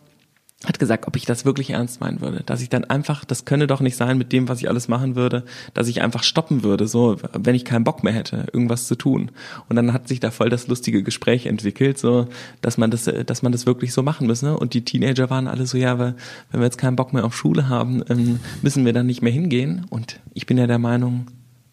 hat 0.67 0.79
gesagt, 0.79 1.07
ob 1.07 1.17
ich 1.17 1.27
das 1.27 1.45
wirklich 1.45 1.71
ernst 1.71 2.01
meinen 2.01 2.21
würde, 2.21 2.43
dass 2.45 2.63
ich 2.63 2.69
dann 2.69 2.85
einfach, 2.85 3.25
das 3.25 3.45
könne 3.45 3.67
doch 3.67 3.81
nicht 3.81 3.97
sein 3.97 4.17
mit 4.17 4.33
dem, 4.33 4.49
was 4.49 4.61
ich 4.61 4.69
alles 4.69 4.89
machen 4.89 5.15
würde, 5.15 5.45
dass 5.75 5.89
ich 5.89 6.03
einfach 6.03 6.23
stoppen 6.23 6.63
würde, 6.63 6.87
so, 6.87 7.17
wenn 7.33 7.55
ich 7.55 7.65
keinen 7.65 7.85
Bock 7.85 8.03
mehr 8.03 8.13
hätte, 8.13 8.47
irgendwas 8.53 8.87
zu 8.87 8.95
tun. 8.95 9.31
Und 9.69 9.77
dann 9.77 9.93
hat 9.93 10.09
sich 10.09 10.21
da 10.21 10.31
voll 10.31 10.49
das 10.49 10.67
lustige 10.69 11.03
Gespräch 11.03 11.47
entwickelt, 11.47 11.99
so, 11.99 12.29
dass 12.63 12.79
man 12.79 12.91
das, 12.91 13.05
dass 13.05 13.43
man 13.43 13.53
das 13.53 13.67
wirklich 13.67 13.93
so 13.93 14.03
machen 14.03 14.27
müsse. 14.27 14.57
Und 14.57 14.75
die 14.75 14.85
Teenager 14.85 15.31
waren 15.31 15.49
alle 15.49 15.67
so, 15.67 15.77
ja, 15.77 15.99
wenn 15.99 16.15
wir 16.53 16.63
jetzt 16.63 16.79
keinen 16.79 16.97
Bock 16.97 17.13
mehr 17.13 17.25
auf 17.25 17.37
Schule 17.37 17.69
haben, 17.69 18.03
ähm, 18.09 18.41
müssen 18.63 18.85
wir 18.85 18.93
dann 18.93 19.07
nicht 19.07 19.23
mehr 19.23 19.33
hingehen. 19.33 19.87
Und 19.91 20.21
ich 20.33 20.47
bin 20.47 20.57
ja 20.57 20.67
der 20.67 20.79
Meinung, 20.79 21.27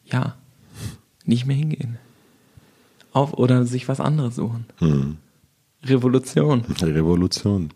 ja, 0.06 0.36
nicht 1.26 1.46
mehr 1.46 1.56
hingehen. 1.56 1.98
Auf 3.12 3.34
oder 3.34 3.66
sich 3.66 3.88
was 3.88 4.00
anderes 4.00 4.36
suchen. 4.36 4.66
Hm. 4.78 5.18
Revolution. 5.84 6.62
Revolution. 6.82 7.72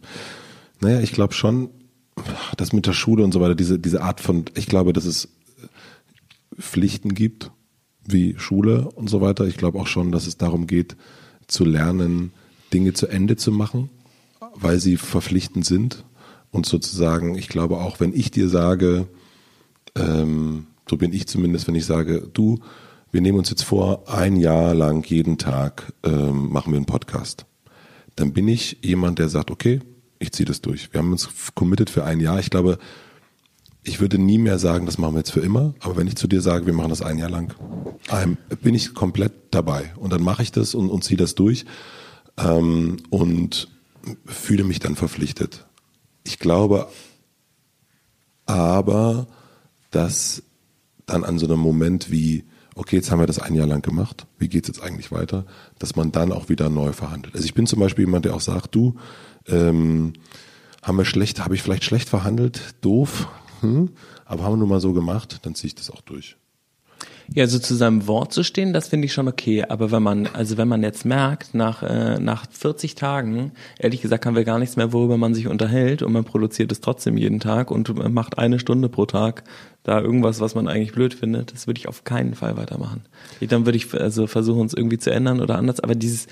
Naja, 0.79 0.99
ich 1.01 1.11
glaube 1.11 1.33
schon, 1.33 1.69
dass 2.57 2.73
mit 2.73 2.85
der 2.85 2.93
Schule 2.93 3.23
und 3.23 3.33
so 3.33 3.41
weiter, 3.41 3.55
diese, 3.55 3.79
diese 3.79 4.01
Art 4.01 4.21
von, 4.21 4.45
ich 4.55 4.67
glaube, 4.67 4.93
dass 4.93 5.05
es 5.05 5.29
Pflichten 6.59 7.13
gibt, 7.13 7.51
wie 8.05 8.35
Schule 8.37 8.89
und 8.91 9.09
so 9.09 9.21
weiter. 9.21 9.45
Ich 9.45 9.57
glaube 9.57 9.79
auch 9.79 9.87
schon, 9.87 10.11
dass 10.11 10.27
es 10.27 10.37
darum 10.37 10.67
geht, 10.67 10.95
zu 11.47 11.65
lernen, 11.65 12.31
Dinge 12.73 12.93
zu 12.93 13.07
Ende 13.07 13.35
zu 13.35 13.51
machen, 13.51 13.89
weil 14.53 14.79
sie 14.79 14.97
verpflichtend 14.97 15.65
sind. 15.65 16.05
Und 16.51 16.65
sozusagen, 16.65 17.35
ich 17.35 17.49
glaube 17.49 17.77
auch, 17.77 17.99
wenn 17.99 18.13
ich 18.13 18.31
dir 18.31 18.47
sage, 18.47 19.07
ähm, 19.95 20.67
so 20.89 20.97
bin 20.97 21.11
ich 21.11 21.27
zumindest, 21.27 21.67
wenn 21.67 21.75
ich 21.75 21.85
sage, 21.85 22.29
du, 22.31 22.59
wir 23.15 23.21
nehmen 23.21 23.37
uns 23.37 23.49
jetzt 23.49 23.63
vor, 23.63 24.09
ein 24.13 24.35
Jahr 24.35 24.73
lang 24.73 25.09
jeden 25.09 25.37
Tag 25.37 25.93
ähm, 26.03 26.49
machen 26.49 26.73
wir 26.73 26.77
einen 26.77 26.85
Podcast. 26.85 27.45
Dann 28.17 28.33
bin 28.33 28.45
ich 28.49 28.79
jemand, 28.81 29.19
der 29.19 29.29
sagt, 29.29 29.51
okay, 29.51 29.79
ich 30.19 30.33
ziehe 30.33 30.45
das 30.45 30.59
durch. 30.59 30.91
Wir 30.91 30.99
haben 30.99 31.13
uns 31.13 31.29
committed 31.53 31.89
für 31.89 32.03
ein 32.03 32.19
Jahr. 32.19 32.39
Ich 32.39 32.49
glaube, 32.49 32.77
ich 33.83 34.01
würde 34.01 34.17
nie 34.17 34.37
mehr 34.37 34.59
sagen, 34.59 34.85
das 34.85 34.97
machen 34.97 35.13
wir 35.13 35.19
jetzt 35.19 35.31
für 35.31 35.39
immer. 35.39 35.73
Aber 35.79 35.95
wenn 35.95 36.07
ich 36.07 36.17
zu 36.17 36.27
dir 36.27 36.41
sage, 36.41 36.65
wir 36.65 36.73
machen 36.73 36.89
das 36.89 37.01
ein 37.01 37.17
Jahr 37.17 37.29
lang, 37.29 37.53
bin 38.61 38.75
ich 38.75 38.93
komplett 38.93 39.31
dabei. 39.51 39.93
Und 39.95 40.11
dann 40.11 40.21
mache 40.21 40.43
ich 40.43 40.51
das 40.51 40.75
und, 40.75 40.89
und 40.89 41.05
ziehe 41.05 41.17
das 41.17 41.35
durch 41.35 41.63
ähm, 42.37 42.97
und 43.11 43.69
fühle 44.25 44.65
mich 44.65 44.79
dann 44.79 44.97
verpflichtet. 44.97 45.65
Ich 46.25 46.37
glaube 46.37 46.89
aber, 48.45 49.27
dass 49.91 50.43
dann 51.05 51.23
an 51.23 51.39
so 51.39 51.45
einem 51.45 51.59
Moment 51.59 52.11
wie, 52.11 52.43
okay, 52.75 52.97
jetzt 52.97 53.09
haben 53.09 53.19
wir 53.19 53.25
das 53.25 53.39
ein 53.39 53.55
Jahr 53.55 53.67
lang 53.67 53.81
gemacht, 53.81 54.27
wie 54.37 54.49
geht's 54.49 54.67
jetzt 54.67 54.81
eigentlich 54.81 55.11
weiter, 55.11 55.45
dass 55.79 55.95
man 55.95 56.11
dann 56.11 56.31
auch 56.31 56.49
wieder 56.49 56.69
neu 56.69 56.91
verhandelt. 56.91 57.33
Also 57.33 57.45
ich 57.45 57.53
bin 57.53 57.65
zum 57.65 57.79
Beispiel 57.79 58.05
jemand, 58.05 58.25
der 58.25 58.35
auch 58.35 58.41
sagt, 58.41 58.75
du, 58.75 58.95
ähm, 59.47 60.13
haben 60.83 60.97
wir 60.97 61.05
schlecht, 61.05 61.39
habe 61.43 61.55
ich 61.55 61.63
vielleicht 61.63 61.85
schlecht 61.85 62.09
verhandelt, 62.09 62.75
doof, 62.81 63.27
hm? 63.61 63.89
aber 64.25 64.43
haben 64.43 64.53
wir 64.53 64.57
nur 64.57 64.67
mal 64.67 64.81
so 64.81 64.93
gemacht, 64.93 65.39
dann 65.43 65.55
ziehe 65.55 65.69
ich 65.69 65.75
das 65.75 65.89
auch 65.89 66.01
durch. 66.01 66.37
Ja, 67.33 67.47
so 67.47 67.59
zu 67.59 67.75
seinem 67.75 68.07
Wort 68.07 68.33
zu 68.33 68.43
stehen, 68.43 68.73
das 68.73 68.87
finde 68.87 69.05
ich 69.05 69.13
schon 69.13 69.27
okay. 69.27 69.63
Aber 69.67 69.91
wenn 69.91 70.03
man, 70.03 70.27
also 70.27 70.57
wenn 70.57 70.67
man 70.67 70.83
jetzt 70.83 71.05
merkt, 71.05 71.53
nach, 71.53 71.83
äh, 71.83 72.19
nach 72.19 72.45
40 72.51 72.95
Tagen, 72.95 73.51
ehrlich 73.79 74.01
gesagt, 74.01 74.25
haben 74.25 74.35
wir 74.35 74.43
gar 74.43 74.59
nichts 74.59 74.75
mehr, 74.75 74.93
worüber 74.93 75.17
man 75.17 75.33
sich 75.33 75.47
unterhält 75.47 76.01
und 76.03 76.13
man 76.13 76.23
produziert 76.23 76.71
es 76.71 76.81
trotzdem 76.81 77.17
jeden 77.17 77.39
Tag 77.39 77.71
und 77.71 77.93
macht 78.13 78.37
eine 78.37 78.59
Stunde 78.59 78.89
pro 78.89 79.05
Tag 79.05 79.43
da 79.85 80.01
irgendwas, 80.01 80.39
was 80.39 80.55
man 80.55 80.67
eigentlich 80.67 80.93
blöd 80.93 81.13
findet, 81.13 81.53
das 81.53 81.67
würde 81.67 81.77
ich 81.77 81.87
auf 81.87 82.03
keinen 82.03 82.33
Fall 82.33 82.57
weitermachen. 82.57 83.03
Dann 83.39 83.67
würde 83.67 83.77
ich 83.77 83.93
also 83.93 84.25
versuchen, 84.25 84.65
es 84.65 84.73
irgendwie 84.73 84.97
zu 84.97 85.11
ändern 85.11 85.39
oder 85.39 85.59
anders. 85.59 85.79
Aber 85.79 85.93
dieses, 85.93 86.25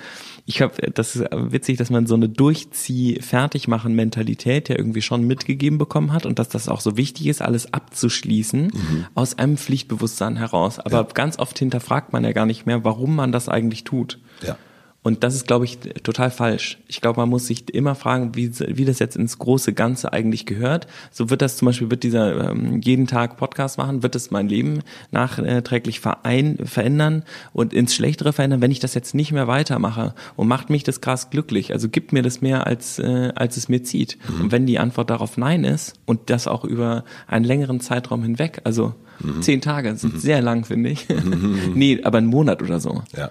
ich 0.45 0.61
habe, 0.61 0.91
das 0.91 1.15
ist 1.15 1.25
witzig, 1.31 1.77
dass 1.77 1.89
man 1.89 2.05
so 2.05 2.15
eine 2.15 2.27
Durchzieh-Fertigmachen-Mentalität 2.29 4.69
ja 4.69 4.77
irgendwie 4.77 5.01
schon 5.01 5.25
mitgegeben 5.25 5.77
bekommen 5.77 6.11
hat 6.13 6.25
und 6.25 6.39
dass 6.39 6.49
das 6.49 6.67
auch 6.69 6.81
so 6.81 6.97
wichtig 6.97 7.27
ist, 7.27 7.41
alles 7.41 7.73
abzuschließen 7.73 8.63
Mhm. 8.65 9.05
aus 9.15 9.37
einem 9.37 9.57
Pflichtbewusstsein 9.57 10.35
heraus. 10.37 10.79
Aber 10.79 10.97
Ja. 10.97 11.03
ganz 11.13 11.39
oft 11.39 11.57
hinterfragt 11.59 12.13
man 12.13 12.23
ja 12.23 12.31
gar 12.33 12.45
nicht 12.45 12.65
mehr, 12.65 12.83
warum 12.83 13.15
man 13.15 13.31
das 13.31 13.49
eigentlich 13.49 13.83
tut. 13.83 14.19
Ja. 14.45 14.57
Und 15.03 15.23
das 15.23 15.35
ist, 15.35 15.47
glaube 15.47 15.65
ich, 15.65 15.79
total 16.03 16.31
falsch. 16.31 16.79
Ich 16.87 17.01
glaube, 17.01 17.19
man 17.19 17.27
muss 17.27 17.45
sich 17.47 17.73
immer 17.73 17.93
fragen, 17.93 18.35
wie, 18.35 18.51
wie 18.59 18.85
das 18.85 18.99
jetzt 18.99 19.17
ins 19.17 19.37
große 19.37 19.73
Ganze 19.73 20.13
eigentlich 20.13 20.45
gehört. 20.45 20.87
So 21.11 21.29
wird 21.29 21.41
das 21.41 21.57
zum 21.57 21.65
Beispiel, 21.65 21.91
wird 21.91 22.03
dieser 22.03 22.51
ähm, 22.51 22.79
jeden 22.81 23.05
Tag 23.05 23.35
Podcast 23.35 23.77
machen, 23.77 24.01
wird 24.01 24.15
es 24.15 24.31
mein 24.31 24.47
Leben 24.47 24.79
nachträglich 25.11 25.99
verein, 25.99 26.57
verändern 26.63 27.23
und 27.51 27.73
ins 27.73 27.93
Schlechtere 27.93 28.31
verändern, 28.31 28.61
wenn 28.61 28.71
ich 28.71 28.79
das 28.79 28.93
jetzt 28.93 29.13
nicht 29.13 29.33
mehr 29.33 29.47
weitermache 29.47 30.15
und 30.37 30.47
macht 30.47 30.69
mich 30.69 30.83
das 30.83 31.01
krass 31.01 31.29
glücklich. 31.29 31.73
Also 31.73 31.89
gibt 31.89 32.13
mir 32.13 32.21
das 32.21 32.41
mehr, 32.41 32.65
als, 32.65 32.97
äh, 32.97 33.33
als 33.35 33.57
es 33.57 33.67
mir 33.67 33.83
zieht. 33.83 34.17
Und 34.41 34.53
wenn 34.53 34.65
die 34.65 34.79
Antwort 34.79 35.09
darauf 35.09 35.37
Nein 35.37 35.65
ist 35.65 35.95
und 36.05 36.29
das 36.29 36.47
auch 36.47 36.63
über 36.63 37.03
einen 37.27 37.43
längeren 37.43 37.81
Zeitraum 37.81 38.23
hinweg, 38.23 38.61
also 38.63 38.95
zehn 39.41 39.59
Tage 39.59 39.95
sind 39.97 40.21
sehr 40.21 40.41
lang, 40.41 40.63
finde 40.63 40.91
ich. 40.91 41.07
nee, 41.75 41.99
aber 42.03 42.19
einen 42.19 42.27
Monat 42.27 42.61
oder 42.61 42.79
so 42.79 43.03
Ja. 43.15 43.29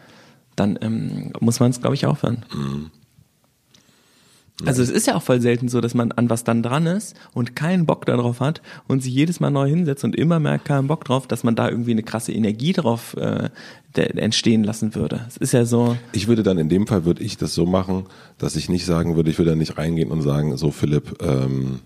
Dann 0.56 0.78
ähm, 0.82 1.32
muss 1.40 1.60
man 1.60 1.70
es, 1.70 1.80
glaube 1.80 1.94
ich, 1.94 2.06
aufhören. 2.06 2.44
Also 4.64 4.82
es 4.82 4.90
ist 4.90 5.06
ja 5.06 5.16
auch 5.16 5.22
voll 5.22 5.40
selten 5.40 5.68
so, 5.68 5.80
dass 5.80 5.94
man 5.94 6.12
an 6.12 6.30
was 6.30 6.44
dann 6.44 6.62
dran 6.62 6.86
ist 6.86 7.16
und 7.32 7.56
keinen 7.56 7.86
Bock 7.86 8.06
darauf 8.06 8.40
hat 8.40 8.62
und 8.86 9.02
sich 9.02 9.12
jedes 9.12 9.40
Mal 9.40 9.50
neu 9.50 9.68
hinsetzt 9.68 10.04
und 10.04 10.14
immer 10.14 10.38
merkt, 10.38 10.66
keinen 10.66 10.86
Bock 10.86 11.04
drauf, 11.04 11.26
dass 11.26 11.42
man 11.42 11.56
da 11.56 11.68
irgendwie 11.68 11.90
eine 11.92 12.02
krasse 12.02 12.32
Energie 12.32 12.72
drauf 12.72 13.16
äh, 13.16 13.50
entstehen 13.94 14.62
lassen 14.62 14.94
würde. 14.94 15.24
Es 15.26 15.36
ist 15.36 15.52
ja 15.52 15.64
so, 15.64 15.96
Ich 16.12 16.28
würde 16.28 16.42
dann 16.42 16.58
in 16.58 16.68
dem 16.68 16.86
Fall 16.86 17.04
würde 17.04 17.22
ich 17.22 17.36
das 17.36 17.54
so 17.54 17.66
machen, 17.66 18.06
dass 18.38 18.56
ich 18.56 18.68
nicht 18.68 18.84
sagen 18.84 19.16
würde, 19.16 19.30
ich 19.30 19.38
würde 19.38 19.50
da 19.50 19.56
nicht 19.56 19.78
reingehen 19.78 20.10
und 20.10 20.22
sagen, 20.22 20.56
so 20.56 20.70
Philipp, 20.70 21.22
ähm, 21.22 21.80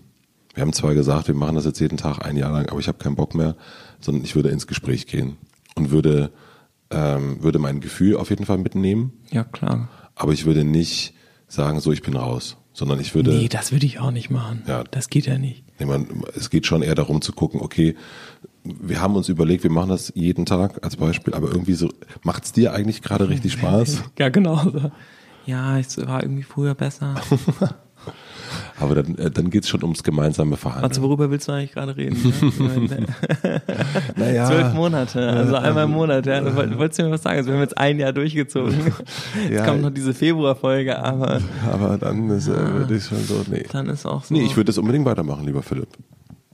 wir 0.53 0.61
haben 0.61 0.73
zwar 0.73 0.93
gesagt, 0.93 1.27
wir 1.27 1.35
machen 1.35 1.55
das 1.55 1.65
jetzt 1.65 1.79
jeden 1.79 1.97
Tag 1.97 2.23
ein 2.25 2.37
Jahr 2.37 2.51
lang, 2.51 2.69
aber 2.69 2.79
ich 2.79 2.87
habe 2.87 2.97
keinen 2.97 3.15
Bock 3.15 3.33
mehr, 3.35 3.55
sondern 4.01 4.23
ich 4.23 4.35
würde 4.35 4.49
ins 4.49 4.67
Gespräch 4.67 5.07
gehen 5.07 5.37
und 5.75 5.91
würde 5.91 6.31
ähm, 6.89 7.41
würde 7.41 7.59
mein 7.59 7.79
Gefühl 7.79 8.17
auf 8.17 8.29
jeden 8.29 8.45
Fall 8.45 8.57
mitnehmen, 8.57 9.13
ja 9.31 9.43
klar. 9.43 9.89
aber 10.15 10.33
ich 10.33 10.45
würde 10.45 10.63
nicht 10.63 11.13
sagen, 11.47 11.79
so 11.79 11.91
ich 11.91 12.01
bin 12.01 12.15
raus, 12.15 12.57
sondern 12.73 12.99
ich 12.99 13.15
würde 13.15 13.31
Nee, 13.31 13.47
das 13.47 13.71
würde 13.71 13.85
ich 13.85 13.99
auch 13.99 14.11
nicht 14.11 14.29
machen. 14.29 14.63
Ja. 14.67 14.83
Das 14.83 15.09
geht 15.09 15.25
ja 15.25 15.37
nicht. 15.37 15.63
Nee, 15.79 15.85
man, 15.85 16.07
es 16.35 16.49
geht 16.49 16.65
schon 16.65 16.81
eher 16.81 16.95
darum 16.95 17.21
zu 17.21 17.31
gucken, 17.33 17.61
okay, 17.61 17.95
wir 18.63 19.01
haben 19.01 19.15
uns 19.15 19.29
überlegt, 19.29 19.63
wir 19.63 19.71
machen 19.71 19.89
das 19.89 20.11
jeden 20.15 20.45
Tag 20.45 20.83
als 20.83 20.97
Beispiel, 20.97 21.33
aber 21.33 21.49
irgendwie 21.49 21.73
so, 21.73 21.89
macht's 22.23 22.51
dir 22.51 22.73
eigentlich 22.73 23.01
gerade 23.01 23.29
richtig 23.29 23.53
Spaß? 23.53 24.03
Ja, 24.19 24.29
genau. 24.29 24.91
Ja, 25.45 25.79
es 25.79 25.97
war 26.05 26.21
irgendwie 26.23 26.43
früher 26.43 26.75
besser. 26.75 27.15
Aber 28.79 28.95
dann, 28.95 29.15
äh, 29.17 29.29
dann 29.31 29.49
geht's 29.49 29.67
schon 29.69 29.83
ums 29.83 30.03
gemeinsame 30.03 30.55
Verhandeln. 30.57 30.89
Also 30.91 31.01
worüber 31.01 31.29
willst 31.31 31.47
du 31.47 31.51
eigentlich 31.51 31.71
gerade 31.73 31.97
reden? 31.97 32.33
Ne? 32.57 33.07
naja, 34.15 34.45
Zwölf 34.47 34.73
Monate, 34.73 35.27
also 35.27 35.55
einmal 35.55 35.85
im 35.85 35.91
Monat. 35.91 36.25
Ja. 36.25 36.43
Wolltest 36.77 36.99
du 36.99 37.03
mir 37.03 37.11
was 37.11 37.23
sagen? 37.23 37.37
Also 37.37 37.49
wir 37.49 37.55
haben 37.55 37.61
jetzt 37.61 37.77
ein 37.77 37.99
Jahr 37.99 38.13
durchgezogen. 38.13 38.75
Jetzt 38.85 39.51
Ja. 39.51 39.65
kommt 39.65 39.81
noch 39.81 39.89
diese 39.89 40.13
Februarfolge, 40.13 40.97
aber 40.97 41.41
aber 41.71 41.97
dann 41.97 42.29
ist, 42.29 42.47
äh, 42.47 42.51
würde 42.73 42.95
ich 42.97 43.03
schon 43.05 43.23
so, 43.23 43.43
nee. 43.49 43.65
dann 43.71 43.87
ist 43.89 44.05
auch 44.05 44.23
so. 44.23 44.33
Nee, 44.33 44.43
ich 44.43 44.55
würde 44.55 44.65
das 44.65 44.77
unbedingt 44.77 45.05
weitermachen, 45.05 45.45
lieber 45.45 45.63
Philipp. 45.63 45.89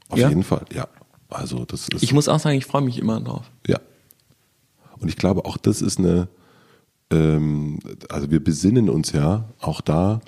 Auf 0.10 0.18
Ja? 0.18 0.30
jeden 0.30 0.44
Fall, 0.44 0.62
ja. 0.74 0.88
Also 1.30 1.66
das 1.66 1.88
ist, 1.90 2.04
Ich 2.04 2.14
muss 2.14 2.30
auch 2.30 2.40
sagen, 2.40 2.58
ich 2.58 2.66
freue 2.66 2.82
mich 2.84 3.00
immer 3.00 3.20
drauf. 3.20 3.52
ja. 3.68 3.80
Und 5.00 5.10
ich 5.10 5.18
glaube, 5.18 5.44
auch 5.44 5.58
das 5.58 5.82
ist 5.82 6.00
eine, 6.00 6.30
ähm, 7.12 7.80
also 8.10 8.32
wir 8.32 8.42
besinnen 8.42 8.90
uns 8.90 9.12
ja 9.12 9.50
auch 9.60 9.82
da. 9.82 10.22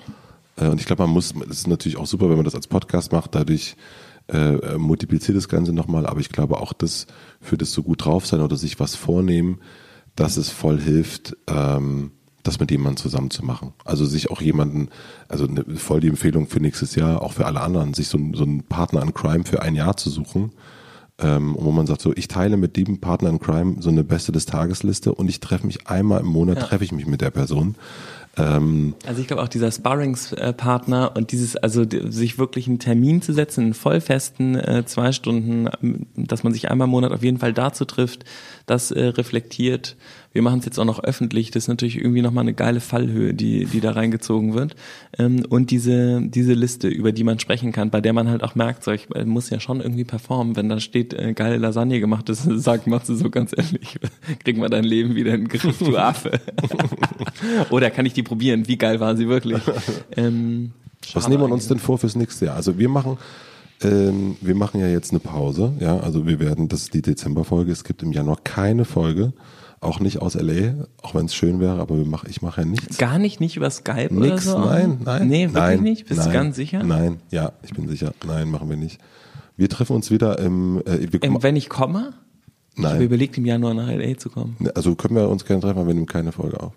Äh, 0.56 0.68
und 0.68 0.80
ich 0.80 0.86
glaube, 0.86 1.02
man 1.02 1.12
muss, 1.12 1.34
das 1.34 1.58
ist 1.58 1.68
natürlich 1.68 1.98
auch 1.98 2.06
super, 2.06 2.28
wenn 2.28 2.36
man 2.36 2.44
das 2.44 2.54
als 2.54 2.66
Podcast 2.66 3.12
macht, 3.12 3.34
dadurch 3.34 3.76
äh, 4.28 4.76
multipliziert 4.76 5.36
das 5.36 5.48
Ganze 5.48 5.72
nochmal. 5.72 6.06
Aber 6.06 6.20
ich 6.20 6.30
glaube 6.30 6.58
auch, 6.60 6.72
dass 6.72 7.06
für 7.40 7.56
das 7.56 7.72
so 7.72 7.82
gut 7.82 8.04
drauf 8.04 8.26
sein 8.26 8.40
oder 8.40 8.56
sich 8.56 8.80
was 8.80 8.96
vornehmen, 8.96 9.60
dass 10.16 10.36
es 10.36 10.50
voll 10.50 10.80
hilft, 10.80 11.36
ähm, 11.46 12.12
das 12.42 12.60
mit 12.60 12.70
jemandem 12.70 12.96
zusammen 12.96 13.30
zu 13.30 13.44
machen. 13.44 13.72
Also 13.84 14.04
sich 14.04 14.30
auch 14.30 14.40
jemanden, 14.40 14.88
also 15.28 15.46
eine, 15.46 15.64
voll 15.76 16.00
die 16.00 16.08
Empfehlung 16.08 16.46
für 16.46 16.60
nächstes 16.60 16.94
Jahr, 16.94 17.22
auch 17.22 17.32
für 17.32 17.46
alle 17.46 17.60
anderen, 17.60 17.92
sich 17.92 18.08
so, 18.08 18.18
so 18.34 18.44
einen 18.44 18.62
Partner 18.62 19.02
an 19.02 19.14
Crime 19.14 19.44
für 19.44 19.62
ein 19.62 19.74
Jahr 19.74 19.96
zu 19.96 20.10
suchen 20.10 20.52
ähm, 21.18 21.56
wo 21.58 21.70
man 21.70 21.86
sagt 21.86 22.02
so, 22.02 22.12
ich 22.14 22.28
teile 22.28 22.56
mit 22.56 22.76
dem 22.76 23.00
Partner 23.00 23.30
in 23.30 23.38
Crime 23.38 23.76
so 23.80 23.88
eine 23.88 24.04
Beste 24.04 24.32
des 24.32 24.44
Tagesliste 24.44 25.14
und 25.14 25.28
ich 25.28 25.40
treffe 25.40 25.66
mich 25.66 25.86
einmal 25.88 26.20
im 26.20 26.26
Monat, 26.26 26.58
ja. 26.58 26.64
treffe 26.64 26.84
ich 26.84 26.92
mich 26.92 27.06
mit 27.06 27.20
der 27.20 27.30
Person. 27.30 27.76
Ähm, 28.38 28.94
also 29.06 29.20
ich 29.20 29.26
glaube 29.26 29.42
auch 29.42 29.48
dieser 29.48 29.70
Sparringspartner 29.70 31.12
und 31.16 31.32
dieses, 31.32 31.56
also 31.56 31.84
sich 31.88 32.38
wirklich 32.38 32.68
einen 32.68 32.78
Termin 32.78 33.22
zu 33.22 33.32
setzen, 33.32 33.64
einen 33.64 33.74
vollfesten 33.74 34.56
äh, 34.56 34.84
zwei 34.84 35.12
Stunden, 35.12 36.06
dass 36.16 36.44
man 36.44 36.52
sich 36.52 36.70
einmal 36.70 36.86
im 36.86 36.90
Monat 36.90 37.12
auf 37.12 37.22
jeden 37.22 37.38
Fall 37.38 37.54
dazu 37.54 37.84
trifft, 37.84 38.24
das 38.66 38.90
äh, 38.90 39.06
reflektiert. 39.06 39.96
Wir 40.36 40.42
machen 40.42 40.58
es 40.58 40.66
jetzt 40.66 40.78
auch 40.78 40.84
noch 40.84 41.02
öffentlich. 41.02 41.50
Das 41.50 41.64
ist 41.64 41.68
natürlich 41.68 41.96
irgendwie 41.96 42.20
nochmal 42.20 42.42
eine 42.42 42.52
geile 42.52 42.80
Fallhöhe, 42.80 43.32
die, 43.32 43.64
die 43.64 43.80
da 43.80 43.92
reingezogen 43.92 44.52
wird. 44.52 44.76
Ähm, 45.18 45.46
und 45.48 45.70
diese, 45.70 46.20
diese 46.20 46.52
Liste, 46.52 46.88
über 46.88 47.10
die 47.10 47.24
man 47.24 47.40
sprechen 47.40 47.72
kann, 47.72 47.88
bei 47.88 48.02
der 48.02 48.12
man 48.12 48.28
halt 48.28 48.42
auch 48.42 48.54
merkt, 48.54 48.84
so, 48.84 48.92
ich 48.92 49.08
muss 49.24 49.48
ja 49.48 49.60
schon 49.60 49.80
irgendwie 49.80 50.04
performen. 50.04 50.54
Wenn 50.54 50.68
da 50.68 50.78
steht, 50.78 51.14
äh, 51.14 51.32
geile 51.32 51.56
Lasagne 51.56 52.00
gemacht 52.00 52.28
ist, 52.28 52.42
sag, 52.56 52.86
machst 52.86 53.08
du 53.08 53.14
so 53.14 53.30
ganz 53.30 53.54
ehrlich, 53.56 53.98
krieg 54.44 54.58
mal 54.58 54.68
dein 54.68 54.84
Leben 54.84 55.14
wieder 55.14 55.32
in 55.32 55.46
den 55.46 55.48
Griff, 55.48 55.78
du 55.78 55.96
Affe. 55.96 56.32
Oder 57.70 57.88
kann 57.88 58.04
ich 58.04 58.12
die 58.12 58.22
probieren? 58.22 58.68
Wie 58.68 58.76
geil 58.76 59.00
war 59.00 59.16
sie 59.16 59.28
wirklich? 59.28 59.62
Ähm, 60.18 60.72
Was 61.14 61.28
nehmen 61.28 61.44
wir 61.44 61.50
uns 61.50 61.66
denn 61.66 61.78
vor 61.78 61.96
fürs 61.96 62.14
nächste 62.14 62.44
Jahr? 62.44 62.56
Also 62.56 62.78
wir 62.78 62.90
machen 62.90 63.16
ähm, 63.82 64.36
wir 64.42 64.54
machen 64.54 64.80
ja 64.80 64.88
jetzt 64.88 65.12
eine 65.12 65.20
Pause, 65.20 65.72
ja, 65.80 65.98
also 65.98 66.26
wir 66.26 66.40
werden, 66.40 66.68
das 66.68 66.84
ist 66.84 66.94
die 66.94 67.02
Dezemberfolge, 67.02 67.72
es 67.72 67.84
gibt 67.84 68.02
im 68.02 68.10
Januar 68.10 68.38
keine 68.42 68.86
Folge, 68.86 69.34
auch 69.80 70.00
nicht 70.00 70.22
aus 70.22 70.34
LA, 70.34 70.86
auch 71.02 71.14
wenn 71.14 71.26
es 71.26 71.34
schön 71.34 71.60
wäre, 71.60 71.80
aber 71.80 71.94
mach, 71.96 72.24
ich 72.24 72.42
mache 72.42 72.62
ja 72.62 72.66
nichts. 72.66 72.98
Gar 72.98 73.18
nicht, 73.18 73.40
nicht 73.40 73.56
über 73.56 73.70
Skype 73.70 74.14
Nix, 74.14 74.46
oder 74.46 74.58
so? 74.58 74.58
nein, 74.58 74.98
nein. 75.04 75.28
Nee, 75.28 75.44
wirklich 75.44 75.54
nein, 75.54 75.82
nicht? 75.82 76.06
Bist 76.06 76.20
nein, 76.20 76.28
du 76.28 76.34
ganz 76.34 76.56
sicher? 76.56 76.82
Nein, 76.82 77.20
ja, 77.30 77.52
ich 77.62 77.74
bin 77.74 77.88
sicher. 77.88 78.12
Nein, 78.26 78.50
machen 78.50 78.68
wir 78.68 78.76
nicht. 78.76 78.98
Wir 79.56 79.68
treffen 79.68 79.94
uns 79.94 80.10
wieder 80.10 80.38
im, 80.38 80.82
äh, 80.86 81.06
ähm, 81.22 81.38
wenn 81.42 81.56
ich 81.56 81.68
komme? 81.68 82.14
Nein. 82.74 82.84
Ich 82.84 82.94
habe 82.94 83.04
überlegt, 83.04 83.38
im 83.38 83.46
Januar 83.46 83.74
nach 83.74 83.88
LA 83.88 84.18
zu 84.18 84.28
kommen. 84.28 84.56
Ne, 84.58 84.74
also 84.74 84.94
können 84.94 85.16
wir 85.16 85.28
uns 85.28 85.44
gerne 85.44 85.62
treffen, 85.62 85.78
aber 85.78 85.88
wir 85.88 85.94
nehmen 85.94 86.06
keine 86.06 86.32
Folge 86.32 86.60
auf. 86.60 86.72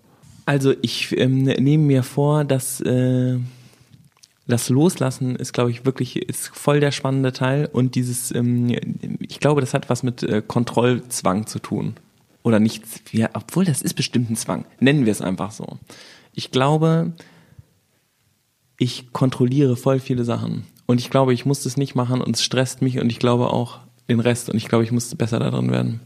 Also 0.46 0.72
ich 0.82 1.16
ähm, 1.18 1.44
nehme 1.44 1.84
mir 1.84 2.02
vor, 2.02 2.44
dass 2.44 2.80
äh, 2.80 3.38
das 4.46 4.68
Loslassen 4.68 5.36
ist, 5.36 5.52
glaube 5.52 5.70
ich, 5.70 5.84
wirklich 5.84 6.16
ist 6.16 6.48
voll 6.48 6.80
der 6.80 6.90
spannende 6.90 7.32
Teil 7.32 7.68
und 7.70 7.94
dieses, 7.94 8.34
ähm, 8.34 8.68
ich 9.20 9.40
glaube, 9.40 9.60
das 9.60 9.74
hat 9.74 9.90
was 9.90 10.02
mit 10.02 10.22
äh, 10.22 10.42
Kontrollzwang 10.46 11.46
zu 11.46 11.58
tun 11.58 11.94
oder 12.42 12.58
nichts, 12.58 13.00
ja, 13.12 13.28
obwohl 13.34 13.64
das 13.64 13.82
ist 13.82 13.94
bestimmt 13.94 14.30
ein 14.30 14.36
Zwang. 14.36 14.64
Nennen 14.78 15.04
wir 15.04 15.12
es 15.12 15.20
einfach 15.20 15.50
so. 15.50 15.78
Ich 16.32 16.50
glaube, 16.50 17.12
ich 18.78 19.12
kontrolliere 19.12 19.76
voll 19.76 20.00
viele 20.00 20.24
Sachen 20.24 20.66
und 20.86 21.00
ich 21.00 21.10
glaube, 21.10 21.34
ich 21.34 21.44
muss 21.44 21.62
das 21.62 21.76
nicht 21.76 21.94
machen 21.94 22.20
und 22.20 22.36
es 22.36 22.42
stresst 22.42 22.82
mich 22.82 22.98
und 22.98 23.10
ich 23.10 23.18
glaube 23.18 23.50
auch 23.50 23.80
den 24.08 24.20
Rest 24.20 24.50
und 24.50 24.56
ich 24.56 24.68
glaube, 24.68 24.84
ich 24.84 24.92
muss 24.92 25.14
besser 25.14 25.38
darin 25.38 25.70
werden. 25.70 26.00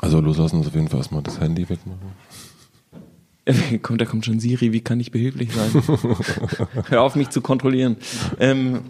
Also 0.00 0.20
loslassen 0.20 0.60
ist 0.60 0.68
auf 0.68 0.74
jeden 0.74 0.88
Fall 0.88 1.00
erstmal 1.00 1.22
das 1.22 1.40
Handy 1.40 1.68
wegmachen. 1.68 2.12
kommt, 3.82 4.00
da 4.00 4.04
kommt 4.04 4.24
schon 4.24 4.40
Siri, 4.40 4.72
wie 4.72 4.80
kann 4.80 5.00
ich 5.00 5.10
behilflich 5.10 5.52
sein? 5.52 5.70
Hör 6.88 7.02
auf, 7.02 7.14
mich 7.14 7.30
zu 7.30 7.40
kontrollieren. 7.40 7.96
Ähm, 8.38 8.82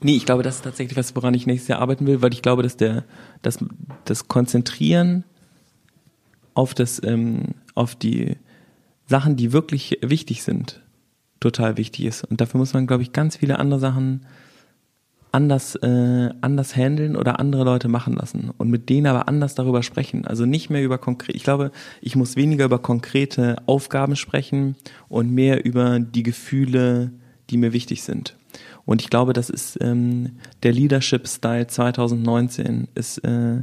nee, 0.00 0.16
ich 0.16 0.26
glaube, 0.26 0.42
das 0.42 0.56
ist 0.56 0.64
tatsächlich 0.64 0.96
was, 0.96 1.14
woran 1.16 1.34
ich 1.34 1.46
nächstes 1.46 1.68
Jahr 1.68 1.80
arbeiten 1.80 2.06
will, 2.06 2.22
weil 2.22 2.32
ich 2.32 2.42
glaube, 2.42 2.62
dass 2.62 2.76
der, 2.76 3.04
dass 3.42 3.58
das 4.04 4.28
Konzentrieren 4.28 5.24
auf 6.54 6.74
das, 6.74 7.02
ähm, 7.04 7.54
auf 7.74 7.94
die 7.94 8.36
Sachen, 9.06 9.36
die 9.36 9.52
wirklich 9.52 9.98
wichtig 10.02 10.42
sind, 10.42 10.80
total 11.40 11.76
wichtig 11.76 12.04
ist. 12.06 12.24
Und 12.24 12.40
dafür 12.40 12.58
muss 12.58 12.72
man, 12.72 12.86
glaube 12.86 13.02
ich, 13.02 13.12
ganz 13.12 13.36
viele 13.36 13.58
andere 13.58 13.80
Sachen 13.80 14.24
anders, 15.34 15.74
äh, 15.74 16.30
anders 16.40 16.76
handeln 16.76 17.16
oder 17.16 17.40
andere 17.40 17.64
Leute 17.64 17.88
machen 17.88 18.14
lassen 18.14 18.50
und 18.56 18.70
mit 18.70 18.88
denen 18.88 19.08
aber 19.08 19.26
anders 19.26 19.56
darüber 19.56 19.82
sprechen. 19.82 20.26
Also 20.26 20.46
nicht 20.46 20.70
mehr 20.70 20.82
über 20.82 20.96
konkret, 20.96 21.34
ich 21.34 21.42
glaube, 21.42 21.72
ich 22.00 22.14
muss 22.14 22.36
weniger 22.36 22.64
über 22.64 22.78
konkrete 22.78 23.56
Aufgaben 23.66 24.14
sprechen 24.14 24.76
und 25.08 25.32
mehr 25.32 25.64
über 25.64 25.98
die 25.98 26.22
Gefühle, 26.22 27.10
die 27.50 27.56
mir 27.56 27.72
wichtig 27.72 28.04
sind. 28.04 28.36
Und 28.86 29.02
ich 29.02 29.10
glaube, 29.10 29.32
das 29.32 29.50
ist 29.50 29.78
ähm, 29.80 30.32
der 30.62 30.72
Leadership 30.72 31.26
Style 31.26 31.66
2019 31.66 32.88
ist 32.94 33.18
äh, 33.18 33.62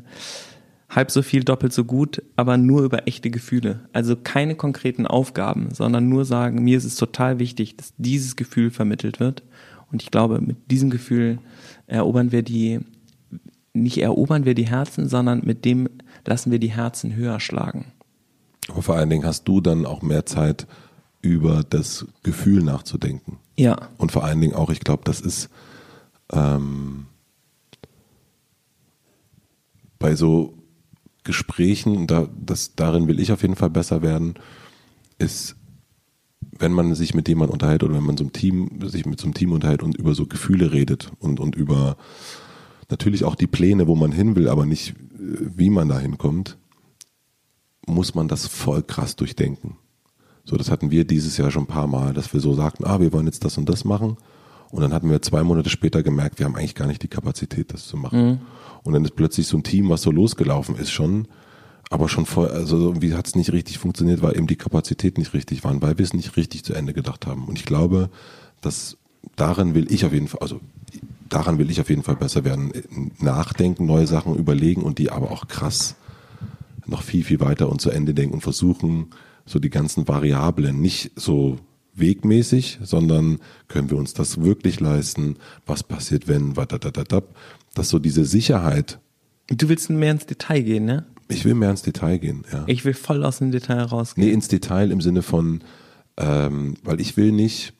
halb 0.90 1.12
so 1.12 1.22
viel, 1.22 1.44
doppelt 1.44 1.74
so 1.74 1.86
gut, 1.86 2.22
aber 2.36 2.58
nur 2.58 2.84
über 2.84 3.08
echte 3.08 3.30
Gefühle. 3.30 3.82
Also 3.94 4.16
keine 4.16 4.56
konkreten 4.56 5.08
Aufgaben, 5.08 5.70
sondern 5.74 6.10
nur 6.10 6.26
sagen, 6.26 6.64
mir 6.64 6.78
ist 6.78 6.86
es 6.86 6.96
total 6.96 7.40
wichtig, 7.40 7.78
dass 7.78 7.94
dieses 7.98 8.36
Gefühl 8.36 8.72
vermittelt 8.72 9.20
wird. 9.20 9.44
Und 9.92 10.02
ich 10.04 10.12
glaube, 10.12 10.42
mit 10.42 10.72
diesem 10.72 10.90
Gefühl 10.90 11.40
erobern 11.88 12.32
wir 12.32 12.44
die, 12.44 12.80
nicht 13.74 14.00
erobern 14.00 14.46
wir 14.46 14.56
die 14.56 14.68
Herzen, 14.68 15.08
sondern 15.08 15.42
mit 15.46 15.66
dem 15.66 15.88
lassen 16.26 16.52
wir 16.52 16.60
die 16.60 16.72
Herzen 16.72 17.16
höher 17.16 17.40
schlagen. 17.40 17.94
Aber 18.70 18.82
vor 18.82 18.96
allen 18.96 19.10
Dingen 19.10 19.26
hast 19.26 19.48
du 19.48 19.62
dann 19.62 19.86
auch 19.86 20.02
mehr 20.02 20.26
Zeit, 20.26 20.68
über 21.22 21.64
das 21.70 22.08
Gefühl 22.24 22.64
nachzudenken. 22.64 23.38
Ja. 23.62 23.90
Und 23.98 24.12
vor 24.12 24.24
allen 24.24 24.42
Dingen 24.42 24.56
auch, 24.56 24.72
ich 24.72 24.80
glaube, 24.80 25.04
das 25.06 25.22
ist 25.22 25.50
ähm, 26.34 27.06
bei 30.00 30.16
so 30.16 30.58
Gesprächen, 31.24 32.08
da, 32.08 32.28
das, 32.44 32.76
darin 32.76 33.08
will 33.08 33.20
ich 33.20 33.32
auf 33.32 33.44
jeden 33.44 33.56
Fall 33.56 33.70
besser 33.70 34.02
werden, 34.02 34.34
ist 35.20 35.56
wenn 36.58 36.74
man 36.74 36.96
sich 36.96 37.14
mit 37.14 37.28
jemandem 37.28 37.54
unterhält 37.54 37.84
oder 37.84 37.94
wenn 37.94 38.04
man 38.04 38.18
so 38.18 38.24
Team, 38.26 38.80
sich 38.84 39.06
mit 39.06 39.20
so 39.20 39.26
einem 39.26 39.36
Team 39.36 39.52
unterhält 39.52 39.84
und 39.84 39.96
über 39.96 40.16
so 40.16 40.26
Gefühle 40.26 40.72
redet 40.72 41.12
und, 41.20 41.40
und 41.40 41.56
über 41.56 41.98
natürlich 42.90 43.24
auch 43.24 43.36
die 43.36 43.48
Pläne, 43.48 43.88
wo 43.88 43.96
man 43.96 44.12
hin 44.12 44.36
will, 44.36 44.48
aber 44.48 44.66
nicht, 44.66 44.96
wie 45.18 45.70
man 45.70 45.88
da 45.88 46.00
hinkommt, 46.00 46.58
muss 47.86 48.16
man 48.16 48.28
das 48.28 48.48
voll 48.48 48.82
krass 48.82 49.16
durchdenken. 49.16 49.78
So, 50.46 50.58
das 50.58 50.72
hatten 50.72 50.92
wir 50.92 51.06
dieses 51.06 51.38
Jahr 51.38 51.52
schon 51.52 51.64
ein 51.64 51.68
paar 51.68 51.88
Mal, 51.88 52.14
dass 52.14 52.34
wir 52.34 52.40
so 52.40 52.54
sagten, 52.54 52.86
ah, 52.86 53.00
wir 53.00 53.14
wollen 53.14 53.26
jetzt 53.26 53.46
das 53.46 53.58
und 53.58 53.70
das 53.70 53.86
machen. 53.86 54.18
Und 54.72 54.82
dann 54.82 54.94
hatten 54.94 55.10
wir 55.10 55.22
zwei 55.22 55.44
Monate 55.44 55.70
später 55.70 56.02
gemerkt, 56.02 56.40
wir 56.40 56.46
haben 56.46 56.56
eigentlich 56.56 56.76
gar 56.76 56.88
nicht 56.88 57.04
die 57.04 57.08
Kapazität, 57.08 57.74
das 57.74 57.88
zu 57.88 57.98
machen. 57.98 58.26
Mhm. 58.26 58.40
Und 58.84 58.94
dann 58.94 59.06
ist 59.06 59.16
plötzlich 59.16 59.48
so 59.48 59.58
ein 59.58 59.64
Team, 59.64 59.90
was 59.90 60.02
so 60.02 60.12
losgelaufen 60.12 60.76
ist 60.76 60.92
schon, 60.92 61.28
aber 61.90 62.08
schon 62.08 62.26
vor, 62.26 62.50
also 62.50 62.78
irgendwie 62.78 63.14
hat 63.14 63.28
es 63.28 63.36
nicht 63.36 63.52
richtig 63.52 63.78
funktioniert, 63.78 64.22
weil 64.22 64.36
eben 64.36 64.48
die 64.48 64.56
Kapazität 64.56 65.18
nicht 65.18 65.34
richtig 65.34 65.64
waren, 65.64 65.82
weil 65.82 65.98
wir 65.98 66.06
es 66.06 66.14
nicht 66.14 66.38
richtig 66.38 66.64
zu 66.64 66.74
Ende 66.74 66.94
gedacht 66.94 67.28
haben. 67.28 67.46
Und 67.46 67.60
ich 67.60 67.66
glaube, 67.66 68.10
dass 68.62 68.98
darin 69.36 69.76
will 69.76 69.92
ich 69.92 70.06
auf 70.06 70.14
jeden 70.14 70.30
Fall, 70.30 70.40
also 70.42 70.62
daran 71.30 71.58
will 71.58 71.70
ich 71.70 71.82
auf 71.82 71.90
jeden 71.90 72.04
Fall 72.04 72.16
besser 72.16 72.46
werden. 72.46 72.72
Nachdenken, 73.20 73.86
neue 73.86 74.08
Sachen 74.08 74.36
überlegen 74.36 74.84
und 74.84 75.00
die 75.00 75.12
aber 75.12 75.32
auch 75.32 75.48
krass 75.48 75.96
noch 76.86 77.04
viel, 77.04 77.24
viel 77.24 77.40
weiter 77.40 77.70
und 77.70 77.82
zu 77.82 77.90
Ende 77.90 78.14
denken 78.14 78.36
und 78.36 78.42
versuchen, 78.42 79.08
so 79.46 79.60
die 79.60 79.70
ganzen 79.70 80.08
Variablen 80.08 80.80
nicht 80.80 81.12
so 81.16 81.58
wegmäßig, 81.94 82.80
sondern 82.82 83.40
können 83.68 83.90
wir 83.90 83.98
uns 83.98 84.14
das 84.14 84.42
wirklich 84.42 84.80
leisten? 84.80 85.38
Was 85.66 85.84
passiert, 85.84 86.28
wenn, 86.28 86.56
dass 87.74 87.90
so 87.90 88.00
diese 88.00 88.26
Sicherheit. 88.26 89.00
Du 89.48 89.70
willst 89.70 89.90
mehr 89.90 90.12
ins 90.12 90.26
Detail 90.26 90.62
gehen, 90.62 90.86
ne? 90.86 91.06
Ich 91.28 91.46
will 91.46 91.54
mehr 91.54 91.72
ins 91.72 91.82
Detail 91.82 92.18
gehen, 92.18 92.44
ja. 92.52 92.64
Ich 92.68 92.84
will 92.86 92.94
voll 92.94 93.24
aus 93.24 93.40
dem 93.40 93.52
Detail 93.52 93.84
rausgehen. 93.84 94.28
Nee, 94.28 94.34
ins 94.34 94.48
Detail 94.48 94.92
im 94.92 95.02
Sinne 95.02 95.22
von, 95.22 95.62
ähm, 96.18 96.76
weil 96.84 97.00
ich 97.00 97.16
will 97.18 97.32
nicht, 97.32 97.74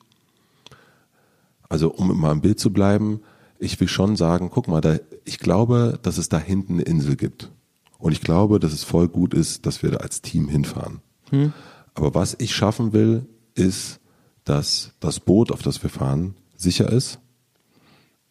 also 1.68 1.92
um 1.92 2.18
mal 2.18 2.32
im 2.32 2.40
Bild 2.40 2.58
zu 2.58 2.72
bleiben, 2.72 3.20
ich 3.58 3.78
will 3.78 3.88
schon 3.88 4.16
sagen, 4.16 4.50
guck 4.50 4.68
mal, 4.68 4.80
da, 4.80 4.96
ich 5.24 5.38
glaube, 5.38 5.98
dass 6.02 6.18
es 6.18 6.28
da 6.28 6.38
hinten 6.38 6.74
eine 6.74 6.82
Insel 6.82 7.16
gibt. 7.16 7.50
Und 7.98 8.12
ich 8.12 8.20
glaube, 8.20 8.58
dass 8.58 8.72
es 8.72 8.82
voll 8.82 9.08
gut 9.08 9.34
ist, 9.34 9.64
dass 9.66 9.82
wir 9.82 9.92
da 9.92 9.98
als 9.98 10.22
Team 10.22 10.48
hinfahren. 10.48 11.00
Hm. 11.32 11.52
Aber 11.94 12.14
was 12.14 12.36
ich 12.38 12.54
schaffen 12.54 12.92
will, 12.92 13.26
ist, 13.54 14.00
dass 14.44 14.92
das 15.00 15.20
Boot, 15.20 15.50
auf 15.50 15.62
das 15.62 15.82
wir 15.82 15.90
fahren, 15.90 16.34
sicher 16.56 16.90
ist, 16.90 17.18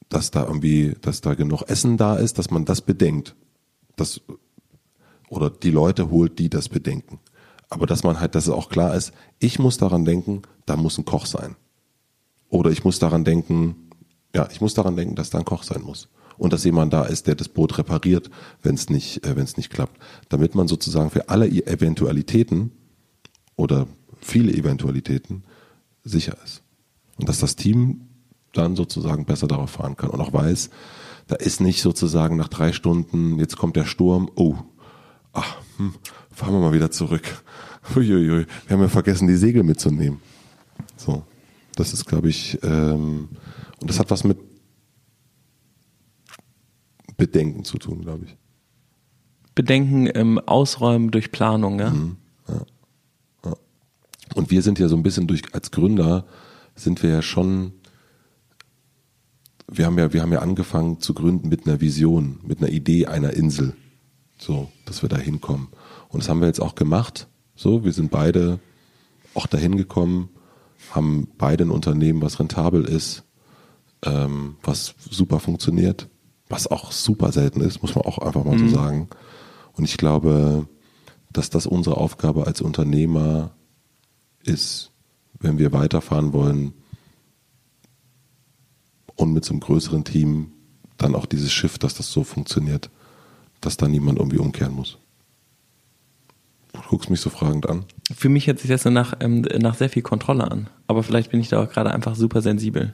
dass 0.09 0.31
da 0.31 0.45
irgendwie, 0.45 0.95
dass 1.01 1.21
da 1.21 1.33
genug 1.33 1.63
Essen 1.63 1.97
da 1.97 2.15
ist, 2.15 2.37
dass 2.37 2.51
man 2.51 2.65
das 2.65 2.81
bedenkt. 2.81 3.35
Das 3.95 4.21
oder 5.29 5.49
die 5.49 5.71
Leute 5.71 6.09
holt, 6.09 6.39
die 6.39 6.49
das 6.49 6.69
bedenken. 6.69 7.19
Aber 7.69 7.85
dass 7.85 8.03
man 8.03 8.19
halt, 8.19 8.35
dass 8.35 8.47
es 8.47 8.53
auch 8.53 8.69
klar 8.69 8.95
ist, 8.95 9.13
ich 9.39 9.59
muss 9.59 9.77
daran 9.77 10.03
denken, 10.03 10.41
da 10.65 10.75
muss 10.75 10.97
ein 10.97 11.05
Koch 11.05 11.25
sein. 11.25 11.55
Oder 12.49 12.69
ich 12.71 12.83
muss 12.83 12.99
daran 12.99 13.23
denken, 13.23 13.89
ja, 14.35 14.49
ich 14.51 14.59
muss 14.59 14.73
daran 14.73 14.97
denken, 14.97 15.15
dass 15.15 15.29
da 15.29 15.39
ein 15.39 15.45
Koch 15.45 15.63
sein 15.63 15.81
muss. 15.81 16.09
und 16.37 16.53
dass 16.53 16.63
jemand 16.63 16.91
da 16.91 17.03
ist, 17.03 17.27
der 17.27 17.35
das 17.35 17.49
Boot 17.49 17.77
repariert, 17.77 18.31
wenn 18.63 18.73
es 18.73 18.89
nicht, 18.89 19.23
äh, 19.27 19.35
wenn 19.35 19.43
es 19.43 19.57
nicht 19.57 19.69
klappt, 19.69 20.01
damit 20.27 20.55
man 20.55 20.67
sozusagen 20.67 21.11
für 21.11 21.29
alle 21.29 21.47
Eventualitäten 21.47 22.71
oder 23.61 23.87
viele 24.19 24.51
Eventualitäten 24.51 25.43
sicher 26.03 26.35
ist 26.43 26.63
und 27.19 27.29
dass 27.29 27.39
das 27.39 27.55
Team 27.55 28.07
dann 28.53 28.75
sozusagen 28.75 29.25
besser 29.25 29.47
darauf 29.47 29.69
fahren 29.69 29.95
kann 29.95 30.09
und 30.09 30.19
auch 30.19 30.33
weiß, 30.33 30.71
da 31.27 31.35
ist 31.35 31.61
nicht 31.61 31.81
sozusagen 31.81 32.37
nach 32.37 32.47
drei 32.47 32.73
Stunden, 32.73 33.37
jetzt 33.37 33.55
kommt 33.55 33.75
der 33.75 33.85
Sturm, 33.85 34.31
oh, 34.35 34.55
ach, 35.31 35.57
hm, 35.77 35.93
fahren 36.31 36.53
wir 36.53 36.59
mal 36.59 36.73
wieder 36.73 36.89
zurück. 36.89 37.23
Uiuiui, 37.95 38.47
wir 38.67 38.75
haben 38.75 38.81
ja 38.81 38.89
vergessen, 38.89 39.27
die 39.27 39.35
Segel 39.35 39.63
mitzunehmen. 39.63 40.19
So, 40.97 41.23
das 41.75 41.93
ist, 41.93 42.05
glaube 42.05 42.29
ich, 42.29 42.57
ähm, 42.63 43.29
und 43.79 43.89
das 43.89 43.99
hat 43.99 44.09
was 44.09 44.23
mit 44.23 44.39
Bedenken 47.15 47.63
zu 47.63 47.77
tun, 47.77 48.01
glaube 48.01 48.25
ich. 48.25 48.35
Bedenken 49.53 50.09
ähm, 50.13 50.39
ausräumen 50.39 51.11
durch 51.11 51.31
Planung, 51.31 51.79
ja? 51.79 51.91
Mhm, 51.91 52.17
ja. 52.47 52.65
Und 54.35 54.51
wir 54.51 54.61
sind 54.61 54.79
ja 54.79 54.87
so 54.87 54.95
ein 54.95 55.03
bisschen 55.03 55.27
durch, 55.27 55.41
als 55.53 55.71
Gründer 55.71 56.25
sind 56.75 57.03
wir 57.03 57.09
ja 57.09 57.21
schon, 57.21 57.73
wir 59.67 59.85
haben 59.85 59.97
ja, 59.97 60.13
wir 60.13 60.21
haben 60.21 60.31
ja 60.31 60.39
angefangen 60.39 60.99
zu 60.99 61.13
gründen 61.13 61.49
mit 61.49 61.67
einer 61.67 61.81
Vision, 61.81 62.39
mit 62.43 62.59
einer 62.59 62.69
Idee 62.69 63.07
einer 63.07 63.33
Insel. 63.33 63.73
So, 64.37 64.71
dass 64.85 65.01
wir 65.01 65.09
da 65.09 65.17
hinkommen. 65.17 65.67
Und 66.09 66.23
das 66.23 66.29
haben 66.29 66.41
wir 66.41 66.47
jetzt 66.47 66.61
auch 66.61 66.75
gemacht. 66.75 67.27
So, 67.55 67.83
wir 67.83 67.93
sind 67.93 68.09
beide 68.09 68.59
auch 69.33 69.47
dahin 69.47 69.77
gekommen, 69.77 70.29
haben 70.91 71.27
beide 71.37 71.63
ein 71.65 71.69
Unternehmen, 71.69 72.21
was 72.21 72.39
rentabel 72.39 72.85
ist, 72.85 73.23
ähm, 74.03 74.55
was 74.63 74.95
super 75.09 75.39
funktioniert, 75.39 76.09
was 76.49 76.67
auch 76.67 76.91
super 76.91 77.31
selten 77.31 77.61
ist, 77.61 77.81
muss 77.81 77.95
man 77.95 78.03
auch 78.05 78.17
einfach 78.17 78.43
mal 78.43 78.57
mhm. 78.57 78.69
so 78.69 78.75
sagen. 78.75 79.09
Und 79.73 79.85
ich 79.85 79.97
glaube, 79.97 80.67
dass 81.31 81.49
das 81.49 81.65
unsere 81.65 81.97
Aufgabe 81.97 82.47
als 82.47 82.61
Unternehmer 82.61 83.51
ist, 84.43 84.91
wenn 85.39 85.57
wir 85.57 85.71
weiterfahren 85.71 86.33
wollen 86.33 86.73
und 89.15 89.33
mit 89.33 89.45
so 89.45 89.53
einem 89.53 89.61
größeren 89.61 90.03
Team 90.03 90.51
dann 90.97 91.15
auch 91.15 91.25
dieses 91.25 91.51
Schiff, 91.51 91.77
dass 91.77 91.95
das 91.95 92.11
so 92.11 92.23
funktioniert, 92.23 92.89
dass 93.59 93.77
da 93.77 93.87
niemand 93.87 94.19
irgendwie 94.19 94.37
umkehren 94.37 94.73
muss. 94.73 94.97
Du 96.73 96.79
guckst 96.89 97.09
mich 97.09 97.21
so 97.21 97.29
fragend 97.29 97.67
an. 97.69 97.85
Für 98.15 98.29
mich 98.29 98.47
hört 98.47 98.59
sich 98.59 98.69
das 98.69 98.83
so 98.83 98.89
nach, 98.89 99.13
ähm, 99.19 99.41
nach 99.41 99.75
sehr 99.75 99.89
viel 99.89 100.01
Kontrolle 100.03 100.49
an. 100.49 100.69
Aber 100.87 101.03
vielleicht 101.03 101.31
bin 101.31 101.39
ich 101.41 101.49
da 101.49 101.61
auch 101.61 101.69
gerade 101.69 101.91
einfach 101.91 102.15
super 102.15 102.41
sensibel. 102.41 102.93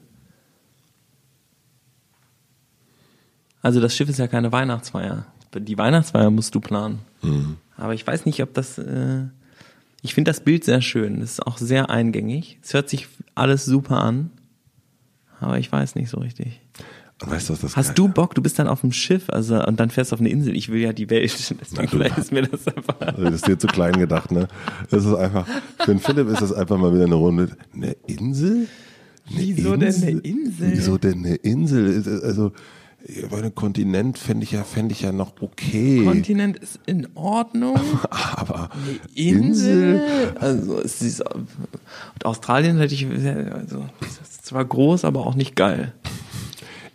Also 3.62 3.80
das 3.80 3.96
Schiff 3.96 4.10
ist 4.10 4.20
ja 4.20 4.28
keine 4.28 4.52
Weihnachtsfeier. 4.52 5.26
Die 5.54 5.78
Weihnachtsfeier 5.78 6.32
musst 6.32 6.56
du 6.56 6.60
planen. 6.60 7.00
Mhm. 7.22 7.58
Aber 7.76 7.94
ich 7.94 8.06
weiß 8.06 8.26
nicht, 8.26 8.42
ob 8.42 8.54
das. 8.54 8.78
Äh, 8.78 9.26
ich 10.02 10.14
finde 10.14 10.30
das 10.30 10.42
Bild 10.42 10.64
sehr 10.64 10.82
schön. 10.82 11.22
Es 11.22 11.34
ist 11.34 11.48
auch 11.48 11.58
sehr 11.58 11.90
eingängig. 11.90 12.60
Es 12.64 12.74
hört 12.74 12.90
sich 12.90 13.08
alles 13.36 13.66
super 13.66 14.02
an. 14.02 14.32
Aber 15.40 15.60
ich 15.60 15.72
weiß 15.72 15.96
nicht 15.96 16.10
so 16.10 16.20
richtig. 16.20 16.62
Und 17.22 17.32
weißt 17.32 17.50
du, 17.50 17.54
was 17.54 17.62
das 17.62 17.76
Hast 17.76 17.88
geil, 17.88 17.96
du 17.96 18.08
Bock? 18.10 18.36
Du 18.36 18.42
bist 18.44 18.60
dann 18.60 18.68
auf 18.68 18.82
dem 18.82 18.92
Schiff, 18.92 19.30
also 19.30 19.64
und 19.66 19.80
dann 19.80 19.90
fährst 19.90 20.12
du 20.12 20.16
auf 20.16 20.20
eine 20.20 20.30
Insel. 20.30 20.56
Ich 20.56 20.70
will 20.70 20.80
ja 20.80 20.94
die 20.94 21.10
Welt. 21.10 21.34
Deswegen 21.62 21.88
vielleicht 21.88 22.18
ist 22.18 22.32
mir 22.32 22.44
das 22.44 22.68
einfach. 22.68 23.00
Also 23.00 23.24
das 23.24 23.34
ist 23.36 23.48
dir 23.48 23.58
zu 23.58 23.68
klein 23.68 23.94
gedacht, 23.94 24.32
ne? 24.32 24.48
Das 24.90 25.04
ist 25.04 25.14
einfach. 25.16 25.48
Für 25.80 25.92
den 25.92 26.00
Philipp 26.00 26.28
ist 26.28 26.42
das 26.42 26.54
einfach 26.54 26.78
mal 26.78 26.94
wieder 26.94 27.06
eine 27.06 27.16
Runde. 27.16 27.58
Eine 27.74 27.96
Insel? 28.06 28.68
Eine 29.30 29.40
Wieso 29.40 29.74
Insel? 29.74 29.80
denn 29.80 30.10
eine 30.10 30.20
Insel? 30.20 30.72
Wieso 30.72 30.98
denn 30.98 31.26
eine 31.26 31.36
Insel? 31.36 32.22
Also 32.24 32.52
bei 33.30 33.38
einem 33.38 33.56
Kontinent 33.56 34.18
fände 34.18 34.44
ich 34.44 34.52
ja, 34.52 34.64
fände 34.64 34.94
ich 34.94 35.02
ja 35.02 35.12
noch 35.12 35.34
okay. 35.40 36.04
Kontinent 36.04 36.58
ist 36.58 36.80
in 36.86 37.08
Ordnung. 37.16 37.80
Aber 38.10 38.72
eine 38.72 39.00
Insel? 39.14 40.02
Insel? 40.02 40.38
Also 40.40 40.82
es 40.82 41.02
ist, 41.02 41.22
und 41.22 42.26
Australien 42.26 42.78
hätte 42.78 42.96
ich, 42.96 43.06
also 43.06 43.86
ist 44.02 44.46
zwar 44.46 44.66
groß, 44.66 45.06
aber 45.06 45.26
auch 45.26 45.36
nicht 45.36 45.56
geil. 45.56 45.94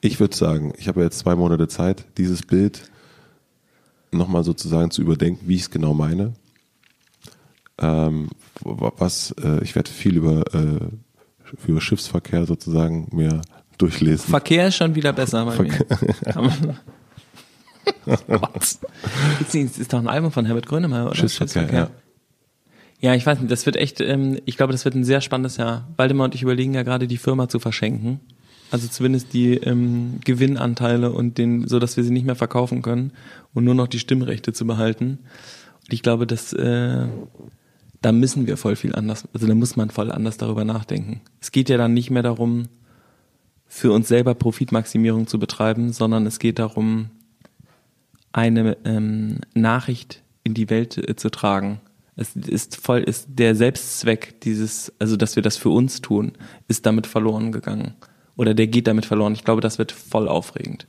Ich 0.01 0.19
würde 0.19 0.35
sagen, 0.35 0.73
ich 0.79 0.89
habe 0.89 1.03
jetzt 1.03 1.21
zwei 1.21 1.37
Monate 1.37 1.69
Zeit, 1.69 2.05
dieses 2.19 2.43
Bild 2.43 2.91
nochmal 4.11 4.43
sozusagen 4.43 4.91
zu 4.91 5.03
überdenken, 5.03 5.47
wie 5.49 5.55
ich 5.55 5.63
es 5.63 5.71
genau 5.71 5.95
meine. 5.95 6.35
Ähm, 7.79 8.29
was, 8.61 9.33
äh, 9.43 9.63
ich 9.63 9.75
werde 9.75 9.91
viel 9.91 10.17
über, 10.17 10.43
äh, 10.55 11.67
über 11.67 11.81
Schiffsverkehr 11.81 12.47
sozusagen 12.47 13.09
mir 13.13 13.43
durchlesen. 13.83 14.31
Verkehr 14.31 14.69
ist 14.69 14.77
schon 14.77 14.95
wieder 14.95 15.13
besser 15.13 15.45
bei 15.45 15.53
Verkehr. 15.53 15.87
mir. 16.41 16.77
das 18.07 19.55
ist 19.55 19.93
doch 19.93 19.99
ein 19.99 20.09
Album 20.09 20.31
von 20.31 20.47
Herbert 20.47 20.67
Grönemeyer, 20.67 21.07
oder? 21.07 21.15
Schiffsverkehr, 21.15 21.63
Schiffsverkehr. 21.63 21.91
Ja. 23.01 23.11
ja, 23.11 23.15
ich 23.17 23.27
weiß 23.27 23.41
nicht, 23.41 23.51
das 23.51 23.67
wird 23.67 23.77
echt, 23.77 24.01
ähm, 24.01 24.39
ich 24.45 24.57
glaube, 24.57 24.73
das 24.73 24.85
wird 24.85 24.95
ein 24.95 25.05
sehr 25.05 25.21
spannendes 25.21 25.57
Jahr. 25.57 25.89
Waldemar 25.97 26.27
und 26.27 26.35
ich 26.35 26.43
überlegen 26.43 26.75
ja 26.75 26.85
gerade, 26.85 27.09
die 27.09 27.19
Firma 27.19 27.49
zu 27.49 27.59
verschenken. 27.59 28.21
Also 28.71 28.89
zumindest 28.89 29.35
die 29.35 29.55
ähm, 29.55 30.21
Gewinnanteile 30.25 31.13
und 31.13 31.37
den, 31.37 31.69
so 31.69 31.79
dass 31.79 31.97
wir 31.97 32.05
sie 32.05 32.13
nicht 32.13 32.25
mehr 32.25 32.37
verkaufen 32.37 32.81
können 32.81 33.13
und 33.53 33.65
nur 33.65 33.75
noch 33.75 33.89
die 33.89 33.99
Stimmrechte 33.99 34.53
zu 34.53 34.67
behalten. 34.67 35.19
Und 35.83 35.93
ich 35.93 36.03
glaube, 36.03 36.27
dass 36.27 36.53
äh, 36.55 37.07
da 38.01 38.13
müssen 38.13 38.47
wir 38.47 38.57
voll 38.57 38.77
viel 38.77 38.95
anders, 38.95 39.29
also 39.33 39.47
da 39.47 39.55
muss 39.55 39.77
man 39.77 39.91
voll 39.91 40.11
anders 40.11 40.37
darüber 40.37 40.65
nachdenken. 40.65 41.21
Es 41.41 41.53
geht 41.53 41.69
ja 41.69 41.77
dann 41.77 41.95
nicht 41.95 42.11
mehr 42.11 42.23
darum, 42.23 42.69
für 43.75 43.91
uns 43.91 44.07
selber 44.07 44.35
Profitmaximierung 44.35 45.27
zu 45.27 45.39
betreiben, 45.39 45.95
sondern 45.95 46.27
es 46.27 46.39
geht 46.39 46.59
darum, 46.59 47.09
eine 48.31 48.77
ähm, 48.85 49.39
Nachricht 49.55 50.23
in 50.45 50.53
die 50.53 50.69
Welt 50.69 50.99
äh, 50.99 51.17
zu 51.17 51.31
tragen. 51.31 51.81
Es 52.15 52.37
ist 52.37 52.77
voll, 52.77 53.01
ist 53.01 53.29
der 53.31 53.55
Selbstzweck 53.55 54.43
dieses, 54.43 54.93
also 54.99 55.17
dass 55.17 55.37
wir 55.37 55.43
das 55.43 55.57
für 55.57 55.71
uns 55.71 56.03
tun, 56.03 56.33
ist 56.69 56.85
damit 56.85 57.07
verloren 57.07 57.51
gegangen. 57.51 57.95
Oder 58.37 58.53
der 58.53 58.67
geht 58.67 58.87
damit 58.89 59.07
verloren. 59.07 59.33
Ich 59.33 59.43
glaube, 59.43 59.63
das 59.63 59.79
wird 59.79 59.91
voll 59.91 60.29
aufregend. 60.29 60.87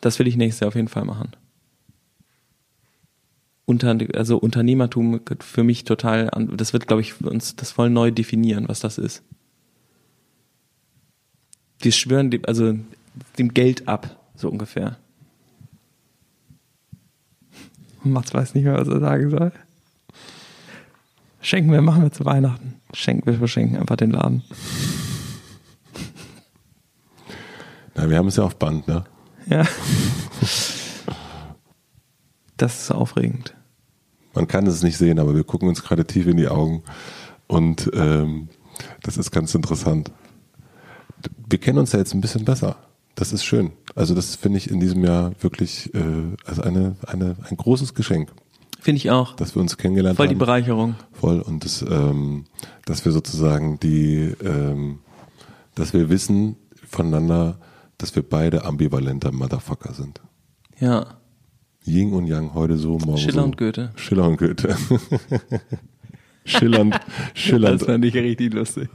Das 0.00 0.18
will 0.18 0.26
ich 0.26 0.36
nächstes 0.36 0.60
Jahr 0.60 0.68
auf 0.68 0.74
jeden 0.74 0.88
Fall 0.88 1.04
machen. 1.04 1.30
Unter, 3.66 3.96
also 4.14 4.36
Unternehmertum 4.36 5.20
für 5.38 5.62
mich 5.62 5.84
total, 5.84 6.28
das 6.56 6.72
wird, 6.72 6.88
glaube 6.88 7.02
ich, 7.02 7.24
uns 7.24 7.54
das 7.54 7.70
voll 7.70 7.88
neu 7.88 8.10
definieren, 8.10 8.66
was 8.66 8.80
das 8.80 8.98
ist. 8.98 9.22
Die 11.82 11.92
schwören 11.92 12.30
dem, 12.30 12.42
also 12.46 12.74
dem 13.38 13.54
Geld 13.54 13.88
ab, 13.88 14.18
so 14.36 14.48
ungefähr. 14.48 14.98
Mats 18.02 18.32
weiß 18.32 18.54
nicht 18.54 18.64
mehr, 18.64 18.78
was 18.78 18.88
er 18.88 19.00
sagen 19.00 19.30
soll. 19.30 19.52
Schenken 21.42 21.72
wir, 21.72 21.80
machen 21.80 22.02
wir 22.02 22.12
zu 22.12 22.24
Weihnachten. 22.24 22.80
Schenken 22.92 23.26
wir, 23.26 23.38
verschenken 23.38 23.78
einfach 23.78 23.96
den 23.96 24.10
Laden. 24.10 24.42
Ja, 27.96 28.08
wir 28.08 28.16
haben 28.16 28.28
es 28.28 28.36
ja 28.36 28.44
auf 28.44 28.56
Band, 28.56 28.88
ne? 28.88 29.04
Ja. 29.46 29.66
Das 32.56 32.82
ist 32.82 32.90
aufregend. 32.90 33.54
Man 34.34 34.46
kann 34.46 34.66
es 34.66 34.82
nicht 34.82 34.96
sehen, 34.96 35.18
aber 35.18 35.34
wir 35.34 35.44
gucken 35.44 35.68
uns 35.68 35.82
gerade 35.82 36.06
tief 36.06 36.26
in 36.26 36.36
die 36.36 36.48
Augen 36.48 36.82
und 37.46 37.90
ähm, 37.94 38.48
das 39.02 39.16
ist 39.16 39.30
ganz 39.30 39.54
interessant. 39.54 40.12
Wir 41.48 41.58
kennen 41.58 41.78
uns 41.78 41.92
ja 41.92 41.98
jetzt 41.98 42.14
ein 42.14 42.20
bisschen 42.20 42.44
besser. 42.44 42.76
Das 43.14 43.32
ist 43.32 43.44
schön. 43.44 43.72
Also 43.94 44.14
das 44.14 44.36
finde 44.36 44.58
ich 44.58 44.70
in 44.70 44.80
diesem 44.80 45.04
Jahr 45.04 45.32
wirklich 45.40 45.92
äh, 45.94 46.00
also 46.44 46.62
eine, 46.62 46.96
eine, 47.06 47.36
ein 47.48 47.56
großes 47.56 47.94
Geschenk. 47.94 48.32
Finde 48.80 48.96
ich 48.96 49.10
auch. 49.10 49.36
Dass 49.36 49.54
wir 49.54 49.60
uns 49.60 49.76
kennengelernt 49.76 50.16
Voll 50.16 50.26
haben. 50.26 50.30
Voll 50.30 50.34
die 50.34 50.38
Bereicherung. 50.38 50.94
Voll. 51.12 51.40
Und 51.40 51.64
das, 51.64 51.82
ähm, 51.82 52.46
dass 52.86 53.04
wir 53.04 53.12
sozusagen 53.12 53.78
die, 53.80 54.34
ähm, 54.42 55.00
dass 55.74 55.92
wir 55.92 56.08
wissen 56.08 56.56
voneinander, 56.88 57.58
dass 57.98 58.16
wir 58.16 58.22
beide 58.22 58.64
ambivalenter 58.64 59.32
Motherfucker 59.32 59.92
sind. 59.92 60.20
Ja. 60.78 61.18
Ying 61.84 62.12
und 62.12 62.26
Yang 62.26 62.54
heute 62.54 62.76
so, 62.76 62.98
morgen 62.98 63.18
Schiller 63.18 63.42
so. 63.42 63.44
und 63.44 63.56
Goethe. 63.56 63.90
Schiller 63.96 64.26
und 64.26 64.36
Goethe. 64.38 64.76
schillernd, 66.44 66.98
schillernd. 67.34 67.82
Das 67.82 67.86
fand 67.86 68.04
ich 68.04 68.14
richtig 68.14 68.54
lustig. 68.54 68.88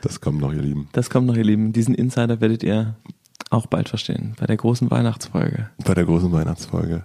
Das 0.00 0.20
kommt 0.20 0.40
noch, 0.40 0.52
ihr 0.52 0.62
Lieben. 0.62 0.88
Das 0.92 1.10
kommt 1.10 1.26
noch, 1.26 1.36
ihr 1.36 1.44
Lieben. 1.44 1.72
Diesen 1.72 1.94
Insider 1.94 2.40
werdet 2.40 2.62
ihr 2.62 2.96
auch 3.50 3.66
bald 3.66 3.88
verstehen. 3.88 4.34
Bei 4.38 4.46
der 4.46 4.56
großen 4.56 4.90
Weihnachtsfolge. 4.90 5.70
Bei 5.84 5.94
der 5.94 6.04
großen 6.04 6.30
Weihnachtsfolge. 6.32 7.04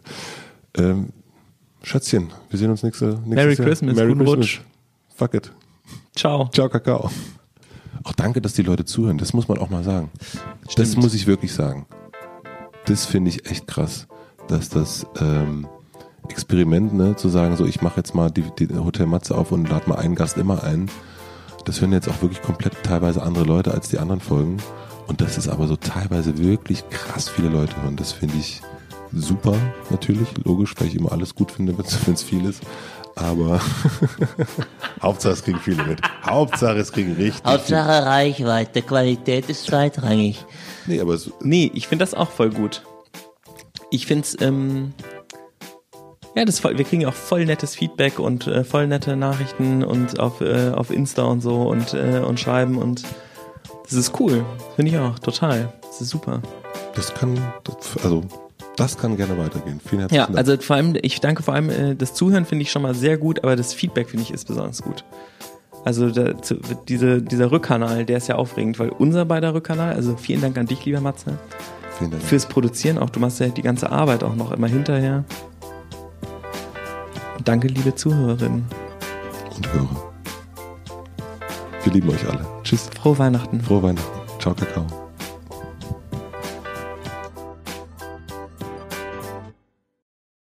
Ähm, 0.78 1.10
Schätzchen, 1.84 2.32
wir 2.50 2.60
sehen 2.60 2.70
uns 2.70 2.84
nächste, 2.84 3.06
nächstes 3.06 3.36
Merry 3.36 3.54
Jahr. 3.54 3.66
Christmas, 3.66 3.96
Merry 3.96 4.10
guten 4.10 4.26
Christmas. 4.26 4.40
Rutsch. 4.40 4.62
Fuck 5.16 5.34
it. 5.34 5.52
Ciao. 6.16 6.50
Ciao, 6.54 6.70
Kakao. 6.70 7.10
Auch 8.04 8.14
danke, 8.14 8.42
dass 8.42 8.54
die 8.54 8.62
Leute 8.64 8.86
zuhören. 8.86 9.18
Das 9.18 9.34
muss 9.34 9.48
man 9.48 9.58
auch 9.58 9.70
mal 9.70 9.84
sagen. 9.84 10.10
Stimmt. 10.70 10.80
Das 10.80 10.96
muss 10.96 11.14
ich 11.14 11.28
wirklich 11.28 11.54
sagen. 11.54 11.86
Das 12.86 13.06
finde 13.06 13.30
ich 13.30 13.50
echt 13.50 13.68
krass, 13.68 14.08
dass 14.48 14.70
das 14.70 15.06
ähm, 15.20 15.68
Experiment, 16.28 16.94
ne, 16.94 17.16
zu 17.16 17.30
sagen, 17.30 17.56
so 17.56 17.66
ich 17.66 17.82
mache 17.82 17.98
jetzt 17.98 18.16
mal 18.16 18.30
die, 18.32 18.44
die 18.58 18.74
Hotel 18.74 19.06
Matze 19.06 19.36
auf 19.36 19.52
und 19.52 19.70
lade 19.70 19.90
mal 19.90 19.96
einen 19.96 20.16
Gast 20.16 20.38
immer 20.38 20.64
ein. 20.64 20.90
Das 21.66 21.82
hören 21.82 21.94
jetzt 21.94 22.08
auch 22.10 22.22
wirklich 22.22 22.42
komplett 22.42 22.74
teilweise 22.84 23.22
andere 23.22 23.44
Leute 23.44 23.74
als 23.74 23.90
die 23.90 24.00
anderen 24.00 24.22
Folgen. 24.22 24.58
Und 25.08 25.22
das 25.22 25.38
ist 25.38 25.48
aber 25.48 25.68
so 25.68 25.76
teilweise 25.76 26.38
wirklich 26.38 26.88
krass 26.90 27.30
viele 27.30 27.50
Leute 27.50 27.82
hören. 27.82 27.96
Das 27.96 28.12
finde 28.12 28.38
ich 28.38 28.62
super, 29.12 29.56
natürlich, 29.90 30.28
logisch, 30.44 30.76
weil 30.78 30.88
ich 30.88 30.96
immer 30.96 31.12
alles 31.12 31.36
gut 31.36 31.52
finde, 31.52 31.76
wenn 32.06 32.14
es 32.14 32.24
viel 32.24 32.46
ist. 32.46 32.62
Aber 33.16 33.60
Hauptsache 35.02 35.34
es 35.34 35.44
kriegen 35.44 35.60
viele 35.60 35.84
mit. 35.84 36.00
Hauptsache 36.24 36.78
es 36.78 36.92
kriegen 36.92 37.14
richtig. 37.14 37.44
Hauptsache 37.44 38.02
viel. 38.02 38.10
Reichweite, 38.10 38.82
Qualität 38.82 39.50
ist 39.50 39.66
zweitrangig. 39.66 40.46
Nee, 40.86 41.02
aber 41.02 41.16
es, 41.16 41.32
nee 41.42 41.70
ich 41.74 41.88
finde 41.88 42.04
das 42.04 42.14
auch 42.14 42.30
voll 42.30 42.52
gut. 42.52 42.84
Ich 43.92 44.06
finde 44.06 44.24
es, 44.26 44.40
ähm, 44.40 44.94
ja, 46.36 46.46
das 46.46 46.60
voll, 46.60 46.78
wir 46.78 46.86
kriegen 46.86 47.06
auch 47.06 47.14
voll 47.14 47.46
nettes 47.46 47.76
Feedback 47.76 48.20
und 48.20 48.48
äh, 48.48 48.64
voll 48.64 48.88
nette 48.88 49.16
Nachrichten 49.16 49.84
und 49.84 50.20
auf, 50.20 50.42
äh, 50.42 50.70
auf 50.70 50.92
Insta 50.92 51.24
und 51.24 51.42
so 51.42 51.64
und, 51.64 51.94
äh, 51.94 52.20
und 52.20 52.40
schreiben 52.40 52.78
und 52.78 53.04
das 53.84 53.94
ist 53.94 54.20
cool. 54.20 54.46
Finde 54.76 54.92
ich 54.92 54.98
auch, 55.00 55.18
total. 55.18 55.74
Das 55.82 56.00
ist 56.00 56.10
super. 56.10 56.42
Das 56.94 57.14
kann, 57.14 57.42
also 58.04 58.24
das 58.76 58.98
kann 58.98 59.18
gerne 59.18 59.38
weitergehen. 59.38 59.82
Vielen 59.84 60.02
herzlichen 60.02 60.16
ja, 60.16 60.26
Dank. 60.28 60.36
Ja, 60.36 60.38
also 60.38 60.58
vor 60.62 60.76
allem, 60.76 60.96
ich 61.02 61.20
danke 61.20 61.42
vor 61.42 61.56
allem, 61.56 61.70
äh, 61.70 61.96
das 61.96 62.14
Zuhören 62.14 62.46
finde 62.46 62.62
ich 62.64 62.72
schon 62.72 62.84
mal 62.84 62.94
sehr 62.94 63.18
gut, 63.18 63.44
aber 63.44 63.56
das 63.56 63.74
Feedback 63.74 64.10
finde 64.10 64.24
ich 64.24 64.32
ist 64.32 64.48
besonders 64.48 64.84
gut. 64.84 65.04
Also 65.86 66.10
der, 66.12 66.36
diese, 66.88 67.22
dieser 67.22 67.52
Rückkanal, 67.52 68.06
der 68.06 68.18
ist 68.18 68.28
ja 68.28 68.36
aufregend, 68.36 68.80
weil 68.80 68.90
unser 68.90 69.26
beider 69.26 69.54
Rückkanal, 69.54 69.94
also 69.94 70.16
vielen 70.18 70.42
Dank 70.42 70.58
an 70.58 70.66
dich, 70.66 70.86
lieber 70.86 71.02
Matze. 71.02 71.40
Vielen 71.98 72.12
Dank. 72.12 72.24
Fürs 72.24 72.46
Produzieren 72.46 72.98
auch. 72.98 73.10
Du 73.10 73.20
machst 73.20 73.40
ja 73.40 73.48
die 73.48 73.62
ganze 73.62 73.92
Arbeit 73.92 74.24
auch 74.24 74.36
noch 74.36 74.52
immer 74.52 74.68
hinterher. 74.68 75.24
Danke, 77.50 77.68
liebe 77.68 77.96
Zuhörerinnen. 77.96 78.64
Und 79.56 79.74
Hörer. 79.74 80.14
Wir 81.84 81.94
lieben 81.94 82.08
euch 82.12 82.30
alle. 82.30 82.46
Tschüss. 82.62 82.92
Frohe 83.02 83.18
Weihnachten. 83.18 83.60
Frohe 83.60 83.82
Weihnachten. 83.82 84.20
Ciao, 84.40 84.54
Kakao. 84.54 85.09